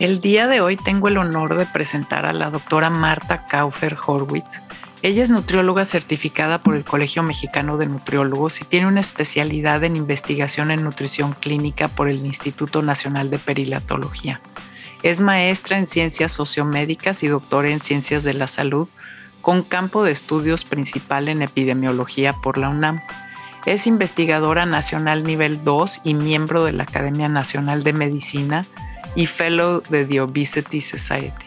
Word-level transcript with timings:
El 0.00 0.22
día 0.22 0.46
de 0.46 0.62
hoy 0.62 0.78
tengo 0.78 1.08
el 1.08 1.18
honor 1.18 1.56
de 1.56 1.66
presentar 1.66 2.24
a 2.24 2.32
la 2.32 2.48
doctora 2.48 2.88
Marta 2.88 3.46
Kaufer 3.46 3.98
Horwitz. 4.06 4.62
Ella 5.02 5.22
es 5.22 5.28
nutrióloga 5.28 5.84
certificada 5.84 6.62
por 6.62 6.74
el 6.74 6.84
Colegio 6.84 7.22
Mexicano 7.22 7.76
de 7.76 7.84
Nutriólogos 7.84 8.62
y 8.62 8.64
tiene 8.64 8.86
una 8.86 9.00
especialidad 9.00 9.84
en 9.84 9.98
investigación 9.98 10.70
en 10.70 10.84
nutrición 10.84 11.34
clínica 11.38 11.88
por 11.88 12.08
el 12.08 12.24
Instituto 12.24 12.80
Nacional 12.80 13.28
de 13.28 13.38
Perilatología. 13.38 14.40
Es 15.02 15.20
maestra 15.20 15.76
en 15.76 15.86
ciencias 15.86 16.32
sociomédicas 16.32 17.22
y 17.22 17.28
doctora 17.28 17.68
en 17.68 17.82
ciencias 17.82 18.24
de 18.24 18.32
la 18.32 18.48
salud, 18.48 18.88
con 19.42 19.62
campo 19.62 20.02
de 20.02 20.12
estudios 20.12 20.64
principal 20.64 21.28
en 21.28 21.42
epidemiología 21.42 22.32
por 22.32 22.56
la 22.56 22.70
UNAM. 22.70 23.02
Es 23.66 23.86
investigadora 23.86 24.64
nacional 24.64 25.24
nivel 25.24 25.62
2 25.62 26.00
y 26.04 26.14
miembro 26.14 26.64
de 26.64 26.72
la 26.72 26.84
Academia 26.84 27.28
Nacional 27.28 27.82
de 27.82 27.92
Medicina 27.92 28.64
y 29.14 29.26
Fellow 29.26 29.82
de 29.88 30.04
The 30.04 30.20
Obesity 30.20 30.80
Society. 30.80 31.46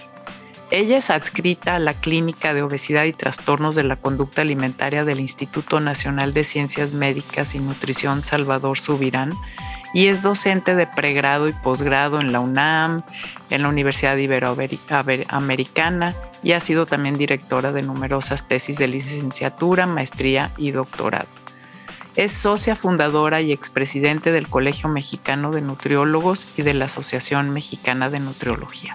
Ella 0.71 0.97
es 0.97 1.11
adscrita 1.11 1.75
a 1.75 1.79
la 1.79 1.93
Clínica 1.93 2.53
de 2.53 2.63
Obesidad 2.63 3.03
y 3.03 3.13
Trastornos 3.13 3.75
de 3.75 3.83
la 3.83 3.97
Conducta 3.97 4.41
Alimentaria 4.41 5.05
del 5.05 5.19
Instituto 5.19 5.79
Nacional 5.79 6.33
de 6.33 6.43
Ciencias 6.43 6.95
Médicas 6.95 7.53
y 7.53 7.59
Nutrición 7.59 8.25
Salvador 8.25 8.79
Subirán 8.79 9.33
y 9.93 10.07
es 10.07 10.23
docente 10.23 10.73
de 10.73 10.87
pregrado 10.87 11.47
y 11.47 11.53
posgrado 11.53 12.19
en 12.19 12.31
la 12.31 12.39
UNAM, 12.39 13.03
en 13.51 13.61
la 13.61 13.69
Universidad 13.69 14.17
Iberoamericana 14.17 16.15
y 16.41 16.53
ha 16.53 16.59
sido 16.59 16.87
también 16.87 17.15
directora 17.15 17.71
de 17.71 17.83
numerosas 17.83 18.47
tesis 18.47 18.77
de 18.79 18.87
licenciatura, 18.87 19.85
maestría 19.85 20.51
y 20.57 20.71
doctorado. 20.71 21.42
Es 22.15 22.31
socia 22.31 22.75
fundadora 22.75 23.41
y 23.41 23.51
expresidente 23.51 24.31
del 24.31 24.47
Colegio 24.47 24.87
Mexicano 24.87 25.49
de 25.49 25.61
Nutriólogos 25.61 26.47
y 26.57 26.61
de 26.61 26.75
la 26.75 26.85
Asociación 26.85 27.49
Mexicana 27.49 28.11
de 28.11 28.19
Nutriología. 28.19 28.93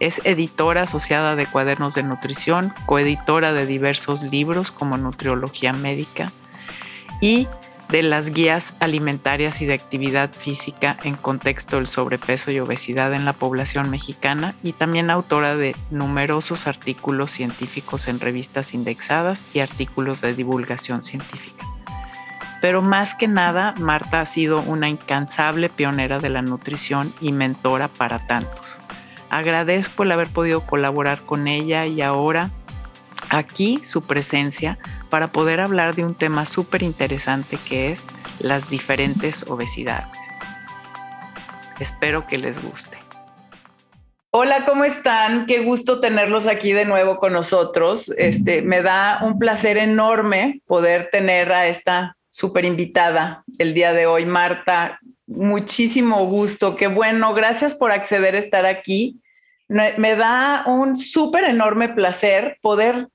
Es 0.00 0.20
editora 0.24 0.82
asociada 0.82 1.36
de 1.36 1.46
cuadernos 1.46 1.94
de 1.94 2.02
nutrición, 2.02 2.74
coeditora 2.84 3.52
de 3.52 3.64
diversos 3.64 4.24
libros 4.24 4.72
como 4.72 4.96
Nutriología 4.96 5.72
Médica 5.72 6.32
y 7.20 7.46
de 7.90 8.02
las 8.02 8.30
guías 8.30 8.74
alimentarias 8.80 9.62
y 9.62 9.66
de 9.66 9.74
actividad 9.74 10.32
física 10.32 10.98
en 11.04 11.14
contexto 11.14 11.76
del 11.76 11.86
sobrepeso 11.86 12.50
y 12.50 12.58
obesidad 12.58 13.14
en 13.14 13.24
la 13.24 13.34
población 13.34 13.88
mexicana 13.88 14.56
y 14.64 14.72
también 14.72 15.10
autora 15.10 15.54
de 15.54 15.76
numerosos 15.90 16.66
artículos 16.66 17.30
científicos 17.30 18.08
en 18.08 18.18
revistas 18.18 18.74
indexadas 18.74 19.44
y 19.54 19.60
artículos 19.60 20.22
de 20.22 20.34
divulgación 20.34 21.02
científica 21.02 21.71
pero 22.62 22.80
más 22.80 23.16
que 23.16 23.26
nada 23.26 23.74
Marta 23.80 24.20
ha 24.20 24.26
sido 24.26 24.62
una 24.62 24.88
incansable 24.88 25.68
pionera 25.68 26.20
de 26.20 26.28
la 26.28 26.42
nutrición 26.42 27.12
y 27.20 27.32
mentora 27.32 27.88
para 27.88 28.20
tantos. 28.20 28.80
Agradezco 29.30 30.04
el 30.04 30.12
haber 30.12 30.28
podido 30.28 30.64
colaborar 30.64 31.22
con 31.22 31.48
ella 31.48 31.86
y 31.86 32.02
ahora 32.02 32.50
aquí 33.30 33.80
su 33.82 34.02
presencia 34.02 34.78
para 35.10 35.32
poder 35.32 35.60
hablar 35.60 35.96
de 35.96 36.04
un 36.04 36.14
tema 36.14 36.46
súper 36.46 36.84
interesante 36.84 37.58
que 37.68 37.90
es 37.90 38.06
las 38.38 38.70
diferentes 38.70 39.44
obesidades. 39.50 40.16
Espero 41.80 42.28
que 42.28 42.38
les 42.38 42.62
guste. 42.62 42.96
Hola, 44.30 44.64
¿cómo 44.66 44.84
están? 44.84 45.46
Qué 45.46 45.64
gusto 45.64 45.98
tenerlos 45.98 46.46
aquí 46.46 46.72
de 46.72 46.84
nuevo 46.84 47.16
con 47.16 47.32
nosotros. 47.32 48.08
Este, 48.16 48.62
me 48.62 48.82
da 48.82 49.18
un 49.24 49.40
placer 49.40 49.78
enorme 49.78 50.62
poder 50.66 51.10
tener 51.10 51.52
a 51.52 51.66
esta 51.66 52.16
súper 52.32 52.64
invitada 52.64 53.44
el 53.58 53.74
día 53.74 53.92
de 53.92 54.06
hoy, 54.06 54.24
Marta. 54.24 54.98
Muchísimo 55.26 56.26
gusto, 56.26 56.76
qué 56.76 56.88
bueno, 56.88 57.34
gracias 57.34 57.74
por 57.74 57.92
acceder 57.92 58.34
a 58.34 58.38
estar 58.38 58.66
aquí. 58.66 59.20
Me 59.68 60.16
da 60.16 60.64
un 60.66 60.96
súper 60.96 61.44
enorme 61.44 61.90
placer 61.90 62.58
poder 62.60 63.08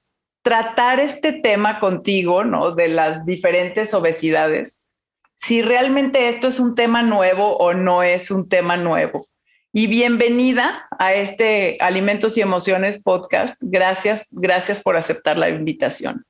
tratar 0.44 1.00
este 1.00 1.34
tema 1.34 1.80
contigo, 1.80 2.44
¿no? 2.44 2.72
De 2.74 2.88
las 2.88 3.26
diferentes 3.26 3.94
obesidades. 3.94 4.88
Si 5.36 5.62
realmente 5.62 6.30
esto 6.30 6.48
es 6.48 6.60
un 6.60 6.74
tema 6.76 7.04
nuevo 7.04 7.58
o 7.58 7.74
no 7.74 8.02
es 8.02 8.32
un 8.32 8.48
tema 8.48 8.78
nuevo. 8.78 9.28
Y 9.74 9.88
bienvenida 9.88 10.88
a 10.98 11.14
este 11.14 11.78
Alimentos 11.80 12.38
y 12.38 12.42
Emociones 12.42 13.04
podcast. 13.04 13.62
Gracias, 13.62 14.30
gracias 14.32 14.82
por 14.82 14.96
aceptar 14.96 15.38
la 15.38 15.50
invitación. 15.50 16.26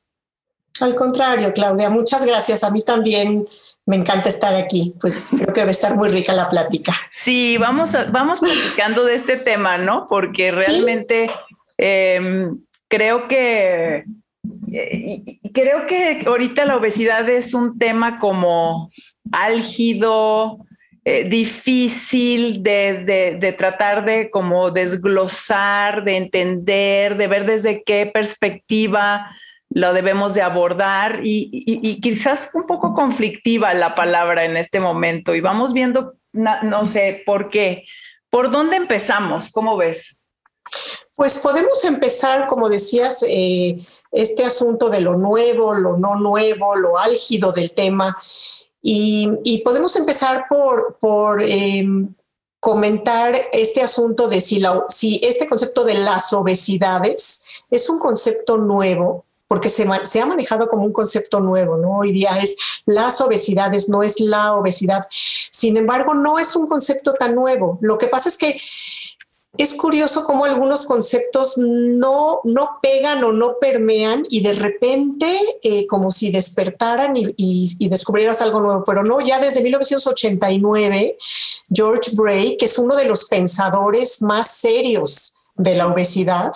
Al 0.81 0.95
contrario, 0.95 1.53
Claudia, 1.53 1.89
muchas 1.89 2.25
gracias. 2.25 2.63
A 2.63 2.71
mí 2.71 2.81
también 2.81 3.47
me 3.85 3.95
encanta 3.95 4.29
estar 4.29 4.53
aquí. 4.55 4.93
Pues 4.99 5.31
creo 5.38 5.53
que 5.53 5.61
va 5.61 5.67
a 5.67 5.71
estar 5.71 5.95
muy 5.95 6.09
rica 6.09 6.33
la 6.33 6.49
plática. 6.49 6.93
Sí, 7.09 7.57
vamos, 7.57 7.95
vamos 8.11 8.39
platicando 8.39 9.05
de 9.05 9.15
este 9.15 9.38
tema, 9.38 9.77
¿no? 9.77 10.05
Porque 10.07 10.51
realmente 10.51 11.29
em, 11.77 12.59
creo 12.88 13.27
que 13.27 14.05
eh, 14.71 15.39
creo 15.53 15.88
que 15.88 16.23
ahorita 16.25 16.65
la 16.65 16.77
obesidad 16.77 17.27
es 17.29 17.53
un 17.53 17.77
tema 17.79 18.19
como 18.19 18.89
álgido, 19.31 20.59
eh, 21.05 21.23
difícil 21.23 22.61
de, 22.63 23.38
de, 23.39 23.51
tratar 23.53 24.03
de 24.03 24.29
como 24.29 24.71
desglosar, 24.71 26.03
de 26.03 26.17
entender, 26.17 27.15
de 27.15 27.27
ver 27.27 27.45
desde 27.45 27.81
qué 27.83 28.11
perspectiva 28.13 29.25
lo 29.77 29.93
debemos 29.93 30.33
de 30.33 30.41
abordar 30.41 31.19
y, 31.23 32.01
quizás 32.01 32.49
un 32.55 32.65
poco 32.65 32.95
conflictiva 32.95 33.75
la 33.75 33.93
palabra 33.93 34.43
en 34.43 34.57
este 34.57 34.79
momento 34.79 35.35
y 35.35 35.41
vamos 35.41 35.71
viendo, 35.71 36.15
no, 36.33 36.85
sé, 36.88 37.21
por 37.27 37.49
qué. 37.49 37.85
¿Por 38.31 38.49
dónde 38.49 38.75
empezamos? 38.75 39.51
¿Cómo 39.51 39.77
ves? 39.77 40.25
Pues 41.15 41.38
podemos 41.38 41.83
empezar, 41.85 42.47
como 42.47 42.69
decías, 42.69 43.23
eh, 43.27 43.77
este 44.11 44.45
asunto 44.45 44.89
de 44.89 44.99
lo 44.99 45.15
nuevo, 45.15 45.75
lo 45.75 45.95
no 45.95 46.15
nuevo, 46.15 46.75
lo 46.75 46.97
álgido 46.97 47.51
del 47.51 47.71
tema. 47.73 48.17
Y, 48.81 49.61
podemos 49.63 49.95
empezar 49.95 50.45
por, 50.49 50.97
por 50.99 51.44
em, 51.44 52.15
comentar 52.59 53.35
este 53.53 53.83
asunto 53.83 54.27
de 54.27 54.41
si, 54.41 54.59
la, 54.59 54.85
si 54.89 55.19
este 55.21 55.45
concepto 55.45 55.83
de 55.83 55.94
las 55.94 56.33
obesidades 56.33 57.44
es 57.69 57.89
un 57.89 57.99
concepto 57.99 58.57
nuevo 58.57 59.26
porque 59.47 59.69
se, 59.69 59.83
ha 59.83 60.25
manejado 60.25 60.67
como 60.67 60.85
un 60.85 60.93
concepto 60.93 61.39
nuevo, 61.39 61.77
¿no? 61.77 61.99
Hoy 61.99 62.11
día 62.11 62.39
es 62.41 62.57
las 62.85 63.21
obesidades, 63.21 63.89
no 63.89 64.03
es 64.03 64.19
la 64.19 64.53
obesidad. 64.53 65.07
Sin 65.51 65.77
embargo, 65.77 66.13
no 66.13 66.37
es 66.37 66.55
un 66.55 66.67
concepto 66.67 67.13
tan 67.13 67.33
nuevo. 67.33 67.77
Lo 67.81 67.97
que 67.97 68.07
pasa 68.07 68.29
es 68.29 68.37
que 68.37 68.59
es 69.57 69.73
curioso 69.73 70.23
cómo 70.23 70.45
algunos 70.45 70.85
conceptos 70.85 71.57
no, 71.57 72.41
no 72.43 72.79
pegan 72.81 73.23
o 73.23 73.31
no 73.31 73.57
permean 73.59 74.25
y 74.29 74.41
de 74.41 74.53
repente 74.53 75.39
eh, 75.63 75.87
como 75.87 76.11
si 76.11 76.29
despertaran 76.29 77.15
y, 77.15 77.33
y, 77.37 77.89
descubrieras 77.89 78.41
algo 78.41 78.59
nuevo, 78.59 78.83
pero 78.83 79.03
no, 79.03 79.19
ya 79.19 79.39
desde 79.39 79.63
1989, 79.63 81.17
George 81.73 82.11
Bray, 82.13 82.55
que 82.57 82.65
es 82.65 82.77
uno 82.77 82.95
de 82.95 83.05
los 83.05 83.25
pensadores 83.25 84.21
más 84.21 84.51
serios 84.51 85.33
de 85.57 85.75
la 85.75 85.88
obesidad, 85.88 86.51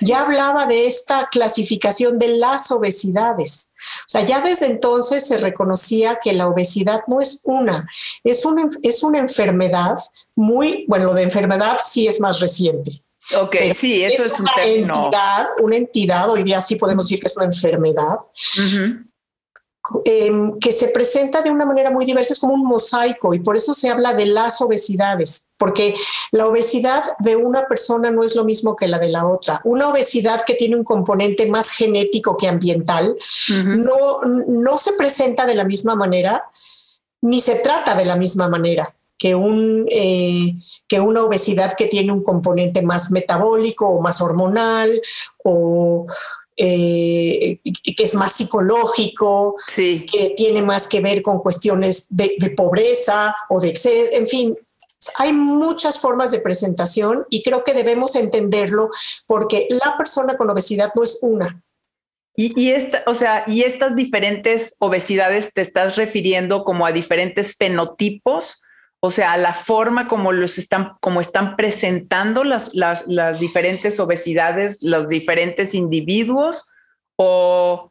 ya 0.00 0.20
hablaba 0.20 0.66
de 0.66 0.86
esta 0.86 1.28
clasificación 1.30 2.18
de 2.18 2.28
las 2.28 2.70
obesidades. 2.70 3.72
O 4.06 4.08
sea, 4.08 4.24
ya 4.24 4.40
desde 4.40 4.66
entonces 4.66 5.26
se 5.26 5.38
reconocía 5.38 6.18
que 6.22 6.32
la 6.32 6.48
obesidad 6.48 7.02
no 7.06 7.20
es 7.20 7.40
una, 7.44 7.88
es 8.22 8.44
una, 8.44 8.68
es 8.82 9.02
una 9.02 9.18
enfermedad 9.18 9.96
muy, 10.36 10.84
bueno, 10.86 11.06
lo 11.06 11.14
de 11.14 11.22
enfermedad 11.22 11.78
sí 11.84 12.06
es 12.06 12.20
más 12.20 12.40
reciente. 12.40 13.02
Ok, 13.38 13.56
sí, 13.76 14.02
eso 14.04 14.24
es, 14.24 14.38
un 14.38 14.46
una 14.48 14.64
entidad, 14.64 15.46
una 15.60 15.76
entidad, 15.76 16.28
hoy 16.28 16.42
día 16.42 16.60
sí 16.60 16.74
podemos 16.76 17.06
decir 17.06 17.20
que 17.20 17.28
es 17.28 17.36
una 17.36 17.46
enfermedad, 17.46 18.16
Em, 20.04 20.60
que 20.60 20.70
se 20.70 20.88
presenta 20.88 21.42
de 21.42 21.50
una 21.50 21.66
manera 21.66 21.90
muy 21.90 22.04
diversa, 22.04 22.32
es 22.32 22.38
como 22.38 22.54
un 22.54 22.64
mosaico 22.64 23.34
y 23.34 23.40
por 23.40 23.56
eso 23.56 23.74
se 23.74 23.88
habla 23.88 24.14
de 24.14 24.26
las 24.26 24.60
obesidades, 24.60 25.48
porque 25.58 25.96
la 26.30 26.46
obesidad 26.46 27.02
de 27.18 27.34
una 27.34 27.66
persona 27.66 28.12
no 28.12 28.22
es 28.22 28.36
lo 28.36 28.44
mismo 28.44 28.76
que 28.76 28.86
la 28.86 29.00
de 29.00 29.08
la 29.08 29.26
otra. 29.26 29.60
Una 29.64 29.88
obesidad 29.88 30.44
que 30.46 30.54
tiene 30.54 30.76
un 30.76 30.84
componente 30.84 31.46
más 31.46 31.70
genético 31.70 32.36
que 32.36 32.46
ambiental 32.46 33.16
no, 33.48 34.20
no 34.22 34.78
se 34.78 34.92
presenta 34.92 35.46
de 35.46 35.56
la 35.56 35.64
misma 35.64 35.96
manera 35.96 36.44
ni 37.20 37.40
se 37.40 37.56
trata 37.56 37.96
de 37.96 38.04
la 38.04 38.14
misma 38.16 38.48
manera. 38.48 38.94
que, 39.18 39.36
un, 39.36 39.86
eh, 39.88 40.54
que 40.88 40.98
una 40.98 41.22
obesidad 41.22 41.76
que 41.76 41.86
tiene 41.86 42.10
un 42.10 42.24
componente 42.24 42.82
más 42.82 43.12
metabólico 43.12 43.88
o 43.88 44.00
más 44.00 44.20
hormonal 44.20 45.00
o 45.44 46.06
eh, 46.56 47.60
que 47.62 48.02
es 48.02 48.14
más 48.14 48.32
psicológico, 48.32 49.56
que 49.74 50.34
tiene 50.36 50.62
más 50.62 50.88
que 50.88 51.00
ver 51.00 51.22
con 51.22 51.40
cuestiones 51.40 52.06
de, 52.10 52.32
de 52.38 52.50
pobreza 52.50 53.34
o 53.48 53.60
de 53.60 53.70
exceso, 53.70 54.10
en 54.12 54.26
fin, 54.26 54.56
hay 55.18 55.32
muchas 55.32 55.98
formas 55.98 56.30
de 56.30 56.40
presentación 56.40 57.26
y 57.30 57.42
creo 57.42 57.64
que 57.64 57.74
debemos 57.74 58.14
entenderlo 58.14 58.90
porque 59.26 59.66
la 59.70 59.96
persona 59.96 60.36
con 60.36 60.50
obesidad 60.50 60.92
no 60.94 61.02
es 61.02 61.18
una, 61.22 61.62
y, 62.34 62.70
esta, 62.70 63.02
o 63.06 63.14
sea, 63.14 63.44
y 63.46 63.62
estas 63.62 63.94
diferentes 63.94 64.76
obesidades 64.78 65.52
te 65.52 65.60
estás 65.60 65.96
refiriendo 65.96 66.64
como 66.64 66.86
a 66.86 66.92
diferentes 66.92 67.56
fenotipos, 67.56 68.61
o 69.04 69.10
sea, 69.10 69.32
a 69.32 69.36
la 69.36 69.52
forma 69.52 70.06
como 70.06 70.30
los 70.30 70.58
están, 70.58 70.92
como 71.00 71.20
están 71.20 71.56
presentando 71.56 72.44
las, 72.44 72.72
las, 72.72 73.08
las 73.08 73.40
diferentes 73.40 73.98
obesidades, 73.98 74.80
los 74.80 75.08
diferentes 75.08 75.74
individuos, 75.74 76.70
o, 77.16 77.90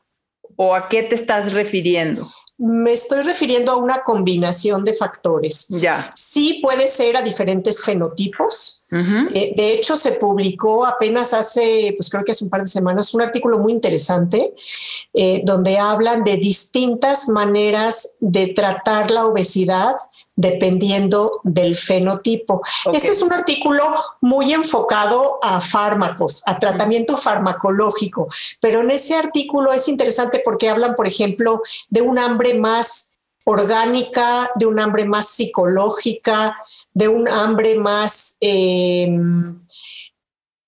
o 0.55 0.75
a 0.75 0.87
qué 0.87 1.03
te 1.03 1.15
estás 1.15 1.51
refiriendo? 1.51 2.31
Me 2.57 2.93
estoy 2.93 3.23
refiriendo 3.23 3.73
a 3.73 3.75
una 3.75 4.03
combinación 4.03 4.85
de 4.85 4.93
factores. 4.93 5.67
Ya. 5.67 6.11
Sí 6.15 6.59
puede 6.63 6.87
ser 6.87 7.17
a 7.17 7.21
diferentes 7.21 7.83
fenotipos. 7.83 8.80
Eh, 8.91 9.53
de 9.55 9.73
hecho, 9.73 9.95
se 9.95 10.11
publicó 10.13 10.85
apenas 10.85 11.33
hace, 11.33 11.93
pues 11.95 12.09
creo 12.09 12.25
que 12.25 12.33
hace 12.33 12.43
un 12.43 12.49
par 12.49 12.61
de 12.61 12.67
semanas, 12.67 13.13
un 13.13 13.21
artículo 13.21 13.57
muy 13.57 13.71
interesante 13.71 14.53
eh, 15.13 15.41
donde 15.45 15.77
hablan 15.77 16.25
de 16.25 16.35
distintas 16.35 17.29
maneras 17.29 18.15
de 18.19 18.47
tratar 18.47 19.09
la 19.09 19.25
obesidad 19.25 19.95
dependiendo 20.35 21.39
del 21.43 21.77
fenotipo. 21.77 22.61
Este 22.91 23.11
es 23.11 23.21
un 23.21 23.31
artículo 23.31 23.83
muy 24.19 24.53
enfocado 24.53 25.39
a 25.41 25.61
fármacos, 25.61 26.43
a 26.45 26.59
tratamiento 26.59 27.15
farmacológico, 27.15 28.27
pero 28.59 28.81
en 28.81 28.91
ese 28.91 29.15
artículo 29.15 29.71
es 29.71 29.87
interesante 29.87 30.41
porque 30.43 30.69
hablan, 30.69 30.95
por 30.95 31.07
ejemplo, 31.07 31.61
de 31.89 32.01
un 32.01 32.19
hambre 32.19 32.55
más 32.55 33.10
orgánica, 33.43 34.51
de 34.55 34.65
un 34.65 34.79
hambre 34.79 35.05
más 35.05 35.27
psicológica, 35.29 36.57
de 36.93 37.07
un 37.07 37.27
hambre 37.27 37.75
más... 37.75 38.37
Em, 38.39 39.59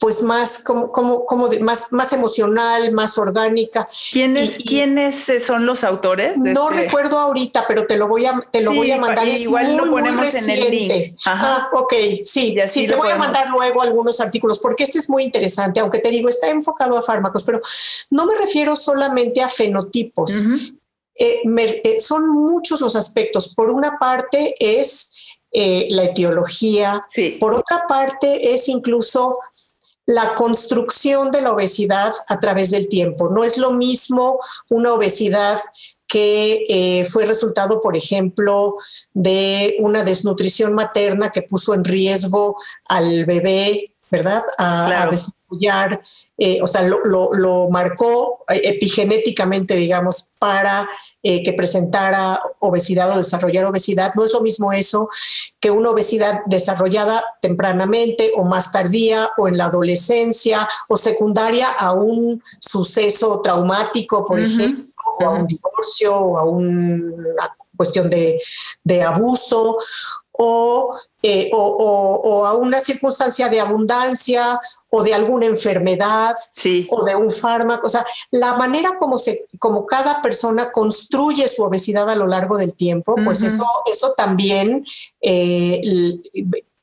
pues 0.03 0.21
más 0.21 0.59
como, 0.59 0.91
como, 0.91 1.25
como 1.25 1.47
más, 1.61 1.93
más 1.93 2.11
emocional, 2.11 2.91
más 2.91 3.17
orgánica. 3.17 3.87
¿Quiénes, 4.11 4.57
¿quiénes 4.57 5.31
son 5.39 5.65
los 5.65 5.85
autores? 5.85 6.37
no 6.37 6.69
este? 6.71 6.81
recuerdo 6.81 7.17
ahorita, 7.19 7.63
pero 7.69 7.87
te 7.87 7.95
lo 7.95 8.09
voy 8.09 8.25
a, 8.25 8.37
te 8.51 8.59
lo 8.59 8.73
voy 8.73 8.91
a 8.91 8.97
mandar. 8.97 9.25
Es 9.29 9.39
igual 9.39 9.67
muy, 9.67 9.77
lo 9.77 9.89
ponemos 9.89 10.33
en 10.33 10.49
el 10.49 10.71
link. 10.71 11.15
Ah, 11.25 11.69
ok, 11.71 11.93
sí, 12.25 12.53
sí, 12.67 12.85
te 12.85 12.95
voy 12.97 13.11
a 13.11 13.15
mandar 13.15 13.49
luego 13.49 13.81
algunos 13.81 14.19
artículos, 14.19 14.59
porque 14.59 14.83
este 14.83 14.99
es 14.99 15.09
muy 15.09 15.23
interesante, 15.23 15.79
aunque 15.79 15.99
te 15.99 16.09
digo, 16.09 16.27
está 16.27 16.49
enfocado 16.49 16.97
a 16.97 17.01
fármacos, 17.01 17.41
pero 17.43 17.61
no 18.09 18.25
me 18.25 18.35
refiero 18.35 18.75
solamente 18.75 19.41
a 19.41 19.47
fenotipos. 19.47 20.33
Eh, 21.15 21.41
eh, 21.45 21.99
son 21.99 22.29
muchos 22.29 22.81
los 22.81 22.95
aspectos. 22.95 23.53
Por 23.55 23.69
una 23.69 23.97
parte 23.99 24.55
es 24.59 25.15
eh, 25.51 25.87
la 25.91 26.05
etiología, 26.05 27.05
por 27.39 27.53
otra 27.53 27.83
parte 27.87 28.53
es 28.53 28.67
incluso 28.67 29.39
la 30.05 30.35
construcción 30.35 31.31
de 31.31 31.41
la 31.41 31.53
obesidad 31.53 32.11
a 32.27 32.39
través 32.39 32.71
del 32.71 32.89
tiempo. 32.89 33.29
No 33.29 33.43
es 33.43 33.57
lo 33.57 33.71
mismo 33.71 34.39
una 34.69 34.93
obesidad 34.93 35.59
que 36.07 36.65
eh, 36.67 37.05
fue 37.05 37.25
resultado, 37.25 37.81
por 37.81 37.97
ejemplo, 37.97 38.75
de 39.13 39.75
una 39.79 40.03
desnutrición 40.03 40.73
materna 40.73 41.29
que 41.29 41.41
puso 41.41 41.73
en 41.73 41.83
riesgo 41.83 42.57
al 42.85 43.25
bebé, 43.25 43.95
¿verdad? 44.11 44.43
A, 44.57 45.09
eh, 46.37 46.59
o 46.61 46.67
sea, 46.67 46.81
lo, 46.83 47.69
marcó 47.69 48.43
epigenéticamente, 48.47 49.75
digamos, 49.75 50.29
para 50.39 50.87
eh, 51.25 51.41
que 51.41 51.53
presentara 51.53 52.37
obesidad 52.59 53.11
o 53.11 53.17
desarrollar 53.17 53.63
obesidad. 53.63 54.13
No 54.13 54.25
es 54.25 54.33
lo 54.33 54.41
mismo 54.41 54.73
eso 54.73 55.09
que 55.59 55.71
una 55.71 55.91
obesidad 55.91 56.41
desarrollada 56.47 57.23
tempranamente 57.41 58.31
o 58.35 58.43
más 58.43 58.73
tardía 58.73 59.29
o 59.37 59.47
en 59.47 59.57
la 59.57 59.67
adolescencia 59.67 60.67
o 60.89 60.97
secundaria 60.97 61.69
a 61.69 61.93
un 61.93 62.43
suceso 62.59 63.39
traumático, 63.41 64.25
por 64.25 64.41
ejemplo, 64.41 64.93
o 65.19 65.25
a 65.25 65.29
un 65.29 65.47
divorcio 65.47 66.13
o 66.13 66.37
a 66.37 66.43
una 66.43 67.55
cuestión 67.77 68.09
de, 68.09 68.41
abuso 69.01 69.77
eh, 71.21 71.49
o, 71.53 72.21
o, 72.23 72.45
a 72.45 72.53
una 72.53 72.81
circunstancia 72.81 73.47
de 73.47 73.61
abundancia 73.61 74.59
o 74.95 75.01
de 75.01 75.11
alguna 75.11 75.47
enfermedad 75.47 76.35
o 76.89 77.03
de 77.03 77.15
un 77.15 77.31
fármaco. 77.31 77.87
O 77.87 77.89
sea, 77.89 78.05
la 78.29 78.53
manera 78.57 78.91
como, 78.99 79.17
se, 79.17 79.47
como 79.57 79.87
cada 79.87 80.21
persona 80.21 80.71
construye 80.71 81.47
su 81.47 81.63
obesidad 81.63 82.07
a 82.11 82.15
lo 82.15 82.27
largo 82.27 82.59
del 82.59 82.75
tiempo, 82.75 83.15
pues 83.23 83.41
eso, 83.41 83.65
eso 83.91 84.13
también 84.15 84.85
eh, 85.19 85.81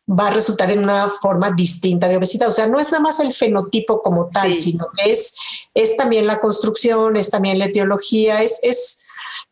va 0.08 0.26
a 0.26 0.30
resultar 0.32 0.72
en 0.72 0.80
una 0.80 1.06
forma 1.06 1.52
distinta 1.52 2.08
de 2.08 2.16
obesidad. 2.16 2.48
O 2.48 2.50
sea, 2.50 2.66
no 2.66 2.80
es 2.80 2.90
nada 2.90 3.00
más 3.00 3.20
el 3.20 3.32
fenotipo 3.32 4.02
como 4.02 4.26
tal, 4.26 4.54
sino 4.54 4.88
que 4.96 5.12
es, 5.12 5.36
es 5.72 5.96
también 5.96 6.26
la 6.26 6.40
construcción, 6.40 7.14
es 7.14 7.30
también 7.30 7.60
la 7.60 7.66
etiología, 7.66 8.42
es, 8.42 8.58
es, 8.64 8.98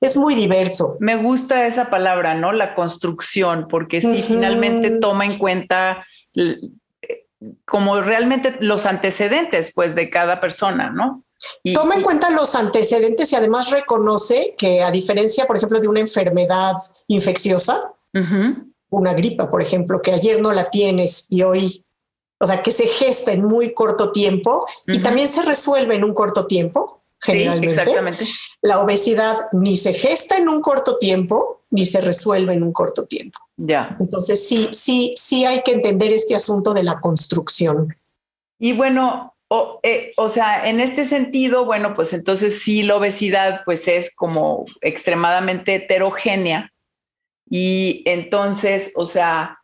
es 0.00 0.16
muy 0.16 0.34
diverso. 0.34 0.96
Me 0.99 1.14
gusta 1.14 1.64
esa 1.69 1.90
palabra, 1.90 2.34
¿no? 2.34 2.50
La 2.50 2.75
construcción, 2.75 3.69
porque 3.70 4.00
sí, 4.00 4.20
finalmente 4.26 4.90
toma 4.90 5.26
en 5.26 5.38
cuenta 5.38 6.00
como 7.64 8.00
realmente 8.00 8.56
los 8.61 8.87
antecedentes, 8.87 9.73
pues, 9.75 9.94
de 9.94 10.11
cada 10.11 10.40
persona, 10.40 10.90
¿no? 10.90 11.25
Toma 11.73 11.94
en 11.94 12.02
cuenta 12.02 12.31
los 12.31 12.55
antecedentes 12.55 13.32
y 13.32 13.37
además 13.37 13.70
reconoce 13.70 14.52
que 14.58 14.82
a 14.82 14.90
diferencia, 14.90 15.46
por 15.46 15.56
ejemplo, 15.56 15.79
de 15.79 15.87
una 15.87 16.00
enfermedad 16.00 16.75
infecciosa, 17.06 17.93
una 18.90 19.14
gripa, 19.14 19.49
por 19.49 19.62
ejemplo, 19.62 20.02
que 20.02 20.12
ayer 20.12 20.40
no 20.40 20.52
la 20.52 20.69
tienes 20.70 21.26
y 21.31 21.43
hoy, 21.43 21.85
o 22.40 22.46
sea, 22.46 22.62
que 22.62 22.73
se 22.73 22.87
gesta 22.87 23.32
en 23.32 23.44
muy 23.44 23.73
corto 23.73 24.11
tiempo 24.11 24.67
y 24.87 25.00
también 25.00 25.29
se 25.29 25.43
resuelve 25.43 25.94
en 25.94 26.02
un 26.02 26.14
corto 26.14 26.46
tiempo, 26.46 27.05
generalmente. 27.20 27.75
Sí, 27.75 27.81
exactamente. 27.81 28.26
La 28.61 28.81
obesidad 28.81 29.37
ni 29.52 29.76
se 29.76 29.93
gesta 29.93 30.37
en 30.37 30.49
un 30.49 30.61
corto 30.61 30.96
tiempo 30.96 31.57
ni 31.70 31.84
se 31.84 32.00
resuelve 32.00 32.54
en 32.54 32.62
un 32.62 32.72
corto 32.72 33.06
tiempo. 33.06 33.38
Ya. 33.56 33.96
Entonces 34.00 34.48
sí, 34.48 34.68
sí, 34.72 35.14
sí 35.16 35.44
hay 35.44 35.62
que 35.62 35.72
entender 35.72 36.12
este 36.12 36.34
asunto 36.34 36.74
de 36.74 36.82
la 36.82 37.00
construcción. 37.00 37.96
Y 38.58 38.72
bueno, 38.72 39.34
o, 39.48 39.80
eh, 39.82 40.12
o, 40.16 40.28
sea, 40.28 40.68
en 40.68 40.80
este 40.80 41.04
sentido, 41.04 41.64
bueno, 41.64 41.94
pues 41.94 42.12
entonces 42.12 42.60
sí 42.60 42.82
la 42.82 42.96
obesidad 42.96 43.62
pues 43.64 43.88
es 43.88 44.14
como 44.14 44.64
extremadamente 44.80 45.75
heterogénea 45.75 46.72
y 47.50 48.02
entonces, 48.04 48.92
o 48.96 49.04
sea, 49.04 49.58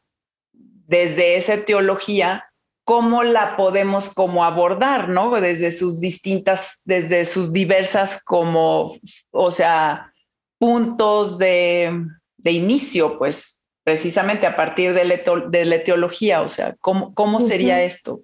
desde 0.53 1.37
esa 1.37 1.65
teología, 1.65 2.45
¿cómo 2.85 3.23
la 3.23 3.57
podemos 3.57 4.13
como 4.13 4.45
abordar, 4.45 5.09
no? 5.09 5.39
Desde 5.41 5.73
sus 5.73 6.01
distintas, 6.01 6.83
desde 6.85 7.25
sus 7.25 7.53
diversas 7.53 8.23
como, 8.25 8.97
o 9.31 9.51
sea, 9.51 10.14
puntos 10.59 11.39
de, 11.39 12.07
de 12.37 12.51
inicio, 12.53 13.19
pues 13.19 13.65
precisamente 13.85 14.47
a 14.47 14.57
partir 14.57 14.95
de, 14.95 15.05
la 15.05 15.75
etiología, 15.75 16.41
o 16.41 16.49
sea, 16.49 16.75
¿cómo, 16.81 17.15
cómo 17.15 17.41
sería 17.41 17.83
esto? 17.83 18.21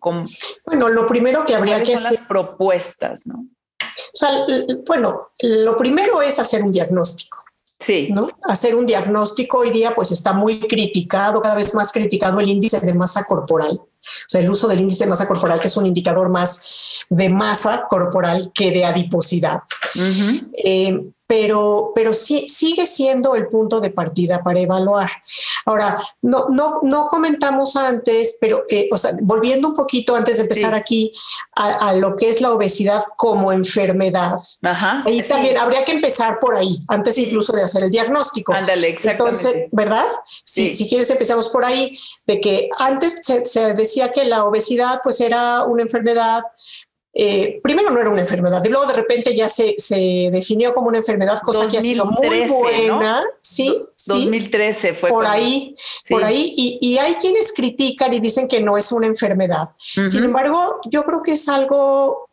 bueno, 0.65 0.89
lo 0.89 1.07
primero 1.07 1.45
que 1.45 1.55
habría 1.55 1.83
que 1.83 1.95
hacer... 1.95 2.13
las 2.13 2.23
propuestas, 2.23 3.27
¿no? 3.27 3.41
O 3.41 4.17
sea, 4.17 4.31
bueno, 4.87 5.31
lo 5.43 5.77
primero 5.77 6.23
es 6.23 6.39
hacer 6.39 6.63
un 6.63 6.73
diagnóstico. 6.73 7.45
Sí. 7.79 8.11
¿no? 8.13 8.29
Hacer 8.49 8.75
un 8.75 8.85
diagnóstico 8.85 9.59
hoy 9.59 9.71
día 9.71 9.95
pues 9.95 10.13
está 10.13 10.33
muy 10.33 10.61
criticado, 10.61 11.41
cada 11.41 11.55
vez 11.55 11.75
más 11.75 11.93
criticado 11.93 12.41
el 12.41 12.49
índice 12.49 12.81
de 12.81 12.95
masa 12.95 13.25
corporal. 13.25 13.81
O 14.01 14.29
sea, 14.29 14.41
el 14.41 14.51
uso 14.51 14.69
del 14.69 14.81
índice 14.81 15.05
de 15.05 15.11
masa 15.11 15.27
corporal, 15.27 15.61
que 15.61 15.69
es 15.69 15.77
un 15.77 15.87
indicador 15.87 16.29
más 16.29 17.05
de 17.09 17.29
masa 17.29 17.87
corporal 17.89 18.51
que 18.55 18.71
de 18.71 18.85
adiposidad 18.85 19.61
pero, 21.31 21.93
pero 21.95 22.13
sí, 22.13 22.49
sigue 22.49 22.87
siendo 22.87 23.37
el 23.37 23.47
punto 23.47 23.81
de 23.81 23.91
partida 23.91 24.43
para 24.43 24.59
evaluar. 24.59 25.09
Ahora, 25.65 25.97
no, 26.23 26.47
no, 26.49 26.81
no 26.83 27.07
comentamos 27.07 27.77
antes, 27.77 28.37
pero 28.41 28.65
eh, 28.69 28.89
o 28.91 28.99
sea, 28.99 29.13
volviendo 29.23 29.69
un 29.69 29.75
poquito 29.75 30.17
antes 30.17 30.39
de 30.39 30.43
empezar 30.43 30.75
aquí 30.75 31.13
a, 31.55 31.93
lo 31.93 32.17
que 32.17 32.31
es 32.31 32.41
la 32.41 32.51
obesidad 32.51 33.05
como 33.17 33.53
enfermedad. 33.53 34.39
Ajá, 34.61 35.05
ahí 35.07 35.23
también 35.23 35.57
habría 35.57 35.85
que 35.85 35.93
empezar 35.93 36.41
por 36.41 36.57
ahí, 36.57 36.77
antes 36.89 37.17
incluso 37.17 37.53
de 37.53 37.63
hacer 37.63 37.85
el 37.85 37.93
diagnóstico. 37.93 38.53
Ándale, 38.53 38.89
exactamente. 38.89 39.39
Entonces, 39.41 39.69
¿verdad? 39.71 40.07
Si, 40.45 40.75
si 40.75 40.89
quieres 40.89 41.09
empezamos 41.11 41.49
por 41.51 41.65
ahí, 41.65 41.97
de 42.27 42.41
que 42.41 42.69
antes 42.81 43.21
se, 43.23 43.47
se 43.47 43.73
decía 43.91 44.11
que 44.11 44.25
la 44.25 44.45
obesidad 44.45 45.01
pues 45.03 45.21
era 45.21 45.65
una 45.65 45.83
enfermedad 45.83 46.43
eh, 47.13 47.61
primero 47.63 47.91
no 47.91 48.01
era 48.01 48.09
una 48.09 48.21
enfermedad 48.21 48.65
y 48.65 48.69
luego 48.69 48.87
de 48.87 48.93
repente 48.93 49.35
ya 49.35 49.49
se, 49.49 49.75
se 49.79 50.29
definió 50.31 50.73
como 50.73 50.89
una 50.89 50.99
enfermedad, 50.99 51.41
cosa 51.43 51.67
que 51.67 51.79
ha 51.79 51.83
sido 51.83 52.07
muy 52.07 52.43
buena. 52.43 53.25
Sí, 53.43 53.83
2013 54.07 54.95
fue 54.95 55.11
por 55.11 55.27
ahí, 55.27 55.75
por 56.09 56.23
ahí. 56.23 56.55
Y, 56.57 56.79
y, 56.81 56.99
hay 56.99 57.15
quienes 57.15 57.53
critican 57.53 58.13
y 58.13 58.21
dicen 58.21 58.47
que 58.47 58.61
no 58.61 58.79
es 58.79 58.93
una 58.93 59.09
enfermedad. 59.09 59.71
Sin 59.79 60.23
embargo, 60.23 60.81
yo 60.85 61.03
creo 61.03 61.23
que 61.23 61.33
es 61.33 61.49
algo 61.49 62.30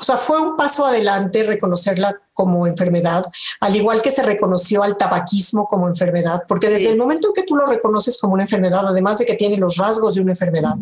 o 0.00 0.04
sea, 0.04 0.16
fue 0.16 0.40
un 0.40 0.56
paso 0.56 0.86
adelante 0.86 1.42
reconocerla 1.42 2.18
como 2.32 2.66
enfermedad, 2.66 3.22
al 3.60 3.76
igual 3.76 4.00
que 4.00 4.10
se 4.10 4.22
reconoció 4.22 4.82
al 4.82 4.96
tabaquismo 4.96 5.66
como 5.66 5.88
enfermedad, 5.88 6.44
porque 6.48 6.70
desde 6.70 6.90
el 6.90 6.96
momento 6.96 7.28
en 7.28 7.34
que 7.34 7.42
tú 7.42 7.54
lo 7.54 7.66
reconoces 7.66 8.18
como 8.18 8.32
una 8.32 8.44
enfermedad, 8.44 8.86
además 8.86 9.18
de 9.18 9.26
que 9.26 9.34
tiene 9.34 9.58
los 9.58 9.76
rasgos 9.76 10.14
de 10.14 10.22
una 10.22 10.32
enfermedad, 10.32 10.74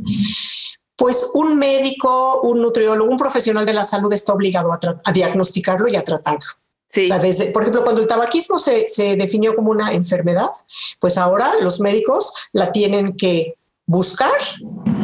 pues 0.94 1.32
un 1.34 1.58
médico, 1.58 2.40
un 2.42 2.62
nutriólogo, 2.62 3.10
un 3.10 3.18
profesional 3.18 3.66
de 3.66 3.74
la 3.74 3.84
salud 3.84 4.12
está 4.12 4.32
obligado 4.32 4.72
a, 4.72 5.12
diagnosticarlo 5.12 5.88
y 5.88 5.96
a 5.96 6.04
tratarlo. 6.04 6.50
Sí. 6.88 7.06
por 7.52 7.62
ejemplo, 7.62 7.82
cuando 7.82 8.00
el 8.00 8.06
tabaquismo 8.06 8.58
se, 8.58 8.88
se 8.88 9.16
definió 9.16 9.54
como 9.54 9.70
una 9.70 9.92
enfermedad, 9.92 10.50
pues 10.98 11.18
ahora 11.18 11.52
los 11.60 11.80
médicos 11.80 12.32
la 12.52 12.72
tienen 12.72 13.14
que 13.14 13.57
buscar, 13.88 14.36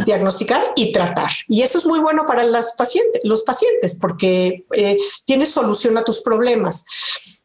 diagnosticar 0.05 0.63
y 0.77 0.93
tratar. 0.93 1.31
Y 1.49 1.63
eso 1.63 1.79
es 1.79 1.87
muy 1.87 2.01
bueno 2.01 2.27
para 2.27 2.45
las 2.45 2.75
pacientes, 2.77 3.23
los 3.25 3.43
pacientes 3.43 3.99
porque 3.99 4.67
eh, 4.77 4.97
tienes 5.25 5.51
solución 5.51 5.97
a 5.97 6.05
tus 6.05 6.21
problemas. 6.21 6.85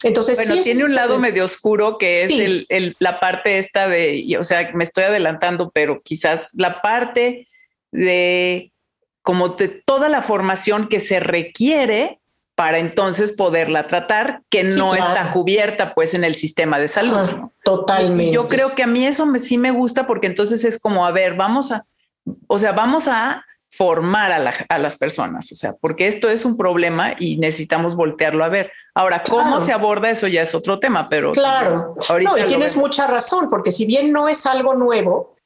Entonces, 0.04 0.38
bueno, 0.46 0.62
tiene 0.62 0.84
un 0.84 0.94
lado 0.94 1.18
medio 1.18 1.46
oscuro 1.46 1.98
que 1.98 2.24
es 2.24 2.32
el, 2.70 2.96
la 3.00 3.22
parte 3.22 3.58
esta 3.58 3.88
de, 3.88 4.36
o 4.38 4.44
sea, 4.44 4.70
me 4.74 4.84
estoy 4.84 5.06
adelantando, 5.06 5.72
pero 5.74 6.02
quizás 6.04 6.50
la 6.54 6.82
parte 6.82 7.48
de 7.92 8.74
como 9.22 9.50
de 9.50 9.70
toda 9.70 10.10
la 10.10 10.22
formación 10.22 10.90
que 10.90 11.00
se 11.00 11.22
requiere 11.22 12.20
para 12.60 12.78
entonces 12.78 13.32
poderla 13.32 13.88
tratar, 13.88 14.42
que 14.50 14.66
no 14.66 14.94
está 14.94 15.32
cubierta 15.32 15.94
pues 15.94 16.14
en 16.14 16.26
el 16.26 16.36
sistema 16.36 16.78
de 16.78 16.90
salud. 16.90 17.48
Totalmente. 17.64 18.34
yo 18.34 18.48
creo 18.48 18.76
que 18.76 18.84
a 18.84 18.86
mí 18.86 19.08
eso 19.08 19.26
me, 19.26 19.40
sí 19.40 19.58
me 19.58 19.72
gusta 19.72 20.06
porque 20.06 20.28
entonces 20.28 20.66
es 20.66 20.78
como, 20.78 21.06
a 21.06 21.12
ver, 21.12 21.36
vamos 21.36 21.72
a, 21.72 21.86
o 22.48 22.60
sea, 22.60 22.74
vamos 22.74 23.08
a 23.08 23.46
formar 23.72 24.34
a, 24.34 24.78
las 24.78 24.98
personas, 24.98 25.50
o 25.54 25.56
sea, 25.56 25.72
porque 25.80 26.08
esto 26.08 26.30
es 26.30 26.44
un 26.44 26.58
problema 26.58 27.14
y 27.18 27.38
necesitamos 27.38 27.96
voltearlo 27.96 28.44
a 28.44 28.50
ver. 28.50 28.74
Ahora, 28.94 29.24
¿cómo 29.24 29.62
se 29.62 29.72
aborda 29.72 30.10
eso 30.10 30.28
ya 30.28 30.42
es 30.42 30.54
otro 30.54 30.80
tema, 30.80 31.08
pero... 31.10 31.32
Claro, 31.32 31.96
no, 32.22 32.38
y 32.38 32.46
tienes 32.46 32.76
mucha 32.76 33.08
razón, 33.08 33.50
porque 33.50 33.72
si 33.72 33.86
bien 33.86 34.12
no 34.12 34.28
es 34.28 34.46
algo 34.46 34.76
nuevo, 34.76 35.38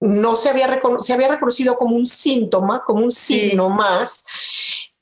no 0.00 0.34
se 0.36 0.48
había, 0.48 0.80
se 1.00 1.12
había 1.12 1.28
reconocido 1.28 1.76
como 1.76 1.96
un 1.96 2.06
síntoma, 2.06 2.82
como 2.82 3.04
un 3.04 3.12
signo 3.12 3.68
más, 3.68 4.24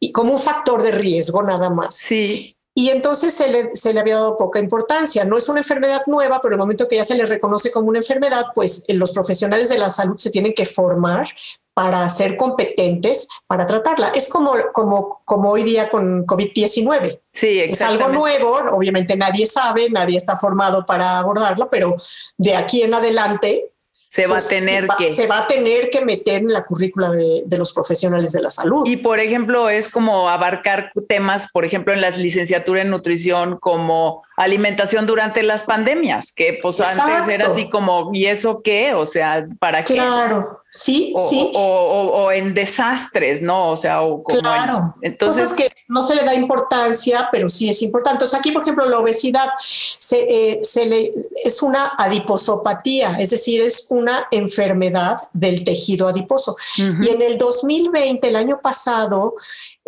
y 0.01 0.13
como 0.13 0.33
un 0.33 0.41
factor 0.41 0.83
de 0.83 0.93
riesgo 0.93 1.43
nada 1.43 1.71
más. 1.71 1.95
Sí. 1.95 2.55
Y 2.75 2.91
entonces 2.91 3.35
se 3.35 3.49
le, 3.51 3.75
se 3.75 3.93
le, 3.93 3.99
había 3.99 4.15
dado 4.15 4.37
poca 4.39 4.61
importancia. 4.61 5.25
No 5.25 5.37
es 5.37 5.49
una 5.49 5.59
enfermedad 5.59 6.03
nueva, 6.07 6.41
pero 6.41 6.55
el 6.55 6.61
momento 6.61 6.87
que 6.87 6.95
ya 6.95 7.03
se 7.03 7.17
le 7.17 7.27
reconoce 7.27 7.73
como 7.73 7.89
una 7.89 7.99
enfermedad, 7.99 8.47
pues 8.55 8.85
eh, 8.87 8.95
los 8.95 9.11
profesionales 9.11 9.69
de 9.69 9.79
la 9.79 9.91
salud 9.91 10.17
se 10.17 10.31
tienen 10.31 10.55
que 10.55 10.65
formar 10.65 11.27
para 11.75 12.09
ser 12.09 12.37
competentes 12.37 13.27
para 13.49 13.67
tratarla. 13.67 14.09
Es 14.09 14.29
como, 14.29 14.53
como, 14.73 15.23
como 15.25 15.51
hoy 15.51 15.65
día 15.65 15.89
con 15.89 16.25
COVID-19. 16.25 17.21
Sí, 17.33 17.61
Es 17.61 17.83
algo 17.83 18.09
nuevo, 18.09 18.59
obviamente 18.73 19.17
nadie 19.17 19.47
sabe, 19.47 19.91
nadie 19.91 20.17
está 20.17 20.37
formado 20.37 20.87
para 20.87 21.19
abordarlo, 21.19 21.69
pero 21.69 21.97
de 22.37 22.55
aquí 22.55 22.83
en 22.83 22.95
adelante 22.95 23.73
se 24.19 24.27
va 24.27 24.39
a 24.39 24.43
tener 24.43 24.89
que... 24.99 25.09
Se 25.15 25.29
va 25.29 25.39
a 25.39 25.47
tener 25.47 25.91
que 25.91 26.05
meter 26.05 26.43
en 26.43 26.53
la 26.53 26.65
currícula 26.65 27.11
de, 27.11 27.57
los 27.57 27.73
profesionales 27.73 28.33
de 28.33 28.43
la 28.43 28.51
salud. 28.51 28.85
Y 28.85 28.97
por 28.97 29.21
ejemplo, 29.21 29.69
es 29.69 29.89
como 29.89 30.29
abarcar 30.29 30.91
temas, 31.09 31.53
por 31.53 31.65
ejemplo, 31.65 31.93
en 31.93 32.01
la 32.01 32.11
licenciatura 32.11 32.83
en 32.83 32.91
nutrición 32.91 33.59
como 33.59 34.25
alimentación 34.37 35.07
durante 35.07 35.45
las 35.45 35.63
pandemias, 35.63 36.33
que 36.33 36.59
pues 36.61 36.81
antes 36.81 37.33
era 37.33 37.47
así 37.47 37.71
como, 37.71 38.11
¿y 38.13 38.27
eso 38.27 38.61
qué? 38.63 38.95
O 38.95 39.07
sea, 39.07 39.47
¿para 39.61 39.85
qué? 39.85 39.95
Claro. 39.95 40.63
Sí, 40.79 41.13
sí. 41.29 41.51
O, 41.55 42.31
en 42.31 42.55
desastres, 42.55 43.43
¿no? 43.43 43.71
O 43.71 43.77
sea, 43.77 44.03
o 44.03 44.23
como 44.23 44.41
claro. 44.41 44.95
entonces 45.03 45.53
que 45.53 45.73
no 45.89 46.03
se 46.03 46.15
le 46.15 46.23
da 46.23 46.35
importancia, 46.35 47.29
pero 47.33 47.49
sí 47.49 47.69
es 47.69 47.83
importante. 47.83 48.17
Entonces 48.17 48.39
aquí, 48.39 48.53
por 48.53 48.63
ejemplo, 48.63 48.89
la 48.89 49.01
obesidad 49.01 49.49
se, 49.59 50.21
eh, 50.21 50.61
se 50.63 50.87
le, 50.87 51.13
es 51.43 51.63
una 51.63 51.95
adiposopatía, 51.99 53.19
es 53.19 53.31
decir, 53.31 53.61
es 53.61 53.87
una 53.89 54.29
enfermedad 54.31 55.17
del 55.33 55.65
tejido 55.65 56.07
adiposo. 56.07 56.57
Y 56.77 57.09
en 57.09 57.23
el 57.23 57.39
2020, 57.39 58.29
el 58.29 58.37
año 58.37 58.61
pasado, 58.63 59.35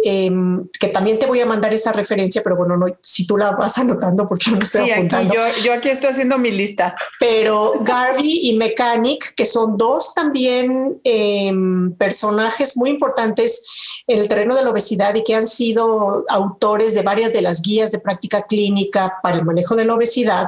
Em, 0.02 0.66
que 0.78 0.88
también 0.88 1.18
te 1.18 1.26
voy 1.26 1.40
a 1.40 1.46
mandar 1.46 1.74
esa 1.74 1.92
referencia, 1.92 2.42
pero 2.42 2.56
bueno, 2.56 2.76
no, 2.76 2.86
si 3.02 3.26
tú 3.26 3.36
la 3.36 3.50
vas 3.52 3.76
anotando 3.76 4.26
porque 4.26 4.50
no 4.50 4.58
estoy 4.58 4.86
sí, 4.86 4.90
apuntando. 4.92 5.42
Aquí, 5.42 5.62
yo, 5.62 5.72
aquí 5.74 5.88
estoy 5.90 6.10
haciendo 6.10 6.38
mi 6.38 6.50
lista. 6.50 6.94
Pero 7.18 7.74
Garvey 7.80 8.48
y 8.48 8.56
Mechanic, 8.56 9.34
que 9.34 9.44
son 9.44 9.76
dos 9.76 10.14
también 10.14 11.00
em, 11.04 11.92
personajes 11.94 12.76
muy 12.76 12.90
importantes 12.90 13.66
en 14.06 14.20
el 14.20 14.28
terreno 14.28 14.54
de 14.54 14.62
la 14.62 14.70
obesidad 14.70 15.14
y 15.14 15.22
que 15.22 15.34
han 15.34 15.46
sido 15.46 16.24
autores 16.28 16.94
de 16.94 17.02
varias 17.02 17.32
de 17.32 17.42
las 17.42 17.60
guías 17.60 17.92
de 17.92 17.98
práctica 17.98 18.42
clínica 18.42 19.18
para 19.22 19.38
el 19.38 19.44
manejo 19.44 19.76
de 19.76 19.84
la 19.84 19.94
obesidad, 19.94 20.46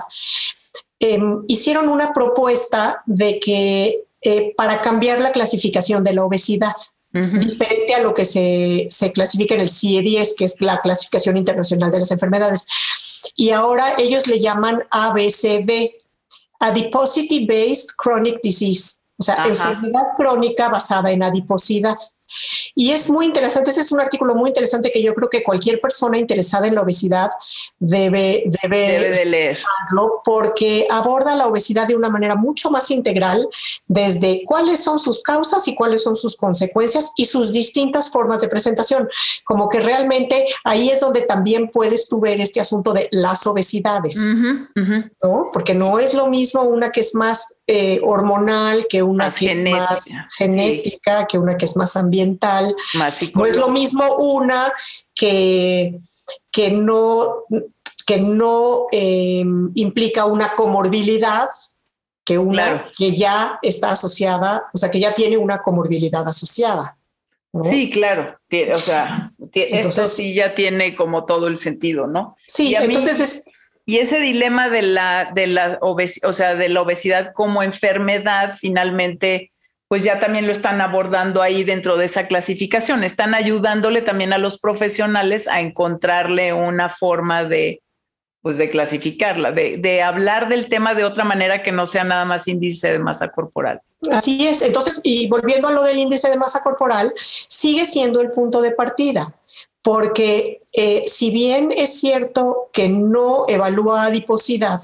em, 0.99 1.43
hicieron 1.47 1.89
una 1.89 2.13
propuesta 2.13 3.03
de 3.07 3.39
que 3.39 4.05
eh, 4.25 4.55
para 4.57 4.81
cambiar 4.81 5.21
la 5.21 5.33
clasificación 5.33 6.05
de 6.05 6.13
la 6.13 6.25
obesidad 6.25 6.75
diferente 7.13 7.95
a 7.95 8.01
lo 8.01 8.15
que 8.15 8.25
se, 8.25 8.89
se 8.91 9.13
clasifica 9.13 9.55
en 9.55 9.61
el 9.61 9.69
CIE-10, 9.69 10.35
que 10.37 10.45
es 10.45 10.61
la 10.61 10.81
clasificación 10.81 11.37
internacional 11.37 11.91
de 11.91 11.99
las 11.99 12.11
enfermedades. 12.11 12.67
Y 13.37 13.51
ahora 13.51 13.95
ellos 13.99 14.27
le 14.27 14.41
llaman 14.41 14.83
ABCD, 14.91 15.95
Adiposity 16.61 17.47
Based 17.47 17.91
Chronic 18.03 18.41
Disease, 18.43 19.03
o 19.19 19.23
sea, 19.23 19.47
enfermedad 19.47 20.05
crónica 20.17 20.69
basada 20.69 21.11
en 21.11 21.23
adiposidad. 21.23 21.97
Y 22.75 22.91
es 22.93 23.11
muy 23.11 23.27
interesante, 23.27 23.71
ese 23.71 23.83
es 23.83 23.93
un 23.93 24.01
artículo 24.01 24.35
muy 24.35 24.51
interesante 24.51 24.91
que 24.91 25.03
yo 25.03 25.15
creo 25.15 25.29
que 25.29 25.43
cualquier 25.43 25.81
persona 25.81 26.19
interesada 26.19 26.67
en 26.67 26.75
la 26.75 26.83
obesidad 26.83 27.31
debe, 27.79 28.45
debe, 28.63 29.11
de 29.11 29.25
leer. 29.25 29.59
porque 30.25 30.87
aborda 30.91 31.37
la 31.37 31.47
obesidad 31.47 31.87
de 31.87 31.97
una 31.97 32.09
manera 32.09 32.35
mucho 32.35 32.71
más 32.71 32.91
integral 32.91 33.47
desde 33.87 34.43
cuáles 34.47 34.81
son 34.81 34.99
sus 34.99 35.23
causas 35.23 35.67
y 35.69 35.75
cuáles 35.75 36.03
son 36.03 36.17
sus 36.17 36.37
consecuencias 36.37 37.13
y 37.17 37.27
sus 37.27 37.53
distintas 37.53 38.11
formas 38.11 38.41
de 38.41 38.49
presentación. 38.49 39.09
Como 39.45 39.69
que 39.69 39.81
realmente 39.81 40.47
ahí 40.65 40.91
es 40.91 41.01
donde 41.01 41.23
también 41.23 41.69
puedes 41.69 42.09
tú 42.09 42.21
ver 42.21 42.41
este 42.41 42.61
asunto 42.61 42.93
de 42.93 43.09
las 43.11 43.47
obesidades, 43.47 44.17
¿no? 44.17 45.51
Porque 45.53 45.75
no 45.75 45.99
es 45.99 46.15
lo 46.15 46.29
mismo 46.29 46.63
una 46.63 46.91
que 46.91 47.01
es 47.01 47.15
más 47.15 47.59
eh, 47.67 48.01
hormonal 48.03 48.87
que 48.89 49.03
una 49.03 49.31
que 49.31 49.53
es 49.53 49.71
más 49.71 50.05
genética, 50.37 51.27
que 51.27 51.39
una 51.39 51.57
que 51.57 51.65
es 51.65 51.77
más 51.77 51.97
ambiental 51.97 52.22
no 53.35 53.47
es 53.47 53.57
lo 53.57 53.69
mismo 53.69 54.17
una 54.17 54.73
que, 55.15 55.99
que 56.51 56.71
no, 56.71 57.45
que 58.07 58.21
no 58.21 58.87
em, 58.91 59.71
implica 59.75 60.27
una 60.27 60.55
comorbilidad 60.55 61.49
que 62.25 62.39
una 62.39 62.91
que 62.97 63.11
ya 63.11 63.59
está 63.63 63.91
asociada, 63.91 64.71
o 64.73 64.79
sea, 64.79 64.91
que 64.91 65.01
ya 65.01 65.13
tiene 65.13 65.37
una 65.37 65.59
comorbilidad 65.59 66.27
asociada. 66.27 66.97
Sí, 67.65 67.91
claro. 67.91 68.39
O 68.75 68.79
sea, 68.79 69.33
esto 69.53 70.07
sí 70.07 70.35
ya 70.35 70.55
tiene 70.55 70.97
como 70.97 71.27
todo 71.27 71.49
el 71.49 71.57
sentido, 71.57 72.07
¿no? 72.07 72.37
Sí, 72.47 72.75
entonces 72.75 73.21
es, 73.21 73.45
y 73.85 73.99
ese 73.99 74.19
dilema 74.19 74.69
de 74.69 74.83
la, 74.83 75.31
de 75.35 75.49
la 75.49 75.79
obesidad, 75.81 76.31
o 76.31 76.33
sea, 76.33 76.55
de 76.55 76.69
la 76.69 76.81
obesidad 76.81 77.33
como 77.35 77.63
enfermedad, 77.63 78.55
finalmente 78.59 79.52
pues 79.93 80.05
ya 80.05 80.19
también 80.19 80.47
lo 80.47 80.53
están 80.53 80.81
abordando 80.81 81.43
ahí 81.43 81.65
dentro 81.65 81.99
de 81.99 82.07
esa 82.07 82.27
clasificación. 82.27 83.05
Están 83.05 83.35
ayudándole 83.35 84.01
también 84.01 84.33
a 84.33 84.39
los 84.39 84.59
profesionales 84.59 85.47
a 85.47 85.61
encontrarle 85.61 86.55
una 86.55 86.89
forma 86.89 87.45
de, 87.45 87.83
pues 88.41 88.57
de 88.57 88.71
clasificarla, 88.71 89.53
de, 89.53 90.03
hablar 90.03 90.49
del 90.49 90.71
tema 90.71 90.95
de 90.95 91.05
otra 91.05 91.25
manera 91.25 91.63
que 91.63 91.73
no 91.73 91.85
sea 91.85 92.05
nada 92.05 92.25
más 92.25 92.49
índice 92.49 92.91
de 92.91 93.01
masa 93.01 93.29
corporal. 93.29 93.83
Así 94.11 94.49
es. 94.49 94.63
Entonces, 94.63 95.03
y 95.05 95.29
volviendo 95.29 95.69
a 95.69 95.73
lo 95.73 95.83
del 95.83 95.99
índice 95.99 96.31
de 96.31 96.39
masa 96.39 96.63
corporal, 96.63 97.13
sigue 97.49 97.85
siendo 97.85 98.23
el 98.23 98.31
punto 98.31 98.63
de 98.63 98.71
partida, 98.71 99.35
porque 99.83 100.63
eh, 100.73 101.03
si 101.07 101.31
bien 101.31 101.71
es 101.71 102.01
cierto 102.01 102.71
que 102.73 102.89
no 102.89 103.45
evalúa 103.47 104.05
adiposidad, 104.05 104.81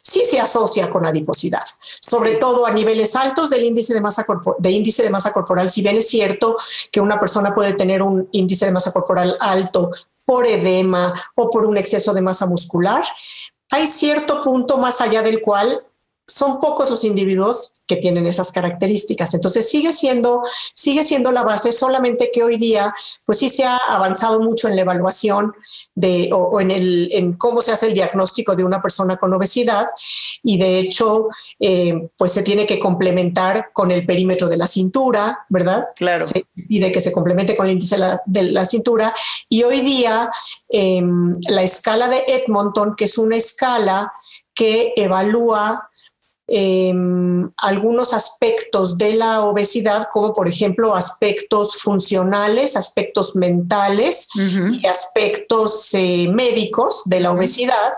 sí 0.00 0.24
se 0.24 0.40
asocia 0.40 0.88
con 0.88 1.06
adiposidad, 1.06 1.64
sobre 2.00 2.36
todo 2.36 2.66
a 2.66 2.72
niveles 2.72 3.14
altos 3.16 3.50
del 3.50 3.64
índice 3.64 3.94
de 3.94 4.00
masa, 4.00 4.24
de 4.58 4.70
índice 4.70 5.02
de 5.02 5.10
masa 5.10 5.32
corporal. 5.32 5.70
Si 5.70 5.82
bien 5.82 5.96
es 5.96 6.08
cierto 6.08 6.56
que 6.90 7.00
una 7.00 7.18
persona 7.18 7.54
puede 7.54 7.74
tener 7.74 8.02
un 8.02 8.28
índice 8.32 8.66
de 8.66 8.72
masa 8.72 8.92
corporal 8.92 9.36
alto 9.40 9.90
por 10.24 10.46
edema 10.46 11.12
o 11.34 11.50
por 11.50 11.66
un 11.66 11.76
exceso 11.76 12.14
de 12.14 12.22
masa 12.22 12.46
muscular, 12.46 13.04
hay 13.70 13.86
cierto 13.86 14.42
punto 14.42 14.78
más 14.78 15.00
allá 15.00 15.22
del 15.22 15.40
cual 15.40 15.84
son 16.34 16.58
pocos 16.58 16.90
los 16.90 17.04
individuos 17.04 17.76
que 17.86 17.96
tienen 17.96 18.26
esas 18.26 18.50
características. 18.50 19.34
Entonces 19.34 19.68
sigue 19.68 19.92
siendo, 19.92 20.42
sigue 20.74 21.04
siendo 21.04 21.30
la 21.30 21.44
base, 21.44 21.70
solamente 21.70 22.30
que 22.32 22.42
hoy 22.42 22.56
día, 22.56 22.92
pues 23.24 23.38
sí 23.38 23.48
se 23.48 23.62
ha 23.62 23.76
avanzado 23.76 24.40
mucho 24.40 24.66
en 24.66 24.74
la 24.74 24.82
evaluación 24.82 25.52
de, 25.94 26.30
o, 26.32 26.60
en, 26.60 26.72
el, 26.72 27.08
en 27.12 27.34
cómo 27.34 27.62
se 27.62 27.70
hace 27.70 27.86
el 27.86 27.94
diagnóstico 27.94 28.56
de 28.56 28.64
una 28.64 28.82
persona 28.82 29.16
con 29.16 29.32
obesidad 29.32 29.86
y 30.42 30.58
de 30.58 30.80
hecho, 30.80 31.28
eh, 31.60 32.08
pues 32.18 32.32
se 32.32 32.42
tiene 32.42 32.66
que 32.66 32.80
complementar 32.80 33.70
con 33.72 33.92
el 33.92 34.04
perímetro 34.04 34.48
de 34.48 34.56
la 34.56 34.66
cintura, 34.66 35.46
¿verdad? 35.48 35.84
Claro. 35.94 36.26
Se 36.26 36.46
pide 36.66 36.90
que 36.90 37.00
se 37.00 37.12
complemente 37.12 37.54
con 37.54 37.66
el 37.66 37.72
índice 37.72 37.96
de 38.26 38.42
la, 38.42 38.64
cintura 38.64 39.14
y 39.48 39.62
hoy 39.62 39.82
día 39.82 40.30
em, 40.68 41.38
la 41.48 41.62
escala 41.62 42.08
de 42.08 42.24
Edmonton, 42.26 42.96
que 42.96 43.04
es 43.04 43.18
una 43.18 43.36
escala 43.36 44.12
que 44.52 44.94
evalúa 44.96 45.90
Em, 46.46 47.50
algunos 47.56 48.12
aspectos 48.12 48.98
de 48.98 49.14
la 49.14 49.46
obesidad, 49.46 50.08
como 50.12 50.34
por 50.34 50.46
ejemplo 50.46 50.94
aspectos 50.94 51.76
funcionales, 51.76 52.76
aspectos 52.76 53.34
mentales 53.34 54.28
y 54.34 54.86
aspectos 54.86 55.88
eh, 55.94 56.28
médicos 56.28 57.00
de 57.06 57.20
la 57.20 57.32
obesidad, 57.32 57.94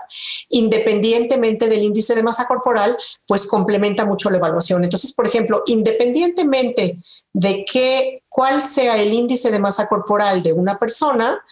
independientemente 0.48 1.68
del 1.68 1.82
índice 1.82 2.14
de 2.14 2.22
masa 2.22 2.46
corporal, 2.46 2.96
pues 3.26 3.48
complementa 3.48 4.04
mucho 4.04 4.30
la 4.30 4.36
evaluación. 4.36 4.84
Entonces, 4.84 5.12
por 5.12 5.26
ejemplo, 5.26 5.64
independientemente 5.66 6.98
de 7.32 7.64
que, 7.64 8.22
cuál 8.28 8.60
sea 8.62 8.96
el 8.96 9.12
índice 9.12 9.50
de 9.50 9.58
masa 9.58 9.88
corporal 9.88 10.44
de 10.44 10.52
una 10.52 10.78
persona, 10.78 11.42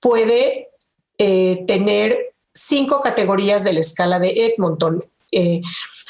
puede 0.00 0.70
eh, 1.18 1.64
tener 1.66 2.34
cinco 2.54 3.00
categorías 3.00 3.62
de 3.62 3.74
la 3.74 3.80
escala 3.80 4.18
de 4.18 4.46
Edmonton. 4.46 5.04
Eh, 5.32 5.60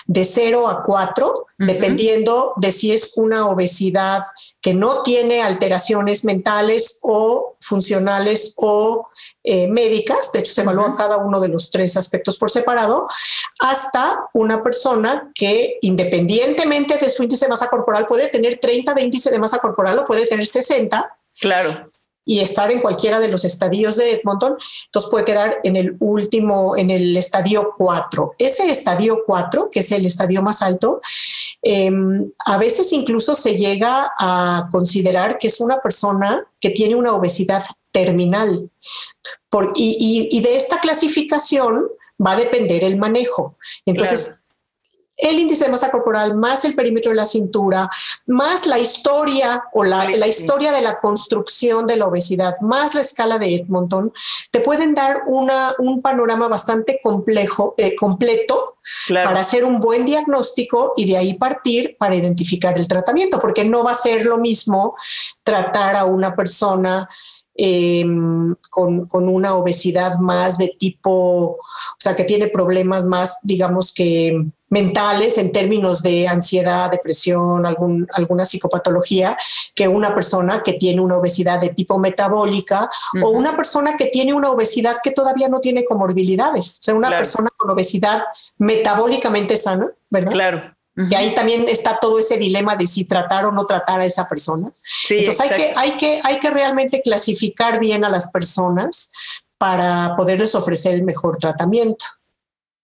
de 0.06 0.24
0 0.24 0.68
a 0.68 0.82
4, 0.82 1.46
dependiendo 1.58 2.54
de 2.56 2.72
si 2.72 2.92
es 2.92 3.12
una 3.16 3.46
obesidad 3.46 4.22
que 4.60 4.74
no 4.74 5.02
tiene 5.02 5.42
alteraciones 5.42 6.24
mentales 6.24 6.98
o 7.02 7.56
funcionales 7.60 8.54
o 8.56 9.08
eh, 9.44 9.68
médicas, 9.68 10.32
de 10.32 10.40
hecho 10.40 10.52
se 10.52 10.62
evalúa 10.62 10.96
cada 10.96 11.18
uno 11.18 11.38
de 11.38 11.48
los 11.48 11.70
tres 11.70 11.96
aspectos 11.96 12.38
por 12.38 12.50
separado, 12.50 13.08
hasta 13.60 14.28
una 14.32 14.62
persona 14.62 15.30
que 15.34 15.78
independientemente 15.82 16.96
de 16.96 17.08
su 17.08 17.22
índice 17.22 17.44
de 17.44 17.50
masa 17.50 17.68
corporal 17.68 18.06
puede 18.06 18.28
tener 18.28 18.58
30 18.58 18.94
de 18.94 19.02
índice 19.02 19.30
de 19.30 19.38
masa 19.38 19.58
corporal 19.58 19.98
o 19.98 20.06
puede 20.06 20.26
tener 20.26 20.46
60. 20.46 21.18
Claro 21.38 21.90
y 22.30 22.38
estar 22.38 22.70
en 22.70 22.80
cualquiera 22.80 23.18
de 23.18 23.26
los 23.26 23.44
estadios 23.44 23.96
de 23.96 24.12
Edmonton, 24.12 24.56
entonces 24.87 25.10
puede 25.10 25.25
quedar 25.25 25.58
en 25.64 25.75
el 25.75 25.96
último, 25.99 26.76
en 26.76 26.92
el 26.92 27.16
estadio 27.16 27.75
4. 27.76 28.37
Ese 28.38 28.70
estadio 28.70 29.25
4, 29.26 29.68
que 29.68 29.80
es 29.80 29.90
el 29.90 30.06
estadio 30.06 30.40
más 30.40 30.62
alto, 30.62 31.00
em, 31.60 32.30
a 32.46 32.56
veces 32.56 32.92
incluso 32.92 33.34
se 33.34 33.56
llega 33.56 34.12
a 34.16 34.68
considerar 34.70 35.38
que 35.38 35.49
es 35.49 35.60
una 35.60 35.80
persona 35.80 36.46
que 36.60 36.70
tiene 36.70 36.94
una 36.94 37.16
obesidad 37.16 37.64
terminal. 37.90 38.70
Y, 39.75 40.40
de 40.40 40.54
esta 40.54 40.78
clasificación 40.78 41.88
va 42.25 42.32
a 42.34 42.37
depender 42.37 42.84
el 42.84 42.96
manejo. 42.96 43.56
Entonces, 43.84 44.44
el 45.20 45.38
índice 45.38 45.64
de 45.64 45.70
masa 45.70 45.90
corporal 45.90 46.34
más 46.34 46.64
el 46.64 46.74
perímetro 46.74 47.10
de 47.10 47.16
la 47.16 47.26
cintura, 47.26 47.90
más 48.26 48.66
la 48.66 48.78
historia 48.78 49.64
o 49.72 49.84
la, 49.84 50.26
historia 50.26 50.72
de 50.72 50.82
la 50.82 51.00
construcción 51.00 51.86
de 51.86 51.96
la 51.96 52.06
obesidad, 52.06 52.58
más 52.60 52.94
la 52.94 53.00
escala 53.00 53.38
de 53.38 53.54
Edmonton, 53.54 54.12
te 54.50 54.60
pueden 54.60 54.94
dar 54.94 55.22
una, 55.26 55.74
un 55.78 56.02
panorama 56.02 56.48
bastante 56.48 57.00
complejo, 57.02 57.74
eh, 57.76 57.94
completo 57.96 58.76
para 59.08 59.40
hacer 59.40 59.64
un 59.64 59.78
buen 59.78 60.04
diagnóstico 60.04 60.94
y 60.96 61.06
de 61.06 61.16
ahí 61.16 61.34
partir 61.34 61.96
para 61.98 62.16
identificar 62.16 62.78
el 62.78 62.88
tratamiento, 62.88 63.38
porque 63.38 63.64
no 63.64 63.84
va 63.84 63.92
a 63.92 63.94
ser 63.94 64.26
lo 64.26 64.38
mismo 64.38 64.96
tratar 65.44 65.96
a 65.96 66.04
una 66.04 66.34
persona 66.34 67.08
Em, 67.62 68.54
con, 68.70 69.06
una 69.12 69.54
obesidad 69.54 70.18
más 70.18 70.56
de 70.56 70.74
tipo, 70.78 71.10
o 71.10 71.58
sea, 71.98 72.16
que 72.16 72.24
tiene 72.24 72.48
problemas 72.48 73.04
más, 73.04 73.36
digamos 73.42 73.92
que 73.92 74.46
mentales 74.70 75.36
en 75.36 75.52
términos 75.52 76.02
de 76.02 76.26
ansiedad, 76.28 76.90
depresión, 76.90 77.66
algún, 77.66 78.06
alguna 78.14 78.44
psicopatología, 78.44 79.36
que 79.74 79.88
una 79.88 80.14
persona 80.14 80.62
que 80.62 80.74
tiene 80.74 81.00
una 81.00 81.16
obesidad 81.16 81.60
de 81.60 81.70
tipo 81.70 81.98
metabólica 81.98 82.88
o 83.22 83.30
una 83.30 83.54
persona 83.56 83.96
que 83.96 84.06
tiene 84.06 84.32
una 84.32 84.50
obesidad 84.50 84.96
que 85.02 85.10
todavía 85.10 85.48
no 85.48 85.60
tiene 85.60 85.84
comorbilidades, 85.84 86.78
o 86.80 86.82
sea, 86.84 86.95
una 86.95 87.10
persona 87.10 87.50
con 87.56 87.71
obesidad 87.71 88.23
metabólicamente 88.58 89.56
sana, 89.56 89.90
¿verdad? 90.08 90.32
Claro. 90.32 90.76
Y 90.97 91.14
ahí 91.14 91.34
también 91.34 91.66
está 91.68 91.99
todo 91.99 92.18
ese 92.18 92.36
dilema 92.36 92.76
de 92.76 92.86
si 92.86 93.04
tratar 93.04 93.47
o 93.47 93.52
no 93.52 93.64
tratar 93.64 94.00
a 94.00 94.04
esa 94.04 94.28
persona. 94.28 94.71
Entonces 95.08 95.40
hay 95.40 95.50
que, 95.50 95.73
hay, 95.76 95.97
que, 95.97 96.21
hay 96.23 96.38
que 96.40 96.50
realmente 96.50 97.00
clasificar 97.00 97.78
bien 97.78 98.04
a 98.04 98.10
las 98.10 98.30
personas 98.30 99.12
para 99.56 100.14
poderles 100.16 100.54
ofrecer 100.54 100.95
el 100.95 101.02
mejor 101.02 101.38
tratamiento. 101.38 102.04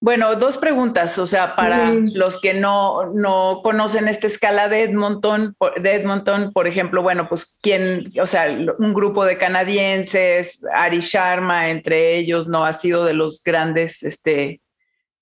Bueno, 0.06 0.36
dos 0.36 0.56
preguntas, 0.56 1.18
o 1.18 1.26
sea, 1.26 1.56
para 1.56 1.92
los 1.92 2.40
que 2.40 2.54
no, 2.54 3.12
no 3.12 3.58
conocen 3.64 4.06
esta 4.06 4.28
escala 4.28 4.68
de 4.68 4.84
Edmonton, 4.84 5.56
de 5.82 5.94
Edmonton, 5.96 6.52
por 6.52 6.68
ejemplo, 6.68 7.02
bueno, 7.02 7.28
pues 7.28 7.58
quién, 7.60 8.12
o 8.22 8.24
sea, 8.24 8.46
un 8.78 8.94
grupo 8.94 9.24
de 9.24 9.36
canadienses, 9.36 10.64
Ari 10.72 11.00
Sharma, 11.00 11.70
entre 11.70 12.18
ellos, 12.18 12.46
no 12.46 12.64
ha 12.64 12.72
sido 12.72 13.04
de 13.04 13.14
los 13.14 13.42
grandes, 13.42 14.04
este, 14.04 14.60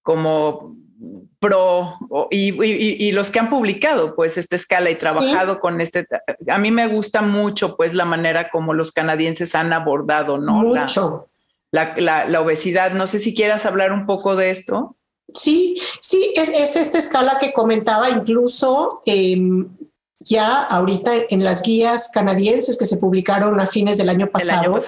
como 0.02 0.76
pro 1.40 1.94
y, 2.30 3.10
los 3.12 3.30
que 3.30 3.38
han 3.38 3.48
publicado 3.48 4.14
pues 4.14 4.36
esta 4.36 4.56
escala 4.56 4.90
y 4.90 4.96
trabajado 4.96 5.60
con 5.60 5.80
este, 5.80 6.06
a 6.46 6.58
mí 6.58 6.70
me 6.70 6.88
gusta 6.88 7.22
mucho 7.22 7.74
pues 7.78 7.94
la 7.94 8.04
manera 8.04 8.50
como 8.50 8.74
los 8.74 8.92
canadienses 8.92 9.54
han 9.54 9.72
abordado, 9.72 10.36
¿no? 10.36 10.56
Mucho. 10.56 11.30
La, 11.74 12.26
la, 12.28 12.40
obesidad. 12.40 12.92
No 12.92 13.08
sé 13.08 13.18
si 13.18 13.34
quieras 13.34 13.66
hablar 13.66 13.92
un 13.92 14.06
poco 14.06 14.37
de 14.37 14.50
esto. 14.50 14.96
Sí, 15.32 15.76
sí, 16.00 16.32
es, 16.37 16.48
es 16.48 16.76
esta 16.76 16.98
escala 16.98 17.38
que 17.40 17.52
comentaba, 17.52 18.10
incluso 18.10 19.02
em, 19.06 19.68
ya 20.20 20.62
ahorita 20.62 21.10
en 21.28 21.42
las 21.42 21.62
guías 21.62 22.10
canadienses 22.12 22.78
que 22.78 22.87
se 22.87 22.98
publicaron 22.98 23.60
a 23.60 23.66
fines 23.66 23.96
del 23.96 24.08
año 24.08 24.28
pasado, 24.28 24.78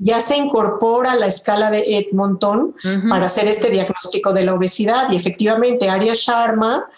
ya 0.00 0.20
se 0.20 0.36
incorpora 0.36 1.14
la 1.14 1.26
escala 1.26 1.70
de 1.70 1.98
Edmonton 1.98 2.74
para 3.08 3.26
hacer 3.26 3.46
este 3.46 3.70
diagnóstico 3.70 4.32
de 4.32 4.44
la 4.44 4.54
obesidad. 4.54 5.12
Y 5.12 5.16
efectivamente 5.16 5.88
Arya 5.88 6.14
Sharma 6.14 6.88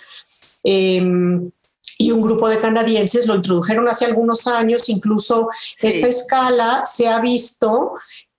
em, 0.65 1.51
y 1.99 2.11
un 2.11 2.23
grupo 2.23 2.49
de 2.49 2.59
canadienses 2.59 3.27
lo 3.27 3.35
introdujeron 3.35 3.89
hace 3.89 4.07
algunos 4.07 4.47
años, 4.47 4.89
incluso 4.89 5.49
esta 5.81 6.09
escala 6.09 6.85
se 6.87 7.09
ha 7.09 7.21
visto 7.21 7.95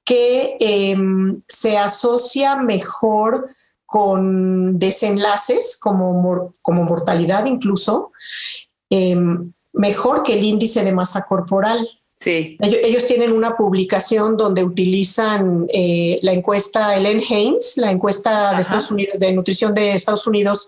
que 0.08 0.56
em, 0.62 1.38
se 1.50 1.78
asocia 1.78 2.56
mejor 2.56 3.50
con 3.86 4.80
desenlaces 4.80 5.78
como, 5.80 6.54
como 6.62 6.84
mortalidad 6.84 7.46
incluso, 7.46 8.12
Em, 8.90 9.52
mejor 9.74 10.24
que 10.24 10.34
el 10.34 10.44
índice 10.44 10.84
de 10.84 10.92
masa 10.92 11.26
corporal. 11.28 11.90
Sí. 12.16 12.58
Ellos, 12.60 13.06
tienen 13.06 13.32
una 13.32 13.56
publicación 13.56 14.38
donde 14.38 14.64
utilizan 14.64 15.68
eh, 15.72 16.18
la 16.24 16.34
encuesta 16.34 16.96
Ellen 16.96 17.22
Haynes, 17.22 17.78
la 17.78 17.92
encuesta 17.92 18.56
de 18.56 18.62
Estados 18.62 18.90
Unidos, 18.90 19.20
de 19.20 19.34
nutrición 19.34 19.72
de 19.76 19.92
Estados 19.92 20.26
Unidos, 20.26 20.66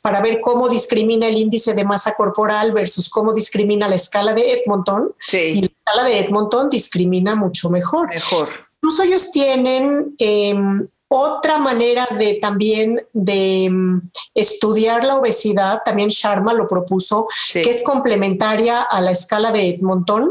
para 0.00 0.22
ver 0.22 0.40
cómo 0.40 0.70
discrimina 0.70 1.28
el 1.28 1.36
índice 1.36 1.74
de 1.74 1.84
masa 1.84 2.14
corporal 2.14 2.72
versus 2.72 3.10
cómo 3.10 3.34
discrimina 3.34 3.88
la 3.88 3.96
escala 3.96 4.32
de 4.32 4.52
Edmonton. 4.52 5.08
Sí. 5.20 5.36
Y 5.36 5.60
la 5.60 5.66
escala 5.66 6.04
de 6.04 6.18
Edmonton 6.18 6.70
discrimina 6.70 7.36
mucho 7.36 7.68
mejor. 7.68 8.08
Mejor. 8.08 8.48
Incluso 8.80 9.02
ellos 9.02 9.30
tienen 9.32 10.14
em, 10.18 10.86
otra 11.08 11.58
manera 11.58 12.06
de 12.18 12.34
también 12.34 13.00
de 13.12 13.68
mm, 13.70 14.10
estudiar 14.34 15.04
la 15.04 15.16
obesidad, 15.16 15.82
también 15.84 16.08
Sharma 16.08 16.52
lo 16.52 16.66
propuso, 16.66 17.28
que 17.52 17.70
es 17.70 17.82
complementaria 17.84 18.82
a 18.82 19.00
la 19.00 19.12
escala 19.12 19.52
de 19.52 19.68
Edmonton, 19.68 20.30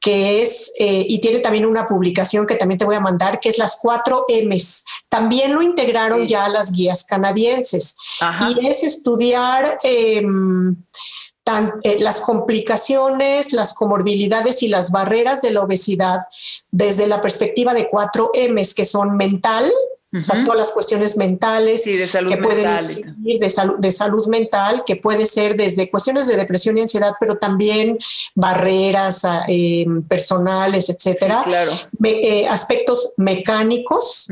que 0.00 0.42
es, 0.42 0.72
eh, 0.78 1.04
y 1.08 1.20
tiene 1.20 1.40
también 1.40 1.66
una 1.66 1.86
publicación 1.86 2.46
que 2.46 2.54
también 2.54 2.78
te 2.78 2.84
voy 2.84 2.94
a 2.94 3.00
mandar, 3.00 3.40
que 3.40 3.48
es 3.48 3.58
las 3.58 3.78
cuatro 3.80 4.24
M's. 4.28 4.84
También 5.08 5.52
lo 5.52 5.62
integraron 5.62 6.28
ya 6.28 6.44
a 6.44 6.48
las 6.48 6.70
guías 6.70 7.04
canadienses. 7.04 7.96
Y 8.48 8.66
es 8.66 8.82
estudiar... 8.82 9.78
Eh, 11.82 11.98
las 12.00 12.22
complicaciones, 12.22 13.52
las 13.52 13.74
comorbilidades 13.74 14.62
y 14.62 14.68
las 14.68 14.90
barreras 14.90 15.42
de 15.42 15.50
la 15.50 15.60
obesidad 15.60 16.20
desde 16.70 17.06
la 17.06 17.20
perspectiva 17.20 17.74
de 17.74 17.86
cuatro 17.88 18.30
M's, 18.34 18.72
que 18.72 18.86
son 18.86 19.18
mental, 19.18 19.70
o 20.18 20.22
sea, 20.22 20.44
todas 20.44 20.58
las 20.58 20.70
cuestiones 20.70 21.16
mentales 21.16 21.84
de 21.84 22.06
salud 22.06 22.30
que 22.30 22.36
pueden 22.36 22.74
incidir 22.74 23.14
de, 23.40 23.50
salud, 23.50 23.76
de 23.78 23.92
salud 23.92 24.26
mental, 24.28 24.82
que 24.86 24.96
puede 24.96 25.26
ser 25.26 25.56
desde 25.56 25.90
cuestiones 25.90 26.26
de 26.26 26.36
depresión 26.36 26.78
y 26.78 26.82
ansiedad, 26.82 27.12
pero 27.18 27.36
también 27.36 27.98
barreras 28.34 29.24
ah, 29.24 29.44
em, 29.48 30.02
personales, 30.02 30.88
etcétera. 30.88 31.42
claro. 31.44 31.72
Eh, 32.02 32.46
aspectos 32.48 33.14
mecánicos, 33.16 34.26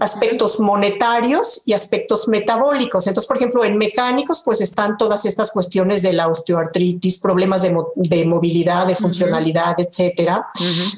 aspectos 0.00 0.60
monetarios 0.60 1.62
y 1.66 1.72
aspectos 1.72 2.28
metabólicos. 2.28 3.06
Entonces, 3.06 3.28
por 3.28 3.36
ejemplo, 3.36 3.64
en 3.64 3.76
mecánicos, 3.76 4.42
pues 4.44 4.60
están 4.60 4.96
todas 4.96 5.24
estas 5.24 5.50
cuestiones 5.50 6.02
de 6.02 6.12
la 6.12 6.28
osteoartritis, 6.28 7.18
problemas 7.18 7.62
de, 7.62 7.74
de 7.96 8.24
movilidad, 8.24 8.86
de 8.86 8.94
funcionalidad, 8.94 9.76
etcétera. 9.78 10.48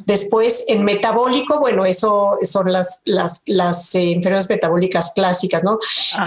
Después, 0.07 0.65
en 0.69 0.85
metabólico, 0.85 1.59
bueno, 1.59 1.85
eso 1.85 2.39
son 2.43 2.73
las, 2.73 3.03
las, 3.05 3.43
las 3.47 3.95
eh, 3.95 4.13
enfermedades 4.13 4.30
metabólicas 4.49 5.13
clásicas, 5.15 5.65
¿no? 5.65 5.79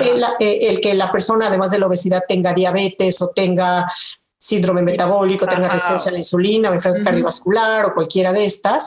Eh, 0.01 0.67
el, 0.69 0.79
que 0.79 0.93
la 0.93 1.11
persona, 1.11 1.47
además 1.47 1.71
de 1.71 1.79
la 1.79 1.87
obesidad, 1.87 2.23
tenga 2.27 2.53
diabetes 2.53 3.21
o 3.21 3.29
tenga 3.29 3.91
síndrome 4.37 4.81
metabólico, 4.81 5.47
tenga 5.47 5.69
resistencia 5.69 6.09
a 6.09 6.13
la 6.13 6.17
insulina 6.17 6.69
o 6.69 6.73
enfermedad 6.73 7.05
cardiovascular 7.05 7.85
o 7.85 7.93
cualquiera 7.93 8.33
de 8.33 8.43
estas, 8.43 8.85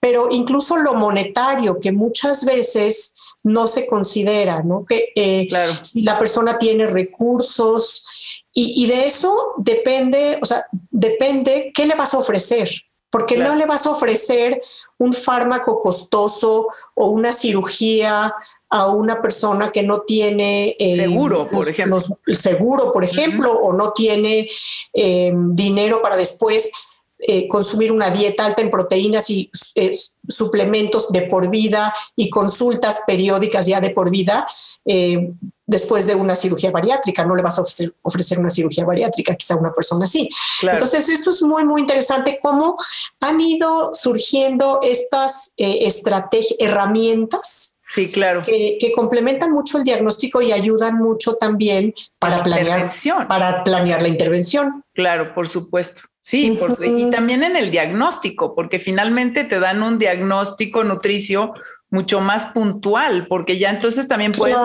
pero 0.00 0.28
incluso 0.30 0.76
lo 0.76 0.94
monetario, 0.94 1.78
que 1.78 1.92
muchas 1.92 2.44
veces 2.44 3.14
no 3.44 3.68
se 3.68 3.86
considera, 3.86 4.62
¿no? 4.62 4.84
Que 4.84 5.12
eh, 5.14 5.48
si 5.82 6.02
la 6.02 6.18
persona 6.18 6.58
tiene 6.58 6.86
recursos 6.88 8.06
y, 8.52 8.86
de 8.86 9.06
eso 9.06 9.52
depende, 9.58 10.38
o 10.42 10.46
sea, 10.46 10.66
depende 10.90 11.70
qué 11.72 11.86
le 11.86 11.94
vas 11.94 12.12
a 12.14 12.18
ofrecer, 12.18 12.68
porque 13.10 13.36
no 13.36 13.54
le 13.54 13.66
vas 13.66 13.86
a 13.86 13.90
ofrecer 13.90 14.60
un 14.98 15.12
fármaco 15.12 15.78
costoso 15.78 16.68
o 16.94 17.06
una 17.06 17.32
cirugía 17.32 18.34
a 18.70 18.88
una 18.88 19.22
persona 19.22 19.70
que 19.72 19.82
no 19.82 20.02
tiene 20.02 20.76
eh, 20.78 20.96
seguro, 20.96 21.48
por 21.50 21.68
ejemplo, 21.68 22.02
seguro, 22.32 22.92
por 22.92 23.04
ejemplo, 23.04 23.52
o 23.52 23.72
no 23.72 23.92
tiene 23.92 24.48
eh, 24.92 25.32
dinero 25.34 26.02
para 26.02 26.16
después 26.16 26.70
eh, 27.20 27.48
consumir 27.48 27.90
una 27.90 28.10
dieta 28.10 28.44
alta 28.44 28.60
en 28.60 28.70
proteínas 28.70 29.30
y 29.30 29.50
suplementos 30.28 31.10
de 31.10 31.22
por 31.22 31.48
vida 31.48 31.94
y 32.14 32.28
consultas 32.28 33.00
periódicas 33.06 33.66
ya 33.66 33.80
de 33.80 33.90
por 33.90 34.10
vida 34.10 34.46
después 35.68 36.06
de 36.06 36.16
una 36.16 36.34
cirugía 36.34 36.72
bariátrica. 36.72 37.24
No 37.24 37.36
le 37.36 37.42
vas 37.42 37.58
a 37.58 37.62
ofrecer, 37.62 38.38
una 38.40 38.50
cirugía 38.50 38.84
bariátrica 38.84 39.36
quizá 39.36 39.54
a 39.54 39.58
una 39.58 39.72
persona 39.72 40.04
así. 40.04 40.28
Entonces, 40.62 41.08
esto 41.08 41.30
es 41.30 41.42
muy, 41.42 41.64
muy 41.64 41.82
interesante 41.82 42.40
cómo 42.42 42.76
han 43.20 43.40
ido 43.40 43.92
surgiendo 43.94 44.80
estas 44.82 45.52
estrategias, 45.56 46.56
herramientas 46.58 47.68
Sí, 47.88 48.12
claro. 48.12 48.42
Que, 48.42 48.92
complementan 48.94 49.50
mucho 49.50 49.78
el 49.78 49.84
diagnóstico 49.84 50.42
y 50.42 50.52
ayudan 50.52 50.98
mucho 50.98 51.36
también 51.36 51.94
para 52.18 52.42
planear, 52.42 52.90
para 53.26 53.64
planear 53.64 54.02
la 54.02 54.08
intervención. 54.08 54.84
Claro, 54.92 55.34
por 55.34 55.48
supuesto. 55.48 56.02
Sí, 56.20 56.54
y 56.84 57.10
también 57.10 57.42
en 57.42 57.56
el 57.56 57.70
diagnóstico, 57.70 58.54
porque 58.54 58.78
finalmente 58.78 59.44
te 59.44 59.58
dan 59.58 59.82
un 59.82 59.98
diagnóstico 59.98 60.84
nutricio 60.84 61.54
mucho 61.90 62.20
más 62.20 62.46
puntual, 62.46 63.26
porque 63.28 63.58
ya 63.58 63.70
entonces 63.70 64.08
también 64.08 64.32
puedes 64.32 64.58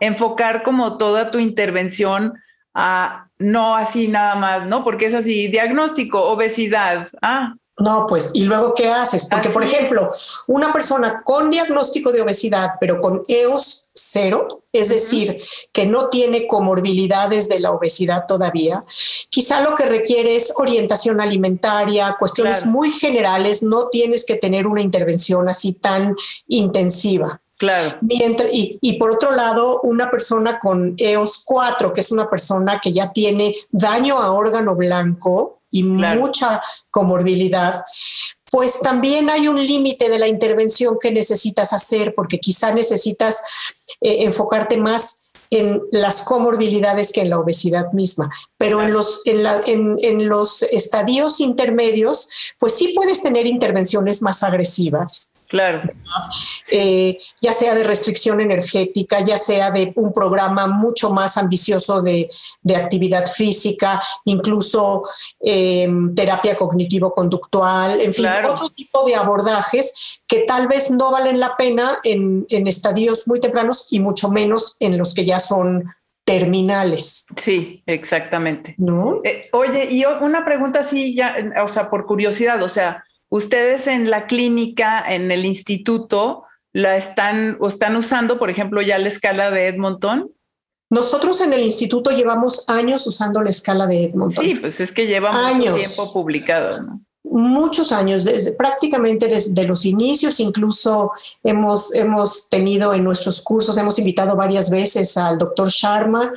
enfocar 0.00 0.62
como 0.62 0.98
toda 0.98 1.30
tu 1.30 1.38
intervención 1.38 2.34
a 2.74 3.26
no 3.38 3.74
así 3.74 4.08
nada 4.08 4.34
más, 4.34 4.66
¿no? 4.66 4.84
Porque 4.84 5.06
es 5.06 5.14
así, 5.14 5.48
diagnóstico, 5.48 6.22
obesidad, 6.22 7.08
ah, 7.22 7.54
no, 7.80 8.06
pues, 8.06 8.30
¿y 8.34 8.44
luego 8.44 8.74
qué 8.74 8.88
haces? 8.88 9.26
Porque, 9.30 9.48
por 9.48 9.62
ejemplo, 9.62 10.12
una 10.46 10.72
persona 10.72 11.22
con 11.24 11.50
diagnóstico 11.50 12.12
de 12.12 12.20
obesidad, 12.20 12.72
pero 12.78 13.00
con 13.00 13.22
EOS 13.26 13.88
cero, 13.94 14.64
es 14.72 14.88
decir, 14.88 15.42
que 15.72 15.86
no 15.86 16.08
tiene 16.08 16.46
comorbilidades 16.46 17.48
de 17.48 17.60
la 17.60 17.70
obesidad 17.70 18.26
todavía, 18.26 18.84
quizá 19.30 19.60
lo 19.62 19.74
que 19.74 19.86
requiere 19.86 20.36
es 20.36 20.52
orientación 20.56 21.20
alimentaria, 21.20 22.16
cuestiones 22.18 22.66
muy 22.66 22.90
generales, 22.90 23.62
no 23.62 23.88
tienes 23.88 24.24
que 24.24 24.36
tener 24.36 24.66
una 24.66 24.82
intervención 24.82 25.48
así 25.48 25.72
tan 25.72 26.16
intensiva. 26.48 27.40
Claro. 27.56 27.98
y, 28.08 28.78
y, 28.80 28.94
por 28.94 29.10
otro 29.10 29.32
lado, 29.32 29.80
una 29.82 30.10
persona 30.10 30.58
con 30.58 30.94
EOS 30.96 31.42
4, 31.44 31.92
que 31.92 32.00
es 32.00 32.10
una 32.10 32.30
persona 32.30 32.80
que 32.82 32.90
ya 32.90 33.12
tiene 33.12 33.54
daño 33.70 34.18
a 34.18 34.32
órgano 34.32 34.74
blanco, 34.76 35.59
y 35.70 35.82
mucha 35.82 36.62
comorbilidad, 36.90 37.82
pues 38.50 38.80
también 38.80 39.30
hay 39.30 39.48
un 39.48 39.64
límite 39.64 40.08
de 40.08 40.18
la 40.18 40.26
intervención 40.26 40.98
que 41.00 41.12
necesitas 41.12 41.72
hacer, 41.72 42.14
porque 42.14 42.38
quizá 42.38 42.72
necesitas 42.72 43.40
eh, 44.00 44.24
enfocarte 44.24 44.76
más 44.76 45.22
en 45.50 45.82
las 45.90 46.22
comorbilidades 46.22 47.12
que 47.12 47.22
en 47.22 47.30
la 47.30 47.38
obesidad 47.38 47.92
misma. 47.92 48.30
Pero 48.56 48.82
en, 48.82 48.92
los, 48.92 49.20
en, 49.24 49.96
en, 50.00 50.28
los 50.28 50.62
estadios 50.62 51.40
intermedios, 51.40 52.28
pues 52.58 52.74
sí 52.74 52.92
puedes 52.94 53.22
tener 53.22 53.46
intervenciones 53.46 54.22
más 54.22 54.42
agresivas. 54.44 55.29
Claro. 55.50 55.82
Eh, 56.70 57.18
ya 57.40 57.52
sea 57.52 57.74
de 57.74 57.82
restricción 57.82 58.40
energética, 58.40 59.18
ya 59.18 59.36
sea 59.36 59.72
de 59.72 59.92
un 59.96 60.12
programa 60.12 60.68
mucho 60.68 61.10
más 61.10 61.36
ambicioso 61.36 62.00
de, 62.02 62.30
actividad 62.72 63.26
física, 63.26 64.00
incluso 64.26 65.02
em, 65.40 66.14
terapia 66.14 66.54
cognitivo-conductual, 66.54 68.00
en 68.00 68.14
fin, 68.14 68.26
otro 68.26 68.68
tipo 68.68 69.04
de 69.04 69.16
abordajes 69.16 70.20
que 70.28 70.42
tal 70.42 70.68
vez 70.68 70.92
no 70.92 71.10
valen 71.10 71.40
la 71.40 71.56
pena 71.56 71.98
en, 72.04 72.46
estadios 72.48 73.26
muy 73.26 73.40
tempranos 73.40 73.88
y 73.90 73.98
mucho 73.98 74.28
menos 74.28 74.76
en 74.78 74.96
los 74.96 75.14
que 75.14 75.24
ya 75.24 75.40
son 75.40 75.92
terminales. 76.24 77.26
Sí, 77.36 77.82
exactamente. 77.86 78.76
¿No? 78.78 79.20
Eh, 79.24 79.48
oye, 79.50 79.88
y 79.90 80.04
una 80.04 80.44
pregunta 80.44 80.80
así 80.80 81.12
ya, 81.12 81.34
o 81.60 81.66
sea, 81.66 81.90
por 81.90 82.06
curiosidad, 82.06 82.62
o 82.62 82.68
sea, 82.68 83.04
ustedes 83.30 83.86
en 83.86 84.10
la 84.10 84.26
clínica, 84.26 85.02
en 85.08 85.30
el 85.30 85.46
instituto, 85.46 86.44
la 86.72 86.96
están 86.96 87.56
o 87.60 87.68
están 87.68 87.96
usando, 87.96 88.38
por 88.38 88.50
ejemplo, 88.50 88.82
ya 88.82 88.98
la 88.98 89.08
escala 89.08 89.50
de 89.50 89.68
Edmonton. 89.68 90.30
Nosotros 90.90 91.40
en 91.40 91.52
el 91.52 91.62
instituto 91.62 92.10
llevamos 92.10 92.68
años 92.68 93.06
usando 93.06 93.40
la 93.42 93.50
escala 93.50 93.86
de 93.86 94.04
Edmonton. 94.04 94.44
Sí, 94.44 94.56
pues 94.56 94.80
es 94.80 94.92
que 94.92 95.06
lleva 95.06 95.30
mucho 95.30 95.74
tiempo 95.74 96.12
publicado, 96.12 96.82
¿no? 96.82 97.00
Muchos 97.22 97.92
años, 97.92 98.24
desde, 98.24 98.52
prácticamente 98.52 99.28
desde 99.28 99.64
los 99.64 99.84
inicios, 99.84 100.40
incluso 100.40 101.12
hemos, 101.44 101.94
hemos 101.94 102.48
tenido 102.48 102.94
en 102.94 103.04
nuestros 103.04 103.42
cursos, 103.42 103.76
hemos 103.76 103.98
invitado 103.98 104.34
varias 104.36 104.70
veces 104.70 105.16
al 105.16 105.38
doctor 105.38 105.68
Sharma, 105.68 106.32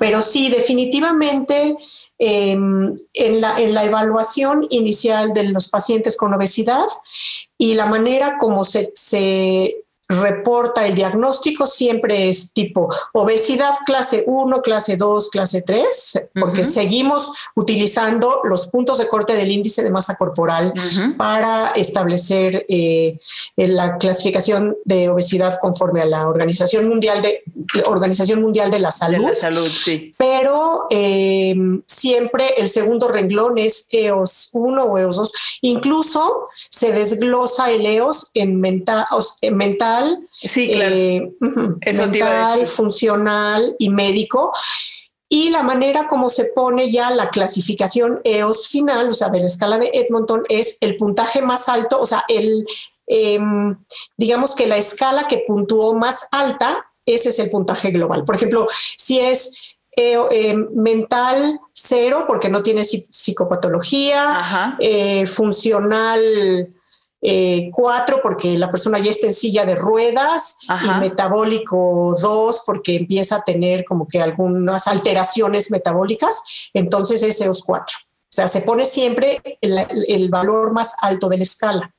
pero 0.00 0.22
sí, 0.22 0.48
definitivamente 0.48 1.76
Em, 2.24 2.94
en, 3.14 3.40
la, 3.40 3.58
en 3.58 3.74
la 3.74 3.82
evaluación 3.82 4.68
inicial 4.70 5.34
de 5.34 5.42
los 5.42 5.68
pacientes 5.68 6.16
con 6.16 6.32
obesidad 6.32 6.86
y 7.58 7.74
la 7.74 7.86
manera 7.86 8.38
como 8.38 8.62
se, 8.62 8.92
se 8.94 9.78
reporta 10.08 10.86
el 10.86 10.94
diagnóstico 10.94 11.66
siempre 11.66 12.28
es 12.28 12.52
tipo 12.52 12.88
obesidad 13.12 13.74
clase 13.86 14.24
1, 14.26 14.62
clase 14.62 14.96
2, 14.96 15.30
clase 15.30 15.62
3, 15.62 16.22
porque 16.38 16.64
seguimos 16.64 17.32
utilizando 17.54 18.40
los 18.44 18.66
puntos 18.66 18.98
de 18.98 19.08
corte 19.08 19.34
del 19.34 19.50
índice 19.50 19.82
de 19.82 19.90
masa 19.90 20.16
corporal 20.16 20.72
para 21.16 21.68
establecer 21.70 22.64
eh, 22.68 23.18
la 23.56 23.96
clasificación 23.98 24.76
de 24.84 25.08
obesidad 25.08 25.58
conforme 25.60 26.02
a 26.02 26.06
la 26.06 26.28
Organización 26.28 26.88
Mundial 26.88 27.22
de, 27.22 27.42
Organización 27.86 28.42
Mundial 28.42 28.70
de 28.70 28.80
la 28.80 28.92
Salud. 28.92 29.28
la 29.28 29.34
salud, 29.34 29.68
sí. 29.68 30.14
Pero 30.18 30.86
eh, 30.90 31.54
siempre 31.86 32.54
el 32.56 32.68
segundo 32.68 33.08
renglón 33.08 33.58
es 33.58 33.86
EOS 33.90 34.50
1 34.52 34.84
o 34.84 34.98
EOS 34.98 35.16
2. 35.16 35.32
Incluso 35.62 36.48
se 36.68 36.92
desglosa 36.92 37.70
el 37.70 37.86
EOS 37.86 38.30
en 38.34 38.60
mental, 38.60 39.04
en 39.40 39.56
mental 39.56 40.01
sí, 40.40 40.68
claro. 40.68 40.94
Eh, 40.94 41.32
mental, 41.94 42.66
funcional 42.66 43.76
y 43.78 43.90
médico. 43.90 44.52
Y 45.28 45.48
la 45.48 45.62
manera 45.62 46.06
como 46.08 46.28
se 46.28 46.44
pone 46.44 46.90
ya 46.90 47.10
la 47.10 47.30
clasificación 47.30 48.20
EOS 48.22 48.68
final, 48.68 49.08
o 49.08 49.14
sea, 49.14 49.30
de 49.30 49.40
la 49.40 49.46
escala 49.46 49.78
de 49.78 49.90
Edmonton, 49.94 50.42
es 50.50 50.76
el 50.82 50.98
puntaje 50.98 51.40
más 51.40 51.70
alto, 51.70 51.98
o 51.98 52.04
sea, 52.06 52.24
el, 52.28 52.66
em, 53.06 53.78
digamos 54.18 54.54
que 54.54 54.66
la 54.66 54.76
escala 54.76 55.28
que 55.28 55.42
puntuó 55.46 55.94
más 55.94 56.28
alta, 56.32 56.86
ese 57.06 57.30
es 57.30 57.38
el 57.38 57.48
puntaje 57.48 57.90
global. 57.90 58.24
Por 58.24 58.34
ejemplo, 58.34 58.66
si 58.98 59.20
es 59.20 59.76
eh, 59.96 60.18
em, 60.30 60.68
mental 60.74 61.60
cero, 61.72 62.24
porque 62.26 62.50
no 62.50 62.62
tiene 62.62 62.84
psicopatología, 62.84 64.76
eh, 64.80 65.24
funcional 65.26 66.20
eh, 67.24 67.70
cuatro 67.72 68.18
porque 68.20 68.58
la 68.58 68.68
persona 68.68 68.98
ya 68.98 69.12
está 69.12 69.28
en 69.28 69.32
silla 69.32 69.64
de 69.64 69.76
ruedas 69.76 70.58
y 70.68 70.88
metabólico 70.98 72.16
dos 72.20 72.64
porque 72.66 72.96
empieza 72.96 73.36
a 73.36 73.44
tener 73.44 73.84
como 73.84 74.08
que 74.08 74.20
algunas 74.20 74.88
alteraciones 74.88 75.70
metabólicas, 75.70 76.42
entonces 76.74 77.22
es 77.22 77.40
EOS 77.40 77.62
cuatro. 77.62 77.96
O 78.24 78.34
sea, 78.34 78.48
se 78.48 78.62
pone 78.62 78.86
siempre 78.86 79.40
el, 79.60 80.28
valor 80.30 80.72
más 80.72 80.96
alto 81.00 81.28
de 81.28 81.36
la 81.36 81.42
escala. 81.44 81.94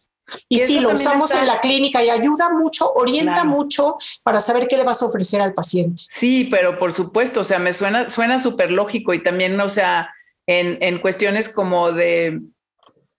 Y 0.50 0.60
sí, 0.60 0.80
lo 0.80 0.90
usamos 0.90 1.32
en 1.32 1.46
la 1.46 1.62
clínica 1.62 2.04
y 2.04 2.10
ayuda 2.10 2.50
mucho, 2.50 2.92
orienta 2.94 3.46
mucho 3.46 3.98
para 4.24 4.42
saber 4.42 4.68
qué 4.68 4.76
le 4.76 4.84
vas 4.84 5.02
a 5.04 5.06
ofrecer 5.06 5.42
al 5.42 5.54
paciente. 5.54 6.02
Sí, 6.10 6.50
pero 6.52 6.78
por 6.80 6.92
supuesto, 6.92 7.42
o 7.42 7.44
sea, 7.46 7.60
me 7.60 7.72
suena 7.72 8.10
suena 8.10 8.40
súper 8.40 8.72
lógico 8.72 9.14
y 9.14 9.24
también, 9.24 9.60
o 9.62 9.70
sea, 9.70 10.10
en, 10.48 10.82
en 10.82 11.00
cuestiones 11.00 11.48
como 11.48 11.92
de 11.92 12.42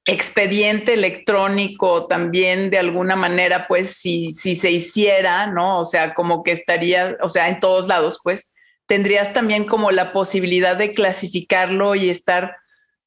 expediente 0.07 0.95
electrónico 0.95 2.07
también 2.07 2.71
de 2.71 2.79
alguna 2.79 3.17
manera, 3.17 3.67
pues 3.67 3.97
si, 3.97 4.33
si 4.33 4.55
se 4.55 4.71
hiciera, 4.71 5.47
¿no? 5.47 5.79
O 5.79 5.85
sea, 5.85 6.15
como 6.15 6.43
que 6.43 6.53
estaría, 6.53 7.17
o 7.23 7.29
sea, 7.29 7.49
en 7.49 7.59
todos 7.59 7.89
lados, 7.89 8.21
pues 8.23 8.55
tendrías 8.87 9.33
también 9.33 9.65
como 9.65 9.91
la 9.91 10.13
posibilidad 10.13 10.77
de 10.77 10.93
clasificarlo 10.93 11.95
y 11.95 12.11
estar 12.11 12.57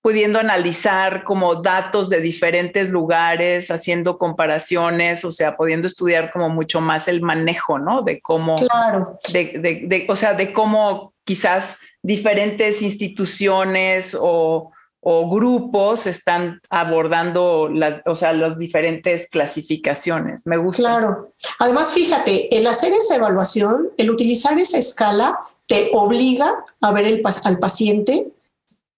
pudiendo 0.02 0.40
analizar 0.40 1.24
como 1.24 1.62
datos 1.62 2.10
de 2.10 2.22
diferentes 2.22 2.90
lugares, 2.90 3.70
haciendo 3.70 4.18
comparaciones, 4.18 5.24
o 5.26 5.32
sea, 5.32 5.56
pudiendo 5.56 5.86
estudiar 5.86 6.32
como 6.32 6.50
mucho 6.50 6.82
más 6.82 7.08
el 7.08 7.22
manejo, 7.22 7.78
¿no? 7.78 8.02
De 8.02 8.22
cómo, 8.22 8.56
claro. 8.56 9.18
de, 9.32 9.54
de, 9.60 9.82
de, 9.86 10.06
o 10.10 10.16
sea, 10.16 10.34
de 10.34 10.54
cómo 10.54 11.14
quizás 11.26 11.80
diferentes 12.02 12.82
instituciones 12.82 14.18
o, 14.20 14.72
o 15.10 15.30
grupos 15.30 16.06
están 16.06 16.60
abordando 16.70 17.70
las, 17.70 18.02
o 18.06 18.14
sea, 18.14 18.34
las 18.34 18.60
diferentes 18.60 19.30
clasificaciones. 19.30 20.46
Me 20.46 20.58
gusta. 20.58 20.82
Claro. 20.84 21.32
Además, 21.60 21.94
fíjate, 21.94 22.54
el 22.54 22.68
hacer 22.68 22.92
esa 22.92 23.16
evaluación, 23.16 23.92
el 23.96 24.10
utilizar 24.10 24.60
esa 24.60 24.78
escala, 24.78 25.40
te 25.66 25.92
obliga 25.94 26.62
a 26.82 26.92
ver 26.92 27.08
el, 27.08 27.24
al 27.46 27.58
paciente 27.58 28.34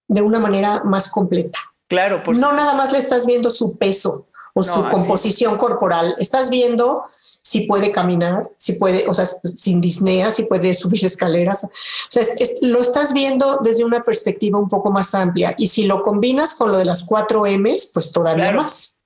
de 0.08 0.20
una 0.20 0.40
manera 0.40 0.82
más 0.82 1.12
completa. 1.12 1.60
Claro, 1.86 2.24
por 2.24 2.36
no 2.36 2.54
nada 2.54 2.74
más 2.74 2.90
le 2.90 2.98
estás 2.98 3.24
viendo 3.24 3.48
su 3.48 3.78
peso 3.78 4.26
o 4.52 4.64
su 4.64 4.88
composición 4.88 5.56
corporal, 5.58 6.16
estás 6.18 6.50
viendo 6.50 7.04
si 7.50 7.62
puede 7.62 7.90
caminar, 7.90 8.44
si 8.56 8.74
puede, 8.74 9.08
o 9.08 9.12
sea, 9.12 9.26
sin 9.26 9.80
disnea, 9.80 10.30
si 10.30 10.44
puede 10.44 10.72
subir 10.72 11.04
escaleras. 11.04 11.64
O 11.64 11.68
sea, 12.08 12.22
lo 12.62 12.80
estás 12.80 13.12
viendo 13.12 13.58
desde 13.60 13.82
una 13.82 14.04
perspectiva 14.04 14.56
un 14.56 14.68
poco 14.68 14.92
más 14.92 15.16
amplia. 15.16 15.56
Y 15.58 15.66
si 15.66 15.82
lo 15.82 16.04
combinas 16.04 16.54
con 16.54 16.70
lo 16.70 16.78
de 16.78 16.84
las 16.84 17.02
cuatro 17.02 17.46
M's, 17.46 17.90
pues 17.92 18.12
todavía 18.12 18.52
más. 18.52 19.00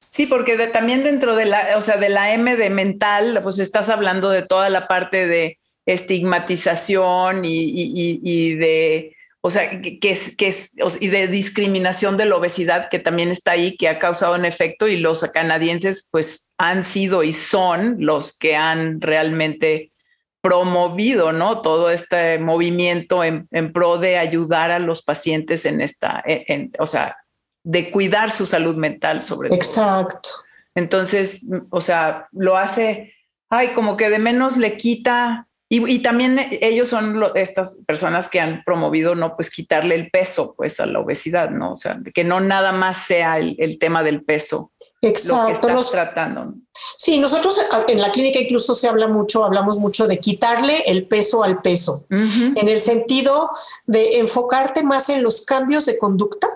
Sí, 0.00 0.26
porque 0.26 0.56
también 0.72 1.04
dentro 1.04 1.36
de 1.36 1.44
la, 1.44 1.78
o 1.78 1.82
sea, 1.82 1.96
de 1.96 2.08
la 2.08 2.34
M 2.34 2.56
de 2.56 2.68
mental, 2.68 3.38
pues 3.44 3.60
estás 3.60 3.88
hablando 3.88 4.28
de 4.28 4.44
toda 4.44 4.70
la 4.70 4.88
parte 4.88 5.28
de 5.28 5.58
estigmatización 5.86 7.44
y 7.44 8.54
de 8.54 9.14
o 9.46 9.50
sea, 9.50 9.82
que, 9.82 9.98
es, 10.10 10.34
que 10.34 10.48
es, 10.48 10.72
y 11.00 11.08
de 11.08 11.28
discriminación 11.28 12.16
de 12.16 12.24
la 12.24 12.36
obesidad 12.36 12.88
que 12.88 12.98
también 12.98 13.30
está 13.30 13.50
ahí, 13.50 13.76
que 13.76 13.90
ha 13.90 13.98
causado 13.98 14.36
un 14.36 14.46
efecto 14.46 14.88
y 14.88 14.96
los 14.96 15.22
canadienses 15.34 16.08
pues 16.10 16.43
han 16.58 16.84
sido 16.84 17.22
y 17.22 17.32
son 17.32 17.96
los 17.98 18.38
que 18.38 18.56
han 18.56 19.00
realmente 19.00 19.92
promovido, 20.40 21.32
¿no? 21.32 21.62
Todo 21.62 21.90
este 21.90 22.38
movimiento 22.38 23.24
en, 23.24 23.48
pro 23.72 23.98
de 23.98 24.18
ayudar 24.18 24.70
a 24.70 24.78
los 24.78 25.02
pacientes 25.02 25.64
en 25.64 25.80
esta, 25.80 26.22
en, 26.24 26.70
o 26.78 26.86
sea, 26.86 27.16
de 27.62 27.90
cuidar 27.90 28.30
su 28.30 28.44
salud 28.44 28.76
mental 28.76 29.22
sobre 29.22 29.48
todo. 29.48 29.56
Exacto. 29.56 30.28
Entonces, 30.74 31.46
o 31.70 31.80
sea, 31.80 32.28
lo 32.32 32.56
hace, 32.56 33.14
ay, 33.48 33.72
como 33.72 33.96
que 33.96 34.10
de 34.10 34.18
menos 34.18 34.56
le 34.56 34.76
quita 34.76 35.48
y, 35.76 36.00
también 36.00 36.38
ellos 36.60 36.88
son 36.88 37.20
estas 37.34 37.82
personas 37.86 38.28
que 38.28 38.38
han 38.38 38.62
promovido, 38.64 39.14
¿no? 39.14 39.34
Pues 39.34 39.50
quitarle 39.50 39.94
el 39.94 40.10
peso, 40.10 40.54
pues, 40.56 40.78
a 40.78 40.86
la 40.86 41.00
obesidad, 41.00 41.50
¿no? 41.50 41.72
O 41.72 41.76
sea, 41.76 41.98
que 42.14 42.22
no 42.22 42.40
nada 42.40 42.70
más 42.72 42.98
sea 42.98 43.38
el, 43.38 43.78
tema 43.80 44.04
del 44.04 44.22
peso. 44.22 44.72
Exacto. 45.08 45.68
Lo 45.68 45.80
que 45.80 45.86
tratando. 45.90 46.54
Sí, 46.96 47.18
nosotros 47.18 47.60
en 47.88 48.00
la 48.00 48.10
clínica 48.10 48.38
incluso 48.38 48.74
se 48.74 48.88
habla 48.88 49.06
mucho, 49.06 49.44
hablamos 49.44 49.78
mucho 49.78 50.06
de 50.06 50.18
quitarle 50.18 50.82
el 50.86 51.06
peso 51.06 51.44
al 51.44 51.62
peso, 51.62 52.06
en 52.10 52.68
el 52.68 52.78
sentido 52.78 53.50
de 53.86 54.18
enfocarte 54.18 54.82
más 54.82 55.08
en 55.08 55.22
los 55.22 55.42
cambios 55.42 55.86
de 55.86 55.98
conducta. 55.98 56.48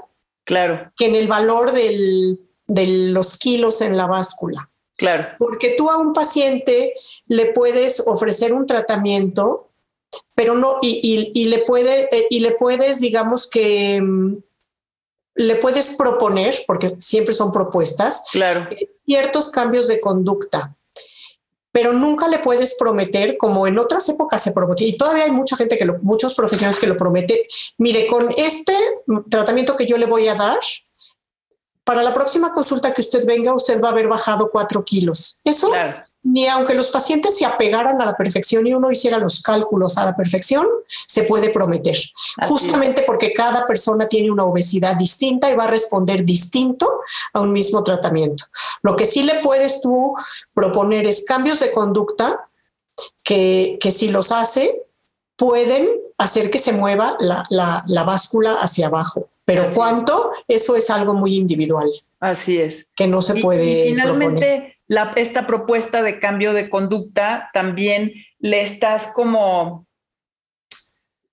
Claro. 0.44 0.90
Que 0.96 1.06
en 1.06 1.14
el 1.14 1.28
valor 1.28 1.72
del, 1.72 2.40
de 2.66 2.86
los 2.86 3.36
kilos 3.36 3.80
en 3.82 3.96
la 3.96 4.06
báscula. 4.06 4.70
Claro. 4.96 5.28
Porque 5.38 5.74
tú 5.76 5.90
a 5.90 5.96
un 5.96 6.12
paciente 6.12 6.94
le 7.26 7.46
puedes 7.52 8.00
ofrecer 8.06 8.52
un 8.52 8.66
tratamiento, 8.66 9.70
pero 10.34 10.54
no, 10.54 10.78
y, 10.82 11.44
le, 11.44 11.58
puede, 11.60 12.08
eh, 12.16 12.26
y 12.30 12.40
le 12.40 12.52
puedes, 12.52 13.00
digamos 13.00 13.48
que, 13.48 14.00
mm, 14.00 14.36
le 15.38 15.54
puedes 15.54 15.94
proponer, 15.94 16.64
porque 16.66 16.96
siempre 16.98 17.32
son 17.32 17.52
propuestas, 17.52 18.24
claro. 18.32 18.66
Eh, 18.72 18.90
ciertos 19.06 19.50
cambios 19.50 19.86
de 19.86 20.00
conducta, 20.00 20.76
pero 21.70 21.92
nunca 21.92 22.26
le 22.26 22.40
puedes 22.40 22.74
prometer, 22.76 23.38
como 23.38 23.68
en 23.68 23.78
otras 23.78 24.08
épocas 24.08 24.42
se 24.42 24.50
prometía, 24.50 24.88
y 24.88 24.96
todavía 24.96 25.24
hay 25.24 25.30
mucha 25.30 25.56
gente 25.56 25.78
que 25.78 25.84
lo, 25.84 25.98
muchos 26.02 26.34
profesionales 26.34 26.80
que 26.80 26.88
lo 26.88 26.96
prometen, 26.96 27.38
mire, 27.78 28.08
con 28.08 28.28
este 28.36 28.74
tratamiento 29.30 29.76
que 29.76 29.86
yo 29.86 29.96
le 29.96 30.06
voy 30.06 30.26
a 30.26 30.34
dar, 30.34 30.58
para 31.84 32.02
la 32.02 32.12
próxima 32.12 32.50
consulta 32.50 32.92
que 32.92 33.00
usted 33.00 33.24
venga, 33.24 33.54
usted 33.54 33.80
va 33.80 33.88
a 33.88 33.92
haber 33.92 34.08
bajado 34.08 34.50
cuatro 34.50 34.84
kilos. 34.84 35.40
Eso, 35.44 35.70
ni 36.22 36.46
aunque 36.46 36.74
los 36.74 36.88
pacientes 36.88 37.38
se 37.38 37.44
apegaran 37.44 38.00
a 38.02 38.06
la 38.06 38.16
perfección 38.16 38.66
y 38.66 38.74
uno 38.74 38.90
hiciera 38.90 39.18
los 39.18 39.40
cálculos 39.40 39.96
a 39.98 40.04
la 40.04 40.16
perfección, 40.16 40.66
se 41.06 41.22
puede 41.22 41.50
prometer. 41.50 41.96
Justamente 42.48 43.02
porque 43.02 43.32
cada 43.32 43.66
persona 43.66 44.08
tiene 44.08 44.30
una 44.30 44.44
obesidad 44.44 44.96
distinta 44.96 45.50
y 45.50 45.54
va 45.54 45.64
a 45.64 45.70
responder 45.70 46.24
distinto 46.24 47.00
a 47.32 47.40
un 47.40 47.52
mismo 47.52 47.82
tratamiento. 47.84 48.44
Lo 48.82 48.96
que 48.96 49.06
sí 49.06 49.22
le 49.22 49.40
puedes 49.40 49.80
tú 49.80 50.14
proponer 50.52 51.06
es 51.06 51.24
cambios 51.24 51.60
de 51.60 51.70
conducta 51.70 52.48
que, 53.22 53.78
que 53.80 53.90
si 53.90 54.08
los 54.08 54.32
hace, 54.32 54.82
pueden 55.36 55.88
hacer 56.18 56.50
que 56.50 56.58
se 56.58 56.72
mueva 56.72 57.16
la, 57.20 57.44
la, 57.48 57.84
la 57.86 58.04
báscula 58.04 58.54
hacia 58.54 58.88
abajo. 58.88 59.28
Pero 59.44 59.70
cuánto, 59.72 60.32
eso 60.46 60.76
es 60.76 60.90
algo 60.90 61.14
muy 61.14 61.36
individual. 61.36 61.88
Así 62.20 62.60
es. 62.60 62.92
Que 62.96 63.06
no 63.06 63.22
se 63.22 63.36
puede. 63.36 63.86
Y, 63.86 63.90
finalmente, 63.90 64.77
La, 64.88 65.12
esta 65.16 65.46
propuesta 65.46 66.02
de 66.02 66.18
cambio 66.18 66.52
de 66.54 66.70
conducta 66.70 67.50
también 67.52 68.12
le 68.38 68.62
estás 68.62 69.12
como. 69.14 69.86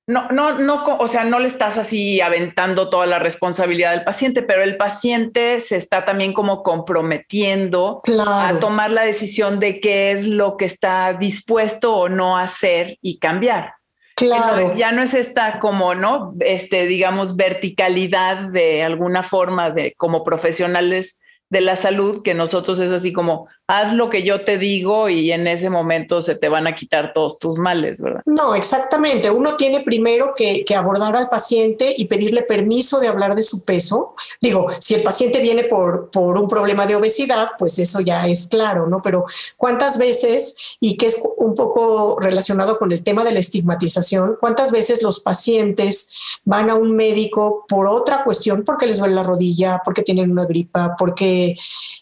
No, 0.08 0.30
no, 0.30 0.60
no, 0.60 0.84
o 1.00 1.08
sea, 1.08 1.24
no 1.24 1.39
le 1.39 1.48
estás 1.48 1.80
así 1.80 2.22
aventando 2.22 2.91
toda 2.91 3.08
la 3.08 3.18
responsabilidad 3.18 3.91
del 3.91 4.04
paciente, 4.04 4.44
pero 4.44 4.62
el 4.62 4.78
paciente 4.78 5.60
se 5.60 5.78
está 5.78 6.06
también 6.06 6.32
como 6.32 6.62
comprometiendo 6.62 8.04
a 8.28 8.60
tomar 8.60 8.91
la 8.91 9.02
decisión 9.02 9.60
de 9.60 9.80
qué 9.80 10.12
es 10.12 10.28
lo 10.28 10.58
que 10.58 10.65
está 10.65 11.13
dispuesto 11.13 11.96
o 11.96 12.08
no 12.08 12.38
a 12.38 12.44
hacer 12.44 13.00
y 13.02 13.18
cambiar. 13.18 13.74
Claro. 14.15 14.76
ya 14.76 14.91
no 14.94 15.02
es 15.02 15.13
esta 15.13 15.60
como, 15.60 15.94
¿no? 15.94 16.36
Este, 16.39 16.86
digamos, 16.86 17.36
verticalidad 17.36 18.52
de 18.52 18.82
alguna 18.84 19.24
forma 19.24 19.72
de 19.72 19.94
como 19.98 20.24
profesionales 20.24 21.22
de 21.50 21.62
la 21.62 21.76
salud, 21.76 22.22
que 22.24 22.34
nosotros 22.34 22.80
es 22.80 22.92
así 22.92 23.14
como, 23.14 23.48
haz 23.67 23.93
lo 23.93 24.12
que 24.12 24.23
yo 24.23 24.45
te 24.45 24.60
digo 24.60 25.10
y 25.10 25.32
en 25.32 25.47
ese 25.47 25.69
momento 25.69 26.21
se 26.21 26.36
te 26.36 26.49
van 26.49 26.67
a 26.67 26.75
quitar 26.75 27.13
todos 27.13 27.39
tus 27.39 27.58
males, 27.58 27.99
¿verdad? 27.99 28.21
No, 28.25 28.54
exactamente. 28.54 29.32
Uno 29.32 29.56
tiene 29.56 29.82
primero 29.82 30.34
que, 30.36 30.63
abordar 30.75 31.15
al 31.15 31.30
paciente 31.30 31.93
y 31.97 32.06
pedirle 32.06 32.43
permiso 32.43 32.99
de 32.99 33.08
hablar 33.08 33.34
de 33.34 33.43
su 33.43 33.63
peso. 33.63 34.13
Digo, 34.41 34.67
si 34.80 34.93
el 34.93 35.04
paciente 35.04 35.39
viene 35.39 35.63
por, 35.63 36.10
un 36.13 36.47
problema 36.47 36.86
de 36.86 36.95
obesidad, 36.95 37.51
pues 37.58 37.80
eso 37.80 38.01
ya 38.01 38.28
es 38.28 38.47
claro, 38.47 38.88
¿no? 38.88 39.01
Pero 39.01 39.25
¿cuántas 39.56 39.97
veces, 39.97 40.75
y 40.80 40.97
que 40.97 41.08
es 41.08 41.23
un 41.38 41.56
poco 41.56 42.17
relacionado 42.19 42.78
con 42.78 42.91
el 42.91 43.04
tema 43.04 43.23
de 43.23 43.32
la 43.32 43.39
estigmatización, 43.39 44.38
cuántas 44.39 44.71
veces 44.71 45.01
los 45.01 45.21
pacientes 45.21 46.13
van 46.43 46.69
a 46.69 46.75
un 46.75 46.95
médico 46.95 47.65
por 47.67 47.88
otra 47.88 48.23
cuestión, 48.23 48.63
porque 48.63 48.86
les 48.86 48.99
duele 48.99 49.15
la 49.15 49.23
rodilla, 49.23 49.82
porque 49.84 50.04
tienen 50.04 50.30
una 50.32 50.45
gripa, 50.45 50.95
porque 50.97 51.56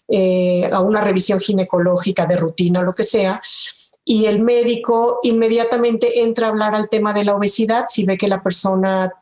eh, 0.10 0.70
a 0.72 0.82
una 0.82 1.00
revisión 1.02 1.40
ginecológica 1.54 2.26
de 2.26 2.36
rutina, 2.36 2.82
lo 2.82 2.94
que 2.96 3.04
sea, 3.04 3.42
y 4.06 4.26
el 4.26 4.42
médico 4.42 5.20
inmediatamente 5.24 6.24
entra 6.24 6.48
a 6.48 6.50
hablar 6.50 6.76
al 6.76 6.90
tema 6.90 7.14
de 7.14 7.24
la 7.24 7.36
obesidad 7.36 7.86
si 7.88 8.04
ve 8.04 8.18
que 8.18 8.28
la 8.28 8.44
persona 8.44 9.14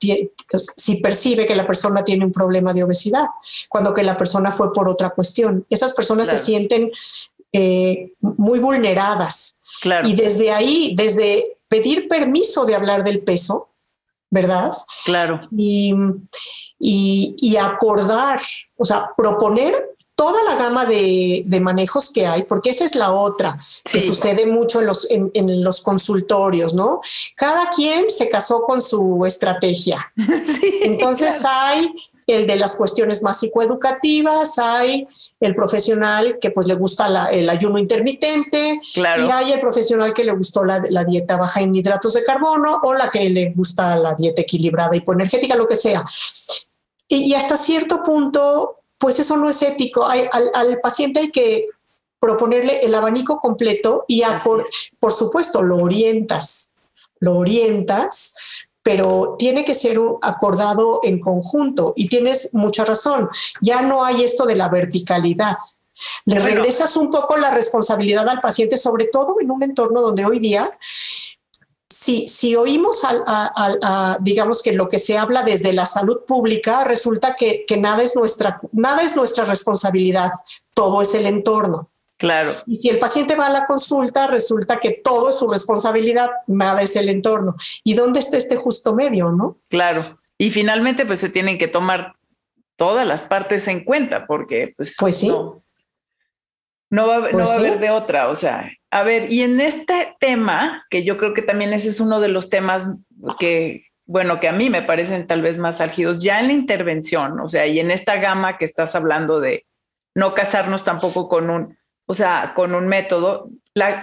si 0.75 0.95
percibe 0.95 1.45
que 1.45 1.55
la 1.55 1.67
persona 1.67 2.03
tiene 2.03 2.25
un 2.25 2.31
problema 2.31 2.73
de 2.73 2.83
obesidad, 2.83 3.27
cuando 3.69 3.93
que 3.93 4.01
la 4.01 4.17
persona 4.17 4.51
fue 4.51 4.73
por 4.73 4.89
otra 4.89 5.11
cuestión. 5.11 5.65
Esas 5.69 5.93
personas 5.93 6.27
se 6.27 6.39
sienten 6.39 6.91
eh, 7.53 8.13
muy 8.21 8.59
vulneradas. 8.59 9.59
Y 10.03 10.15
desde 10.15 10.51
ahí, 10.51 10.93
desde 10.95 11.57
pedir 11.67 12.07
permiso 12.07 12.65
de 12.65 12.75
hablar 12.75 13.03
del 13.03 13.19
peso, 13.21 13.69
¿verdad? 14.31 14.73
Claro. 15.05 15.41
Y, 15.55 15.93
y 16.79 17.57
acordar, 17.57 18.41
o 18.77 18.83
sea, 18.83 19.11
proponer 19.15 19.90
toda 20.21 20.43
la 20.43 20.55
gama 20.55 20.85
de, 20.85 21.43
manejos 21.63 22.11
que 22.11 22.27
hay, 22.27 22.43
porque 22.43 22.69
esa 22.69 22.85
es 22.85 22.93
la 22.93 23.11
otra 23.11 23.57
que 23.83 23.99
sucede 23.99 24.45
mucho 24.45 24.79
en 24.81 24.85
los, 24.85 25.07
en, 25.09 25.63
los 25.63 25.81
consultorios, 25.81 26.75
¿no? 26.75 27.01
Cada 27.35 27.71
quien 27.71 28.07
se 28.11 28.29
casó 28.29 28.61
con 28.61 28.83
su 28.83 29.25
estrategia. 29.25 30.13
Entonces 30.83 31.43
hay 31.43 31.91
el 32.27 32.45
de 32.45 32.55
las 32.55 32.75
cuestiones 32.75 33.23
más 33.23 33.39
psicoeducativas, 33.39 34.59
hay 34.59 35.07
el 35.39 35.55
profesional 35.55 36.37
que 36.39 36.51
pues 36.51 36.67
le 36.67 36.75
gusta 36.75 37.31
el 37.31 37.49
ayuno 37.49 37.79
intermitente, 37.79 38.79
y 38.93 39.01
hay 39.01 39.53
el 39.53 39.59
profesional 39.59 40.13
que 40.13 40.23
le 40.23 40.33
gustó 40.33 40.63
la, 40.63 41.03
dieta 41.03 41.37
baja 41.37 41.61
en 41.61 41.73
hidratos 41.73 42.13
de 42.13 42.23
carbono 42.23 42.79
o 42.83 42.93
la 42.93 43.09
que 43.09 43.27
le 43.27 43.53
gusta 43.53 43.95
la 43.95 44.13
dieta 44.13 44.43
equilibrada 44.43 44.95
hipoenergética, 44.95 45.55
lo 45.55 45.67
que 45.67 45.75
sea. 45.75 46.05
Y, 47.07 47.33
hasta 47.33 47.57
cierto 47.57 48.03
punto, 48.03 48.80
pues 49.01 49.19
eso 49.19 49.35
no 49.35 49.49
es 49.49 49.61
ético. 49.61 50.05
al, 50.05 50.29
al 50.53 50.79
paciente 50.79 51.19
hay 51.19 51.31
que 51.31 51.67
proponerle 52.21 52.85
el 52.85 52.93
abanico 52.93 53.39
completo 53.39 54.05
y 54.07 54.21
por, 54.43 54.65
por 54.99 55.11
supuesto 55.11 55.63
lo 55.63 55.77
orientas, 55.77 56.75
lo 57.19 57.35
orientas, 57.35 58.35
pero 58.83 59.35
tiene 59.39 59.65
que 59.65 59.73
ser 59.73 59.99
acordado 60.21 60.99
en 61.03 61.19
conjunto 61.19 61.93
y 61.95 62.07
tienes 62.07 62.53
mucha 62.53 62.85
razón. 62.85 63.27
Ya 63.59 63.81
no 63.81 64.05
hay 64.05 64.23
esto 64.23 64.45
de 64.45 64.55
la 64.55 64.69
verticalidad. 64.69 65.57
Le 66.25 66.39
regresas 66.39 66.95
un 66.95 67.09
poco 67.09 67.37
la 67.37 67.51
responsabilidad 67.51 68.29
al 68.29 68.41
paciente, 68.41 68.77
sobre 68.77 69.05
todo 69.05 69.37
en 69.39 69.49
un 69.49 69.63
entorno 69.63 70.01
donde 70.01 70.25
hoy 70.25 70.39
día 70.39 70.77
si, 72.01 72.27
si, 72.27 72.55
oímos, 72.55 73.03
a, 73.05 74.17
digamos 74.21 74.63
que 74.63 74.73
lo 74.73 74.89
que 74.89 74.97
se 74.97 75.19
habla 75.19 75.43
desde 75.43 75.71
la 75.71 75.85
salud 75.85 76.21
pública, 76.25 76.83
resulta 76.83 77.35
que, 77.35 77.63
que, 77.67 77.77
nada, 77.77 78.01
es 78.01 78.15
nuestra, 78.15 78.59
nada 78.71 79.03
es 79.03 79.15
nuestra 79.15 79.45
responsabilidad, 79.45 80.31
todo 80.73 81.03
es 81.03 81.13
el 81.13 81.27
entorno. 81.27 81.91
Claro. 82.17 82.49
Y 82.65 82.77
si 82.77 82.89
el 82.89 82.97
paciente 82.97 83.35
va 83.35 83.45
a 83.45 83.51
la 83.51 83.67
consulta, 83.67 84.25
resulta 84.25 84.77
que 84.77 84.99
todo 85.03 85.29
es 85.29 85.35
su 85.35 85.47
responsabilidad, 85.47 86.31
nada 86.47 86.81
es 86.81 86.95
el 86.95 87.07
entorno. 87.07 87.55
¿Y 87.83 87.93
dónde 87.93 88.19
está 88.19 88.35
este 88.35 88.55
justo 88.55 88.95
medio, 88.95 89.29
no? 89.29 89.59
Claro. 89.69 90.03
Y 90.39 90.49
finalmente, 90.49 91.05
pues 91.05 91.19
se 91.19 91.29
tienen 91.29 91.59
que 91.59 91.67
tomar 91.67 92.15
todas 92.77 93.05
las 93.05 93.21
partes 93.21 93.67
en 93.67 93.83
cuenta, 93.83 94.25
porque 94.25 94.73
pues, 94.75 94.95
pues 94.97 95.17
sí. 95.17 95.27
no, 95.29 95.61
va, 96.89 97.31
no 97.31 97.37
va 97.37 97.43
a 97.43 97.55
haber 97.57 97.73
pues 97.73 97.81
de 97.81 97.91
otra. 97.91 98.29
O 98.29 98.33
sea, 98.33 98.71
a 98.91 99.03
ver, 99.03 99.31
y 99.31 99.41
en 99.41 99.59
este 99.59 100.15
tema, 100.19 100.85
que 100.89 101.03
yo 101.03 101.17
creo 101.17 101.33
que 101.33 101.41
también 101.41 101.73
ese 101.73 101.89
es 101.89 101.99
uno 101.99 102.19
de 102.19 102.27
los 102.27 102.49
temas 102.49 102.87
que, 103.39 103.85
bueno, 104.05 104.39
que 104.39 104.49
a 104.49 104.53
mí 104.53 104.69
me 104.69 104.81
parecen 104.81 105.27
tal 105.27 105.41
vez 105.41 105.57
más 105.57 105.81
álgidos, 105.81 106.21
ya 106.21 106.39
en 106.39 106.47
la 106.47 106.53
intervención, 106.53 107.39
o 107.39 107.47
sea, 107.47 107.65
y 107.65 107.79
en 107.79 107.89
esta 107.89 108.17
gama 108.17 108.57
que 108.57 108.65
estás 108.65 108.93
hablando 108.95 109.39
de 109.39 109.65
no 110.13 110.33
casarnos 110.33 110.83
tampoco 110.83 111.29
con 111.29 111.49
un 111.49 111.77
o 112.11 112.13
sea, 112.13 112.51
con 112.55 112.75
un 112.75 112.89
método, 112.89 113.49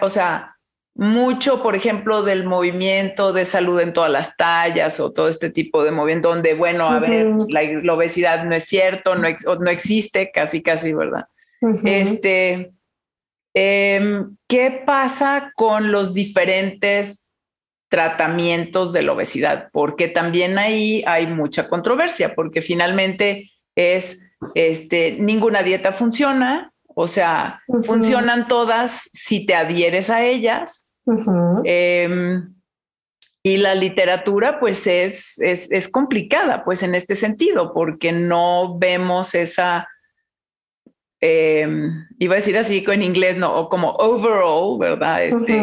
o 0.00 0.08
sea, 0.08 0.56
mucho, 0.94 1.62
por 1.62 1.76
ejemplo, 1.76 2.22
del 2.22 2.46
movimiento 2.46 3.34
de 3.34 3.44
salud 3.44 3.78
en 3.80 3.92
todas 3.92 4.10
las 4.10 4.34
tallas 4.38 4.98
o 4.98 5.12
todo 5.12 5.28
este 5.28 5.50
tipo 5.50 5.84
de 5.84 5.90
movimiento 5.90 6.30
donde, 6.30 6.54
bueno, 6.54 6.88
a 6.88 7.00
ver, 7.00 7.26
la, 7.50 7.92
obesidad 7.92 8.44
no 8.44 8.54
es 8.54 8.64
cierto, 8.64 9.14
no, 9.14 9.28
no 9.60 9.70
existe, 9.70 10.30
casi, 10.32 10.62
casi, 10.62 10.94
¿verdad? 10.94 11.26
Este, 11.84 12.72
em, 13.54 14.36
¿qué 14.48 14.82
pasa 14.84 15.52
con 15.56 15.92
los 15.92 16.14
diferentes 16.14 17.28
tratamientos 17.88 18.92
de 18.92 19.02
la 19.02 19.12
obesidad? 19.12 19.68
Porque 19.72 20.08
también 20.08 20.58
ahí 20.58 21.02
hay 21.06 21.26
mucha 21.26 21.68
controversia, 21.68 22.34
porque 22.34 22.62
finalmente 22.62 23.50
es, 23.76 24.32
este, 24.54 25.12
ninguna 25.12 25.62
dieta 25.62 25.92
funciona, 25.92 26.72
o 27.00 27.06
sea, 27.06 27.62
funcionan 27.84 28.48
todas 28.48 29.08
si 29.12 29.46
te 29.46 29.54
adhieres 29.54 30.10
a 30.10 30.24
ellas. 30.24 30.92
Em, 31.64 32.54
y 33.42 33.56
la 33.58 33.74
literatura, 33.74 34.58
pues, 34.58 34.86
es, 34.86 35.38
es, 35.40 35.88
complicada, 35.88 36.64
pues, 36.64 36.82
en 36.82 36.94
este 36.94 37.14
sentido, 37.14 37.72
porque 37.72 38.12
no 38.12 38.78
vemos 38.78 39.34
esa, 39.34 39.88
em, 41.20 42.06
iba 42.18 42.34
a 42.34 42.36
decir 42.36 42.56
así 42.58 42.84
en 42.86 43.02
inglés, 43.02 43.36
no, 43.36 43.54
o 43.54 43.68
como 43.68 43.92
overall, 43.92 44.78
¿verdad? 44.78 45.24
Este, 45.24 45.60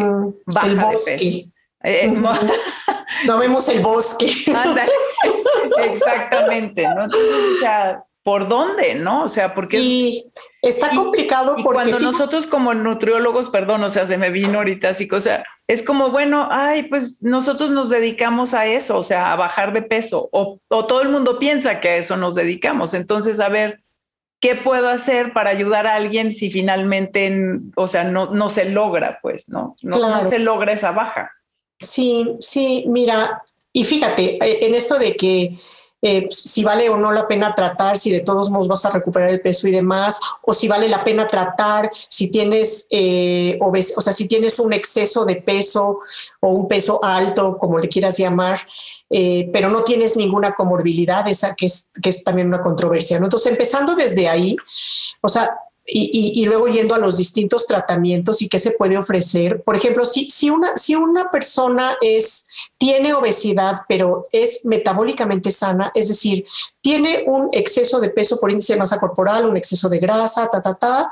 baja 0.52 0.66
el 0.66 0.76
bosque. 0.76 1.44
Eh, 1.84 2.08
no 3.26 3.38
vemos 3.38 3.68
el 3.68 3.80
bosque. 3.80 4.26
exactamente, 5.84 6.82
¿no? 6.82 7.04
Entonces, 7.04 7.56
o 7.56 7.60
sea, 7.60 8.04
¿por 8.26 8.48
dónde? 8.48 8.96
¿No? 8.96 9.22
O 9.22 9.28
sea, 9.28 9.54
porque... 9.54 9.78
Y 9.78 10.32
está 10.60 10.90
complicado 10.90 11.54
porque... 11.62 11.90
Cuando 11.90 12.00
nosotros 12.00 12.48
como 12.48 12.74
nutriólogos, 12.74 13.48
perdón, 13.48 13.84
o 13.84 13.88
sea, 13.88 14.04
se 14.04 14.18
me 14.18 14.30
vino 14.30 14.58
ahorita 14.58 14.88
así, 14.88 15.08
o 15.12 15.20
sea, 15.20 15.44
es 15.68 15.84
como, 15.84 16.10
bueno, 16.10 16.48
ay, 16.50 16.84
pues 16.84 17.22
nosotros 17.22 17.70
nos 17.70 17.88
dedicamos 17.88 18.52
a 18.52 18.66
eso, 18.66 18.98
o 18.98 19.04
sea, 19.04 19.32
a 19.32 19.36
bajar 19.36 19.72
de 19.72 19.82
peso, 19.82 20.28
o, 20.32 20.58
todo 20.68 21.02
el 21.02 21.08
mundo 21.08 21.38
piensa 21.38 21.78
que 21.78 21.90
a 21.90 21.96
eso 21.98 22.16
nos 22.16 22.34
dedicamos. 22.34 22.94
Entonces, 22.94 23.38
a 23.38 23.48
ver, 23.48 23.80
¿qué 24.46 24.54
puedo 24.54 24.88
hacer 24.88 25.32
para 25.32 25.50
ayudar 25.50 25.88
a 25.88 25.96
alguien 25.96 26.32
si 26.32 26.50
finalmente, 26.50 27.36
o 27.74 27.88
sea, 27.88 28.04
no, 28.04 28.32
no 28.32 28.48
se 28.48 28.70
logra, 28.70 29.18
pues, 29.20 29.48
¿no? 29.48 29.74
No, 29.82 29.98
no 29.98 30.22
se 30.22 30.38
logra 30.38 30.72
esa 30.72 30.92
baja. 30.92 31.32
Sí, 31.80 32.36
sí, 32.38 32.84
mira, 32.86 33.42
y 33.72 33.82
fíjate, 33.82 34.36
eh, 34.36 34.66
en 34.66 34.76
esto 34.76 35.00
de 35.00 35.16
que 35.16 35.58
eh, 36.02 36.28
si 36.30 36.62
vale 36.62 36.88
o 36.88 36.96
no 36.96 37.10
la 37.12 37.26
pena 37.26 37.54
tratar, 37.54 37.98
si 37.98 38.10
de 38.10 38.20
todos 38.20 38.50
modos 38.50 38.68
vas 38.68 38.84
a 38.84 38.90
recuperar 38.90 39.30
el 39.30 39.40
peso 39.40 39.66
y 39.66 39.70
demás, 39.70 40.20
o 40.42 40.52
si 40.54 40.68
vale 40.68 40.88
la 40.88 41.02
pena 41.02 41.26
tratar, 41.26 41.90
si 42.08 42.30
tienes 42.30 42.86
eh, 42.90 43.58
o 43.60 44.00
sea, 44.00 44.12
si 44.12 44.28
tienes 44.28 44.58
un 44.58 44.72
exceso 44.72 45.24
de 45.24 45.36
peso 45.36 46.00
o 46.40 46.48
un 46.50 46.68
peso 46.68 47.02
alto, 47.02 47.58
como 47.58 47.78
le 47.78 47.88
quieras 47.88 48.18
llamar, 48.18 48.60
eh, 49.08 49.48
pero 49.52 49.70
no 49.70 49.82
tienes 49.82 50.16
ninguna 50.16 50.52
comorbilidad, 50.52 51.26
esa 51.28 51.54
que 51.54 51.66
es, 51.66 51.90
que 52.02 52.10
es 52.10 52.24
también 52.24 52.48
una 52.48 52.60
controversia. 52.60 53.16
Entonces, 53.16 53.50
empezando 53.50 53.94
desde 53.94 54.28
ahí, 54.28 54.56
o 55.20 55.28
sea, 55.28 55.58
y, 55.86 56.44
luego 56.46 56.66
yendo 56.66 56.94
a 56.94 56.98
los 56.98 57.16
distintos 57.16 57.66
tratamientos 57.66 58.42
y 58.42 58.48
qué 58.48 58.58
se 58.58 58.72
puede 58.72 58.98
ofrecer. 58.98 59.62
Por 59.62 59.76
ejemplo, 59.76 60.04
si, 60.04 60.28
si, 60.30 60.50
una, 60.50 60.76
si 60.76 60.96
una 60.96 61.30
persona 61.30 61.96
es, 62.00 62.46
tiene 62.76 63.14
obesidad, 63.14 63.82
pero 63.88 64.26
es 64.32 64.64
metabólicamente 64.64 65.52
sana, 65.52 65.92
es 65.94 66.08
decir, 66.08 66.44
tiene 66.80 67.24
un 67.26 67.48
exceso 67.52 68.00
de 68.00 68.10
peso 68.10 68.38
por 68.40 68.50
índice 68.50 68.72
de 68.72 68.80
masa 68.80 68.98
corporal, 68.98 69.46
un 69.46 69.56
exceso 69.56 69.88
de 69.88 69.98
grasa, 69.98 70.48
ta, 70.48 70.60
ta, 70.60 70.74
ta, 70.74 71.10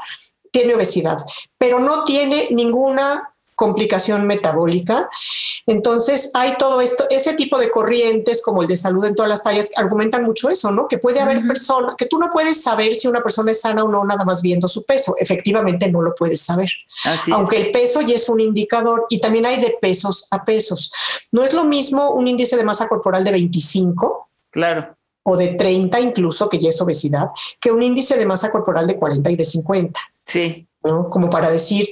tiene 0.50 0.74
obesidad, 0.74 1.18
pero 1.58 1.78
no 1.78 2.04
tiene 2.04 2.48
ninguna 2.50 3.33
complicación 3.54 4.26
metabólica. 4.26 5.08
Entonces, 5.66 6.30
hay 6.34 6.56
todo 6.56 6.80
esto, 6.80 7.06
ese 7.10 7.34
tipo 7.34 7.58
de 7.58 7.70
corrientes 7.70 8.42
como 8.42 8.62
el 8.62 8.68
de 8.68 8.76
salud 8.76 9.04
en 9.04 9.14
todas 9.14 9.28
las 9.28 9.42
tallas 9.42 9.70
argumentan 9.76 10.24
mucho 10.24 10.50
eso, 10.50 10.70
¿no? 10.70 10.88
Que 10.88 10.98
puede 10.98 11.20
haber 11.20 11.46
personas, 11.46 11.94
que 11.96 12.06
tú 12.06 12.18
no 12.18 12.30
puedes 12.30 12.62
saber 12.62 12.94
si 12.94 13.08
una 13.08 13.22
persona 13.22 13.52
es 13.52 13.60
sana 13.60 13.84
o 13.84 13.88
no 13.88 14.04
nada 14.04 14.24
más 14.24 14.42
viendo 14.42 14.68
su 14.68 14.84
peso. 14.84 15.14
Efectivamente, 15.18 15.90
no 15.90 16.02
lo 16.02 16.14
puedes 16.14 16.40
saber. 16.40 16.70
Aunque 17.32 17.56
el 17.56 17.70
peso 17.70 18.00
ya 18.00 18.16
es 18.16 18.28
un 18.28 18.40
indicador 18.40 19.06
y 19.08 19.18
también 19.18 19.46
hay 19.46 19.60
de 19.60 19.76
pesos 19.80 20.26
a 20.30 20.44
pesos. 20.44 20.92
No 21.32 21.42
es 21.42 21.52
lo 21.52 21.64
mismo 21.64 22.10
un 22.10 22.28
índice 22.28 22.56
de 22.56 22.64
masa 22.64 22.88
corporal 22.88 23.24
de 23.24 23.32
25. 23.32 24.28
Claro. 24.50 24.96
O 25.22 25.36
de 25.36 25.54
30 25.54 26.00
incluso, 26.00 26.48
que 26.48 26.58
ya 26.58 26.68
es 26.68 26.80
obesidad, 26.80 27.30
que 27.60 27.70
un 27.70 27.82
índice 27.82 28.16
de 28.16 28.26
masa 28.26 28.50
corporal 28.50 28.86
de 28.86 28.96
40 28.96 29.30
y 29.30 29.36
de 29.36 29.44
50. 29.44 30.00
Sí. 30.26 30.66
¿no? 30.84 31.08
Como 31.08 31.30
para 31.30 31.50
decir, 31.50 31.88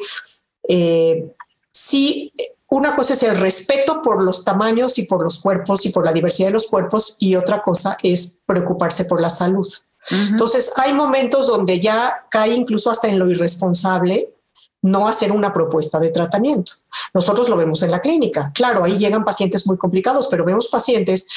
eh, 0.68 1.32
sí, 1.72 2.32
una 2.68 2.94
cosa 2.94 3.14
es 3.14 3.22
el 3.22 3.36
respeto 3.36 4.00
por 4.02 4.22
los 4.22 4.44
tamaños 4.44 4.98
y 4.98 5.04
por 5.04 5.22
los 5.22 5.38
cuerpos 5.38 5.84
y 5.84 5.90
por 5.90 6.04
la 6.04 6.12
diversidad 6.12 6.48
de 6.48 6.54
los 6.54 6.68
cuerpos 6.68 7.16
y 7.18 7.36
otra 7.36 7.62
cosa 7.62 7.96
es 8.02 8.40
preocuparse 8.46 9.04
por 9.04 9.20
la 9.20 9.30
salud. 9.30 9.68
Entonces, 10.10 10.72
hay 10.76 10.92
momentos 10.92 11.46
donde 11.46 11.78
ya 11.78 12.26
cae 12.28 12.54
incluso 12.54 12.90
hasta 12.90 13.08
en 13.08 13.18
lo 13.18 13.30
irresponsable 13.30 14.34
no 14.82 15.06
hacer 15.06 15.30
una 15.30 15.52
propuesta 15.52 16.00
de 16.00 16.10
tratamiento. 16.10 16.72
Nosotros 17.14 17.48
lo 17.48 17.56
vemos 17.56 17.82
en 17.84 17.92
la 17.92 18.00
clínica. 18.00 18.50
Claro, 18.52 18.82
ahí 18.82 18.98
llegan 18.98 19.24
pacientes 19.24 19.66
muy 19.66 19.76
complicados, 19.76 20.26
pero 20.28 20.44
vemos 20.44 20.68
pacientes 20.68 21.28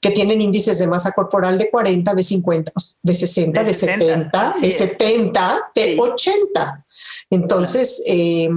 que 0.00 0.10
tienen 0.10 0.42
índices 0.42 0.78
de 0.78 0.86
masa 0.86 1.12
corporal 1.12 1.58
de 1.58 1.70
40, 1.70 2.14
de 2.14 2.22
50, 2.22 2.72
de 3.02 3.14
60, 3.14 3.62
de, 3.62 3.74
70, 3.74 4.54
de 4.60 4.70
70, 4.70 5.70
de 5.74 5.96
80. 5.98 6.86
Entonces, 7.30 8.02
eh, 8.06 8.48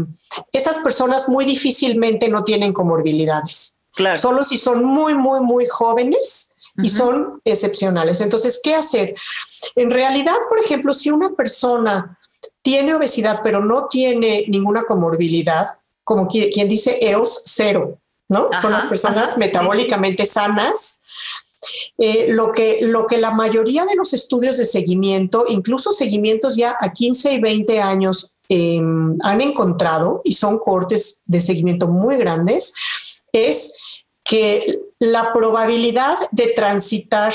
esas 0.51 0.77
personas 0.77 1.27
muy 1.27 1.45
difícilmente 1.45 2.29
no 2.29 2.43
tienen 2.43 2.73
comorbilidades. 2.73 3.79
Solo 4.15 4.43
si 4.43 4.57
son 4.57 4.86
muy, 4.86 5.13
muy, 5.13 5.41
muy 5.41 5.65
jóvenes 5.65 6.55
y 6.81 6.88
son 6.88 7.41
excepcionales. 7.43 8.21
Entonces, 8.21 8.62
¿qué 8.63 8.73
hacer? 8.73 9.15
En 9.75 9.91
realidad, 9.91 10.38
por 10.49 10.60
ejemplo, 10.60 10.93
si 10.93 11.12
una 11.12 11.31
persona 11.31 12.17
tiene 12.62 12.95
obesidad 12.95 13.41
pero 13.43 13.63
no 13.63 13.88
tiene 13.88 14.45
ninguna 14.47 14.84
comorbilidad, 14.84 15.67
como 16.03 16.27
quien 16.27 16.69
dice 16.69 16.97
EOS 17.01 17.43
cero, 17.45 17.97
¿no? 18.27 18.49
Son 18.60 18.71
las 18.71 18.86
personas 18.86 19.38
metabólicamente 19.38 20.25
sanas. 20.25 21.01
Eh, 21.99 22.25
lo, 22.29 22.51
que, 22.51 22.79
lo 22.81 23.05
que 23.05 23.17
la 23.17 23.29
mayoría 23.29 23.86
de 23.86 23.95
los 23.95 24.13
estudios 24.13 24.57
de 24.57 24.65
seguimiento, 24.65 25.45
incluso 25.47 25.91
seguimientos 25.91 26.55
ya 26.55 26.75
a 26.79 26.91
15 26.91 27.34
y 27.34 27.39
20 27.39 27.79
años, 27.79 28.36
Em, 28.53 29.17
han 29.23 29.39
encontrado, 29.39 30.19
y 30.25 30.33
son 30.33 30.59
cortes 30.59 31.21
de 31.25 31.39
seguimiento 31.39 31.87
muy 31.87 32.17
grandes, 32.17 32.73
es 33.31 33.73
que 34.25 34.81
la 34.99 35.31
probabilidad 35.31 36.17
de 36.32 36.47
transitar 36.47 37.34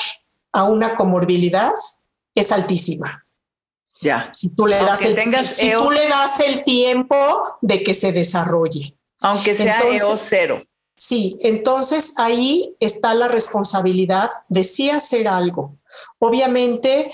a 0.53 0.64
una 0.64 0.95
comorbilidad 0.95 1.72
es 2.34 2.53
altísima. 2.53 3.24
Ya. 4.03 4.28
Si 4.34 4.51
tú 4.51 4.66
le, 4.66 4.76
das 4.76 5.01
el, 5.01 5.47
si 5.47 5.72
tú 5.72 5.91
le 5.91 6.07
das 6.07 6.38
el 6.41 6.62
tiempo 6.64 7.16
de 7.62 7.82
que 7.82 7.95
se 7.95 8.12
desarrolle. 8.12 8.95
Aunque 9.20 9.55
sea 9.55 9.78
EO 9.78 10.18
cero. 10.18 10.64
Sí, 10.97 11.38
entonces 11.41 12.12
ahí 12.18 12.76
está 12.78 13.14
la 13.14 13.28
responsabilidad 13.28 14.28
de 14.51 14.64
sí 14.64 14.91
hacer 14.91 15.28
algo. 15.28 15.78
Obviamente, 16.18 17.11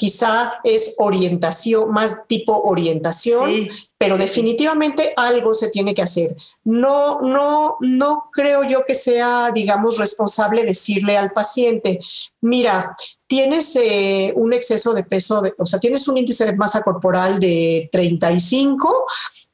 quizá 0.00 0.54
es 0.64 0.94
orientación, 0.96 1.90
más 1.90 2.26
tipo 2.26 2.58
orientación, 2.62 3.68
pero 3.98 4.16
definitivamente 4.16 5.12
algo 5.14 5.52
se 5.52 5.68
tiene 5.68 5.92
que 5.92 6.00
hacer. 6.00 6.34
No, 6.64 7.20
no, 7.20 7.76
no 7.80 8.30
creo 8.32 8.64
yo 8.64 8.86
que 8.86 8.94
sea, 8.94 9.50
digamos, 9.52 9.98
responsable 9.98 10.64
decirle 10.64 11.18
al 11.18 11.32
paciente, 11.32 12.00
mira, 12.40 12.96
tienes 13.30 13.76
eh, 13.76 14.32
un 14.34 14.52
exceso 14.52 14.92
de 14.92 15.04
peso, 15.04 15.40
o 15.56 15.64
sea, 15.64 15.78
tienes 15.78 16.08
un 16.08 16.18
índice 16.18 16.44
de 16.44 16.56
masa 16.56 16.82
corporal 16.82 17.38
de 17.38 17.88
35, 17.92 19.06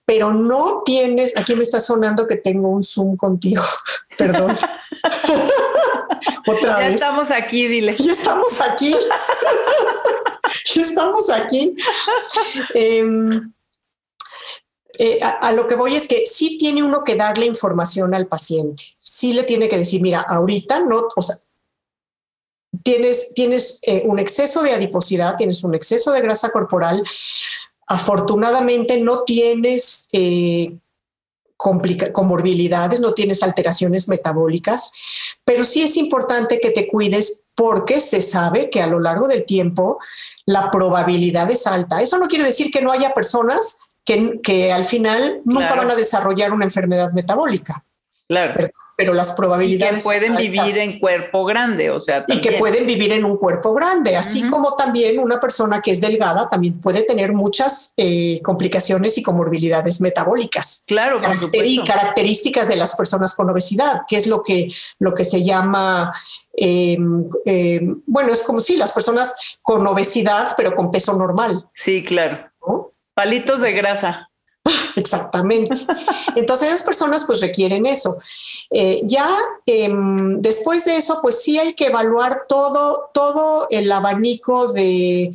pero 0.06 0.32
no 0.32 0.80
tienes, 0.82 1.36
aquí 1.36 1.54
me 1.54 1.62
está 1.62 1.78
sonando 1.78 2.26
que 2.26 2.36
tengo 2.36 2.70
un 2.70 2.82
Zoom 2.82 3.18
contigo, 3.18 3.62
perdón. 4.16 4.56
Otra 6.46 6.80
ya 6.80 6.88
estamos 6.88 7.30
aquí, 7.30 7.68
dile. 7.68 7.94
Ya 7.94 8.12
estamos 8.12 8.62
aquí. 8.62 8.96
ya 10.74 10.82
estamos 10.82 11.28
aquí. 11.28 11.76
Em, 12.72 13.52
eh, 14.98 15.20
a, 15.22 15.52
lo 15.52 15.66
que 15.66 15.74
voy 15.74 15.96
es 15.96 16.08
que 16.08 16.24
sí 16.26 16.56
tiene 16.56 16.82
uno 16.82 17.04
que 17.04 17.14
darle 17.14 17.44
información 17.44 18.14
al 18.14 18.26
paciente. 18.26 18.84
Sí 18.98 19.34
le 19.34 19.42
tiene 19.42 19.68
que 19.68 19.76
decir, 19.76 20.00
mira, 20.00 20.22
ahorita 20.22 20.80
no, 20.80 21.08
o 21.14 21.20
sea, 21.20 21.36
tienes, 22.82 23.34
tienes 23.34 23.78
eh, 23.82 24.02
un 24.04 24.18
exceso 24.18 24.62
de 24.62 24.72
adiposidad, 24.72 25.36
tienes 25.36 25.62
un 25.64 25.74
exceso 25.74 26.12
de 26.12 26.20
grasa 26.20 26.50
corporal. 26.50 27.04
Afortunadamente 27.86 29.00
no 29.00 29.22
tienes 29.22 30.08
eh, 30.12 30.76
comorbilidades, 31.56 33.00
no 33.00 33.14
tienes 33.14 33.42
alteraciones 33.42 34.08
metabólicas, 34.08 34.92
pero 35.44 35.64
sí 35.64 35.82
es 35.82 35.96
importante 35.96 36.60
que 36.60 36.70
te 36.70 36.86
cuides 36.86 37.44
porque 37.54 38.00
se 38.00 38.20
sabe 38.20 38.68
que 38.68 38.82
a 38.82 38.86
lo 38.86 39.00
largo 39.00 39.26
del 39.26 39.44
tiempo 39.44 39.98
la 40.44 40.70
probabilidad 40.70 41.50
es 41.50 41.66
alta. 41.66 42.02
Eso 42.02 42.18
no 42.18 42.28
quiere 42.28 42.44
decir 42.44 42.70
que 42.70 42.82
no 42.82 42.92
haya 42.92 43.14
personas 43.14 43.78
que, 44.04 44.40
que 44.42 44.72
al 44.72 44.84
final 44.84 45.40
nunca 45.44 45.74
van 45.74 45.90
a 45.90 45.96
desarrollar 45.96 46.52
una 46.52 46.64
enfermedad 46.64 47.12
metabólica. 47.12 47.85
Claro. 48.28 48.54
Pero, 48.96 49.14
las 49.14 49.32
probabilidades. 49.32 49.98
que 49.98 50.02
pueden 50.02 50.36
vivir 50.36 50.78
en 50.78 50.98
cuerpo 50.98 51.44
grande, 51.44 51.90
o 51.90 51.98
sea. 51.98 52.24
Y 52.26 52.40
que 52.40 52.52
pueden 52.52 52.86
vivir 52.86 53.12
en 53.12 53.24
un 53.24 53.36
cuerpo 53.36 53.72
grande, 53.72 54.16
así 54.16 54.48
como 54.48 54.74
también 54.74 55.18
una 55.18 55.38
persona 55.38 55.80
que 55.80 55.92
es 55.92 56.00
delgada 56.00 56.48
también 56.48 56.80
puede 56.80 57.02
tener 57.02 57.32
muchas 57.32 57.92
eh, 57.96 58.40
complicaciones 58.42 59.16
y 59.18 59.22
comorbilidades 59.22 60.00
metabólicas. 60.00 60.82
Claro, 60.86 61.18
Y 61.52 61.84
características 61.84 62.68
de 62.68 62.76
las 62.76 62.96
personas 62.96 63.34
con 63.34 63.48
obesidad, 63.50 64.02
que 64.08 64.16
es 64.16 64.26
lo 64.26 64.42
que, 64.42 64.72
lo 64.98 65.14
que 65.14 65.24
se 65.24 65.44
llama. 65.44 66.12
Em, 66.58 67.28
em, 67.44 68.00
bueno, 68.06 68.32
es 68.32 68.42
como 68.42 68.60
si 68.60 68.76
las 68.76 68.92
personas 68.92 69.34
con 69.62 69.86
obesidad, 69.86 70.54
pero 70.56 70.74
con 70.74 70.90
peso 70.90 71.12
normal. 71.12 71.68
Sí, 71.74 72.02
claro. 72.02 72.50
Palitos 73.14 73.60
de 73.60 73.72
grasa. 73.72 74.30
Exactamente. 74.96 75.76
Entonces 76.34 76.68
esas 76.68 76.82
personas 76.82 77.24
pues 77.24 77.40
requieren 77.40 77.86
eso. 77.86 78.18
Eh, 78.70 79.02
ya 79.04 79.28
em, 79.64 80.40
después 80.40 80.84
de 80.84 80.96
eso 80.96 81.20
pues 81.22 81.42
sí 81.42 81.58
hay 81.58 81.74
que 81.74 81.86
evaluar 81.86 82.44
todo, 82.48 83.10
todo 83.12 83.68
el 83.70 83.90
abanico 83.90 84.72
de, 84.72 85.34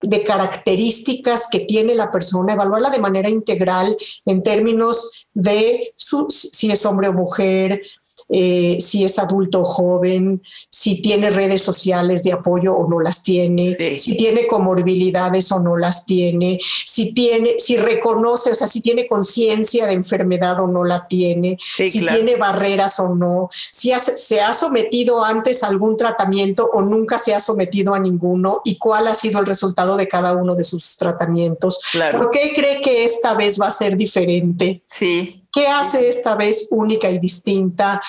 de 0.00 0.22
características 0.22 1.48
que 1.50 1.60
tiene 1.60 1.94
la 1.94 2.10
persona, 2.10 2.52
evaluarla 2.52 2.90
de 2.90 2.98
manera 2.98 3.28
integral 3.28 3.96
en 4.24 4.42
términos 4.42 5.26
de 5.32 5.94
si 5.96 6.70
es 6.70 6.86
hombre 6.86 7.08
o 7.08 7.12
mujer, 7.12 7.82
eh, 8.28 8.78
si 8.80 9.04
es 9.04 9.18
adulto 9.18 9.60
o 9.60 9.64
joven, 9.64 10.42
si 10.70 11.02
tiene 11.02 11.30
redes 11.30 11.62
sociales 11.62 12.22
de 12.22 12.32
apoyo 12.32 12.74
o 12.74 12.88
no 12.88 13.00
las 13.00 13.22
tiene, 13.22 13.98
si 13.98 14.16
tiene 14.16 14.46
comorbilidades 14.46 15.52
o 15.52 15.60
no 15.60 15.76
las 15.76 16.06
tiene, 16.06 16.58
si 16.86 17.12
tiene, 17.12 17.56
si 17.58 17.76
reconoce, 17.76 18.52
o 18.52 18.54
sea, 18.54 18.66
si 18.66 18.80
tiene 18.80 19.06
conciencia 19.06 19.86
de 19.86 19.92
enfermedad 19.92 20.58
o 20.60 20.66
no 20.66 20.84
la 20.84 21.06
tiene, 21.06 21.58
si 21.60 22.06
tiene 22.06 22.36
barreras 22.36 22.98
o 22.98 23.14
no, 23.14 23.50
si 23.52 23.92
se 24.16 24.40
ha 24.40 24.54
sometido 24.54 25.22
antes 25.22 25.62
a 25.62 25.68
algún 25.68 25.96
tratamiento 25.96 26.70
o 26.72 26.82
nunca 26.82 27.18
se 27.18 27.34
ha 27.34 27.40
sometido 27.40 27.94
a 27.94 27.98
ninguno 27.98 28.62
y 28.64 28.78
cuál 28.78 29.08
ha 29.08 29.14
sido 29.14 29.40
el 29.40 29.46
resultado 29.46 29.96
de 29.96 30.08
cada 30.08 30.32
uno 30.32 30.54
de 30.54 30.64
sus 30.64 30.96
tratamientos. 30.96 31.78
¿Por 32.12 32.30
qué 32.30 32.52
cree 32.54 32.80
que 32.80 33.04
esta 33.04 33.34
vez 33.34 33.60
va 33.60 33.66
a 33.66 33.70
ser 33.70 33.96
diferente? 33.96 34.82
Sí. 34.86 35.43
¿Qué 35.54 35.68
hace 35.68 36.08
esta 36.08 36.34
vez 36.34 36.66
única 36.72 37.08
y 37.08 37.18
distinta? 37.18 38.02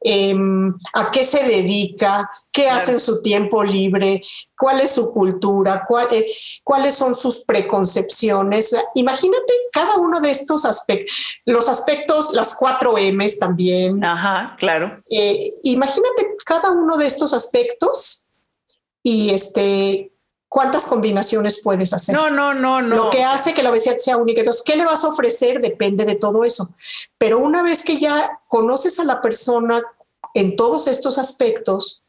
Em, 0.00 0.74
¿A 0.94 1.10
qué 1.12 1.22
se 1.22 1.44
dedica? 1.44 2.28
¿Qué 2.50 2.68
hace 2.68 2.92
en 2.92 2.98
su 2.98 3.22
tiempo 3.22 3.62
libre? 3.62 4.20
¿Cuál 4.58 4.80
es 4.80 4.90
su 4.90 5.12
cultura? 5.12 5.86
Eh, 6.10 6.26
¿Cuáles 6.64 6.96
son 6.96 7.14
sus 7.14 7.44
preconcepciones? 7.44 8.74
Imagínate 8.94 9.52
cada 9.72 9.96
uno 9.96 10.20
de 10.20 10.30
estos 10.30 10.64
aspectos, 10.64 11.40
los 11.44 11.68
aspectos, 11.68 12.32
las 12.32 12.54
cuatro 12.54 12.96
M's 12.98 13.38
también. 13.38 14.04
Ajá, 14.04 14.56
claro. 14.58 15.00
Eh, 15.08 15.50
imagínate 15.62 16.34
cada 16.44 16.72
uno 16.72 16.96
de 16.96 17.06
estos 17.06 17.32
aspectos 17.32 18.26
y 19.04 19.30
este 19.30 20.10
cuántas 20.48 20.84
combinaciones 20.84 21.60
puedes 21.62 21.92
hacer. 21.92 22.14
No, 22.14 22.30
no, 22.30 22.54
no, 22.54 22.80
no. 22.80 22.96
Lo 22.96 23.10
que 23.10 23.22
hace 23.22 23.54
que 23.54 23.62
la 23.62 23.70
obesidad 23.70 23.98
sea 23.98 24.16
única. 24.16 24.40
Entonces, 24.40 24.62
¿qué 24.64 24.76
le 24.76 24.84
vas 24.84 25.04
a 25.04 25.08
ofrecer? 25.08 25.60
Depende 25.60 26.04
de 26.04 26.14
todo 26.14 26.44
eso. 26.44 26.74
Pero 27.18 27.38
una 27.38 27.62
vez 27.62 27.82
que 27.82 27.98
ya 27.98 28.40
conoces 28.48 28.98
a 28.98 29.04
la 29.04 29.20
persona 29.20 29.82
en 30.34 30.56
todos 30.56 30.86
estos 30.88 31.18
aspectos, 31.18 32.02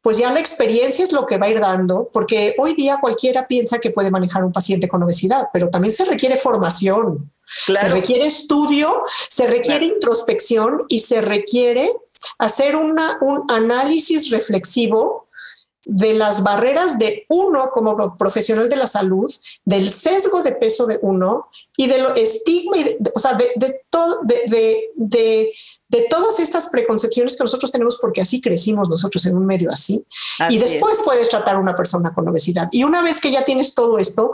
pues 0.00 0.18
ya 0.18 0.32
la 0.32 0.40
experiencia 0.40 1.04
es 1.04 1.12
lo 1.12 1.26
que 1.26 1.36
va 1.36 1.46
a 1.46 1.50
ir 1.50 1.58
dando, 1.58 2.08
porque 2.12 2.54
hoy 2.58 2.74
día 2.74 2.98
cualquiera 3.00 3.48
piensa 3.48 3.80
que 3.80 3.90
puede 3.90 4.10
manejar 4.10 4.44
un 4.44 4.52
paciente 4.52 4.86
con 4.86 5.02
obesidad, 5.02 5.48
pero 5.52 5.68
también 5.68 5.92
se 5.92 6.04
requiere 6.04 6.36
formación, 6.36 7.32
se 7.66 7.88
requiere 7.88 8.26
estudio, 8.26 9.02
se 9.28 9.48
requiere 9.48 9.86
introspección 9.86 10.84
y 10.88 11.00
se 11.00 11.20
requiere 11.22 11.92
hacer 12.38 12.76
una, 12.76 13.18
un 13.20 13.44
análisis 13.50 14.30
reflexivo 14.30 15.25
de 15.88 16.14
las 16.14 16.42
barreras 16.42 16.98
de 16.98 17.26
uno 17.28 17.70
como 17.70 18.16
profesional 18.18 18.68
de 18.68 18.74
la 18.74 18.88
salud, 18.88 19.32
del 19.64 19.88
sesgo 19.88 20.42
de 20.42 20.50
peso 20.50 20.84
de 20.84 20.98
uno 21.00 21.46
y 21.76 21.86
de 21.86 21.98
lo 21.98 22.12
estigma, 22.16 22.76
o 23.14 23.20
sea, 23.20 23.34
de, 23.34 23.52
de, 23.54 23.82
todo, 23.88 24.18
de, 24.24 24.42
de, 24.96 25.52
de, 25.88 26.06
todas 26.10 26.40
estas 26.40 26.70
preconcepciones 26.70 27.36
que 27.36 27.44
nosotros 27.44 27.70
tenemos 27.70 27.98
porque 28.00 28.20
así 28.20 28.40
crecimos 28.40 28.88
nosotros 28.88 29.24
en 29.26 29.36
un 29.36 29.46
medio 29.46 29.70
así. 29.70 30.04
y 30.50 30.58
después 30.58 30.98
puedes 31.04 31.28
tratar 31.28 31.54
a 31.54 31.60
una 31.60 31.76
persona 31.76 32.12
con 32.12 32.26
obesidad. 32.26 32.68
Y 32.72 32.82
una 32.82 33.00
vez 33.00 33.20
que 33.20 33.30
ya 33.30 33.44
tienes 33.44 33.72
todo 33.72 34.00
esto, 34.00 34.32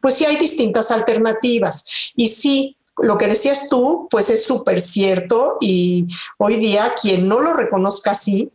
pues 0.00 0.14
sí 0.14 0.24
hay 0.24 0.36
distintas 0.36 0.92
alternativas. 0.92 2.12
Y 2.14 2.28
sí, 2.28 2.76
lo 2.98 3.18
que 3.18 3.26
decías 3.26 3.68
tú, 3.68 4.06
pues 4.08 4.30
es 4.30 4.44
súper 4.44 4.80
cierto 4.80 5.56
y 5.60 6.06
hoy 6.38 6.56
día 6.56 6.94
quien 7.00 7.26
no 7.26 7.40
lo 7.40 7.54
reconozca 7.54 8.12
así, 8.12 8.52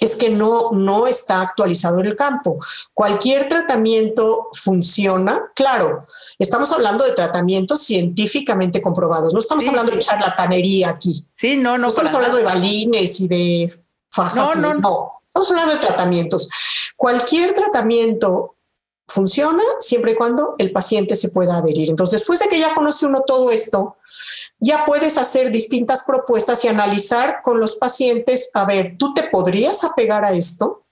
es 0.00 0.16
que 0.16 0.30
no, 0.30 0.70
no 0.72 1.06
está 1.06 1.40
actualizado 1.40 2.00
en 2.00 2.06
el 2.06 2.16
campo. 2.16 2.58
Cualquier 2.94 3.48
tratamiento 3.48 4.48
funciona, 4.52 5.50
claro, 5.54 6.06
estamos 6.38 6.70
hablando 6.72 7.04
de 7.04 7.12
tratamientos 7.12 7.82
científicamente 7.82 8.80
comprobados, 8.80 9.32
no 9.32 9.40
estamos 9.40 9.66
hablando 9.66 9.92
de 9.92 9.98
charlatanería 9.98 10.90
aquí. 10.90 11.24
Sí, 11.32 11.56
no, 11.56 11.72
no. 11.72 11.78
No 11.78 11.88
estamos 11.88 12.14
hablando 12.14 12.36
de 12.36 12.44
balines 12.44 13.20
y 13.20 13.28
de 13.28 13.82
fajas. 14.10 14.56
No, 14.56 14.74
no, 14.74 14.74
no. 14.74 15.12
Estamos 15.26 15.50
hablando 15.50 15.74
de 15.74 15.80
tratamientos. 15.80 16.48
Cualquier 16.96 17.54
tratamiento 17.54 18.56
funciona 19.06 19.62
siempre 19.80 20.12
y 20.12 20.14
cuando 20.14 20.54
el 20.58 20.70
paciente 20.70 21.16
se 21.16 21.30
pueda 21.30 21.56
adherir. 21.56 21.88
Entonces, 21.88 22.20
después 22.20 22.40
de 22.40 22.48
que 22.48 22.58
ya 22.58 22.74
conoce 22.74 23.06
uno 23.06 23.22
todo 23.26 23.50
esto, 23.50 23.96
ya 24.60 24.84
puedes 24.84 25.18
hacer 25.18 25.50
distintas 25.50 26.04
propuestas 26.04 26.64
y 26.64 26.68
analizar 26.68 27.40
con 27.42 27.60
los 27.60 27.76
pacientes, 27.76 28.50
a 28.54 28.64
ver, 28.64 28.96
¿tú 28.98 29.14
te 29.14 29.24
podrías 29.24 29.84
apegar 29.84 30.24
a 30.24 30.32
esto? 30.32 30.86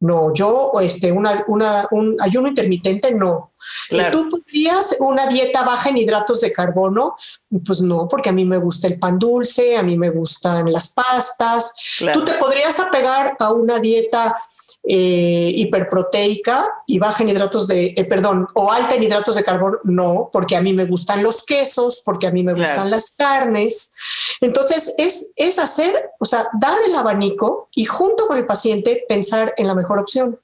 No, 0.00 0.34
yo, 0.34 0.72
este, 0.80 1.12
una, 1.12 1.44
una, 1.48 1.86
un 1.90 2.16
ayuno 2.20 2.48
intermitente, 2.48 3.14
no. 3.14 3.52
¿Y 3.90 4.10
tú 4.10 4.28
podrías 4.28 4.96
una 5.00 5.26
dieta 5.26 5.64
baja 5.64 5.90
en 5.90 5.98
hidratos 5.98 6.40
de 6.40 6.52
carbono? 6.52 7.16
Pues 7.64 7.80
no, 7.80 8.08
porque 8.08 8.30
a 8.30 8.32
mí 8.32 8.44
me 8.44 8.58
gusta 8.58 8.86
el 8.86 8.98
pan 8.98 9.18
dulce, 9.18 9.76
a 9.76 9.82
mí 9.82 9.96
me 9.96 10.10
gustan 10.10 10.72
las 10.72 10.92
pastas. 10.92 11.74
¿Tú 12.12 12.24
te 12.24 12.34
podrías 12.34 12.78
apegar 12.78 13.36
a 13.38 13.52
una 13.52 13.78
dieta 13.78 14.36
eh, 14.82 15.52
hiperproteica 15.54 16.68
y 16.86 16.98
baja 16.98 17.22
en 17.22 17.30
hidratos 17.30 17.66
de, 17.66 17.94
eh, 17.96 18.04
perdón, 18.04 18.46
o 18.54 18.72
alta 18.72 18.94
en 18.94 19.02
hidratos 19.02 19.36
de 19.36 19.44
carbono? 19.44 19.78
No, 19.84 20.30
porque 20.32 20.56
a 20.56 20.60
mí 20.60 20.72
me 20.72 20.84
gustan 20.84 21.22
los 21.22 21.44
quesos, 21.44 22.02
porque 22.04 22.26
a 22.26 22.30
mí 22.30 22.42
me 22.42 22.54
gustan 22.54 22.90
las 22.90 23.12
carnes. 23.16 23.92
Entonces, 24.40 24.94
es, 24.98 25.30
es 25.36 25.58
hacer, 25.58 26.10
o 26.18 26.24
sea, 26.24 26.48
dar 26.60 26.78
el 26.86 26.94
abanico 26.94 27.68
y 27.74 27.84
junto 27.84 28.26
con 28.26 28.36
el 28.36 28.46
paciente 28.46 29.04
pensar 29.08 29.54
en 29.56 29.66
la 29.66 29.74
mejor 29.74 29.98
opción. 29.98 30.40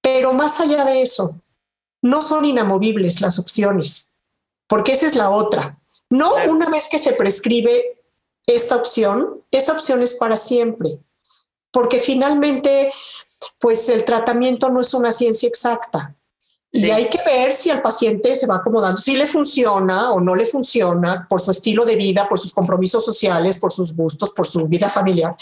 Pero 0.00 0.32
más 0.32 0.60
allá 0.60 0.84
de 0.84 1.02
eso, 1.02 1.40
no 2.02 2.22
son 2.22 2.44
inamovibles 2.44 3.20
las 3.20 3.38
opciones, 3.38 4.14
porque 4.66 4.92
esa 4.92 5.06
es 5.06 5.16
la 5.16 5.30
otra. 5.30 5.78
No 6.08 6.34
una 6.48 6.68
vez 6.68 6.88
que 6.88 6.98
se 6.98 7.12
prescribe 7.12 8.00
esta 8.46 8.76
opción, 8.76 9.44
esa 9.50 9.72
opción 9.72 10.02
es 10.02 10.14
para 10.14 10.36
siempre, 10.36 10.98
porque 11.70 12.00
finalmente, 12.00 12.92
pues 13.58 13.88
el 13.88 14.04
tratamiento 14.04 14.70
no 14.70 14.80
es 14.80 14.92
una 14.94 15.12
ciencia 15.12 15.48
exacta. 15.48 16.16
Y 16.72 16.88
hay 16.90 17.08
que 17.08 17.18
ver 17.24 17.50
si 17.50 17.68
al 17.68 17.82
paciente 17.82 18.36
se 18.36 18.46
va 18.46 18.56
acomodando, 18.56 18.98
si 18.98 19.16
le 19.16 19.26
funciona 19.26 20.12
o 20.12 20.20
no 20.20 20.36
le 20.36 20.46
funciona 20.46 21.26
por 21.28 21.40
su 21.40 21.50
estilo 21.50 21.84
de 21.84 21.96
vida, 21.96 22.28
por 22.28 22.38
sus 22.38 22.54
compromisos 22.54 23.04
sociales, 23.04 23.58
por 23.58 23.72
sus 23.72 23.94
gustos, 23.96 24.30
por 24.30 24.46
su 24.46 24.68
vida 24.68 24.88
familiar. 24.88 25.36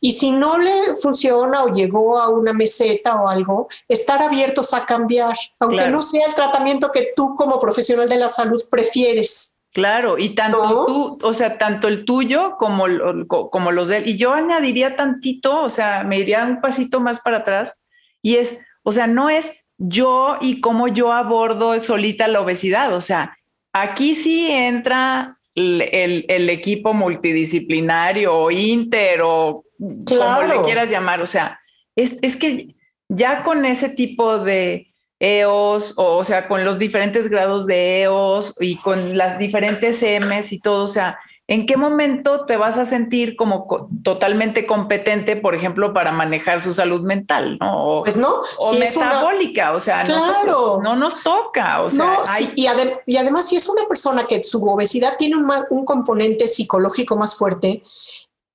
Y 0.00 0.12
si 0.12 0.30
no 0.30 0.58
le 0.58 0.96
funciona 0.96 1.64
o 1.64 1.72
llegó 1.72 2.18
a 2.18 2.28
una 2.28 2.52
meseta 2.52 3.22
o 3.22 3.28
algo, 3.28 3.68
estar 3.88 4.22
abiertos 4.22 4.74
a 4.74 4.84
cambiar, 4.84 5.34
aunque 5.58 5.88
no 5.88 6.02
sea 6.02 6.26
el 6.26 6.34
tratamiento 6.34 6.92
que 6.92 7.12
tú 7.16 7.34
como 7.34 7.58
profesional 7.58 8.08
de 8.08 8.16
la 8.16 8.28
salud 8.28 8.62
prefieres. 8.70 9.56
Claro, 9.72 10.18
y 10.18 10.34
tanto 10.34 10.84
tú, 10.86 11.18
o 11.22 11.32
sea, 11.32 11.56
tanto 11.56 11.86
el 11.86 12.04
tuyo 12.04 12.56
como, 12.58 12.86
como 13.28 13.70
los 13.70 13.88
de 13.88 13.98
él. 13.98 14.08
Y 14.08 14.16
yo 14.16 14.34
añadiría 14.34 14.96
tantito, 14.96 15.62
o 15.62 15.70
sea, 15.70 16.02
me 16.02 16.18
iría 16.18 16.44
un 16.44 16.60
pasito 16.60 16.98
más 16.98 17.20
para 17.20 17.38
atrás, 17.38 17.80
y 18.20 18.36
es, 18.36 18.58
o 18.82 18.90
sea, 18.90 19.06
no 19.06 19.30
es 19.30 19.59
yo 19.80 20.36
y 20.40 20.60
cómo 20.60 20.88
yo 20.88 21.12
abordo 21.12 21.80
solita 21.80 22.28
la 22.28 22.42
obesidad, 22.42 22.94
o 22.94 23.00
sea, 23.00 23.36
aquí 23.72 24.14
sí 24.14 24.50
entra 24.50 25.38
el, 25.54 26.50
equipo 26.50 26.92
multidisciplinario 26.92 28.34
o 28.34 28.50
inter 28.50 29.22
o 29.22 29.64
como 29.78 30.42
le 30.42 30.62
quieras 30.64 30.90
llamar, 30.90 31.22
o 31.22 31.26
sea, 31.26 31.58
es, 31.96 32.18
es 32.22 32.36
que 32.36 32.74
ya 33.08 33.42
con 33.42 33.64
ese 33.64 33.88
tipo 33.88 34.38
de 34.38 34.88
EOS, 35.18 35.98
o, 35.98 36.18
o 36.18 36.24
sea, 36.24 36.46
con 36.46 36.64
los 36.64 36.78
diferentes 36.78 37.28
grados 37.30 37.66
de 37.66 38.02
EOS 38.02 38.56
y 38.60 38.76
con 38.76 39.16
las 39.16 39.38
diferentes 39.38 40.02
M's 40.02 40.52
y 40.52 40.60
todo, 40.60 40.84
o 40.84 40.88
sea, 40.88 41.18
¿en 41.50 41.66
qué 41.66 41.76
momento 41.76 42.46
te 42.46 42.56
vas 42.56 42.78
a 42.78 42.84
sentir 42.84 43.34
como 43.34 43.88
totalmente 44.04 44.68
competente, 44.68 45.34
por 45.34 45.56
ejemplo, 45.56 45.92
para 45.92 46.12
manejar 46.12 46.62
su 46.62 46.72
salud 46.72 47.00
mental, 47.00 47.58
¿no? 47.60 48.02
pues 48.04 48.16
no. 48.16 48.36
O 48.58 48.72
metabólica, 48.74 49.72
o 49.72 49.80
sea, 49.80 50.04
claro. 50.04 50.78
no 50.80 50.94
nos 50.94 51.20
toca. 51.24 51.82
O 51.82 51.90
sea, 51.90 52.04
no, 52.04 52.22
y, 52.54 52.68
y, 53.04 53.16
además, 53.16 53.48
si 53.48 53.56
es 53.56 53.68
una 53.68 53.82
persona 53.88 54.28
que 54.28 54.40
su 54.44 54.64
obesidad 54.64 55.16
tiene 55.18 55.36
un, 55.36 55.50
un 55.70 55.84
componente 55.84 56.46
psicológico 56.46 57.16
más 57.16 57.34
fuerte, 57.34 57.82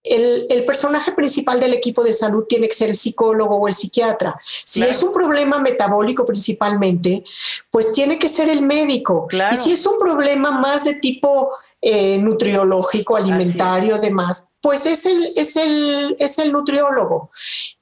el, 0.05 0.63
personaje 0.65 1.11
principal 1.11 1.59
del 1.59 1.73
equipo 1.73 2.03
de 2.03 2.13
salud 2.13 2.45
tiene 2.47 2.67
que 2.69 2.75
ser 2.75 2.89
el 2.89 2.95
psicólogo 2.95 3.57
o 3.57 3.67
el 3.67 3.73
psiquiatra. 3.73 4.39
Si 4.63 4.83
es 4.83 5.03
un 5.03 5.11
problema 5.11 5.59
metabólico 5.59 6.25
principalmente, 6.25 7.23
pues 7.69 7.91
tiene 7.91 8.19
que 8.19 8.29
ser 8.29 8.49
el 8.49 8.61
médico. 8.61 9.27
Y 9.51 9.55
si 9.55 9.73
es 9.73 9.85
un 9.85 9.97
problema 9.99 10.51
más 10.51 10.85
de 10.85 10.93
tipo 10.93 11.51
eh, 11.87 12.17
nutriológico, 12.17 13.15
alimentario, 13.15 13.99
demás, 13.99 14.49
pues 14.59 14.87
es 14.87 15.05
el, 15.05 15.33
es 15.35 15.55
el, 15.55 16.15
es 16.17 16.39
el 16.39 16.51
nutriólogo. 16.51 17.29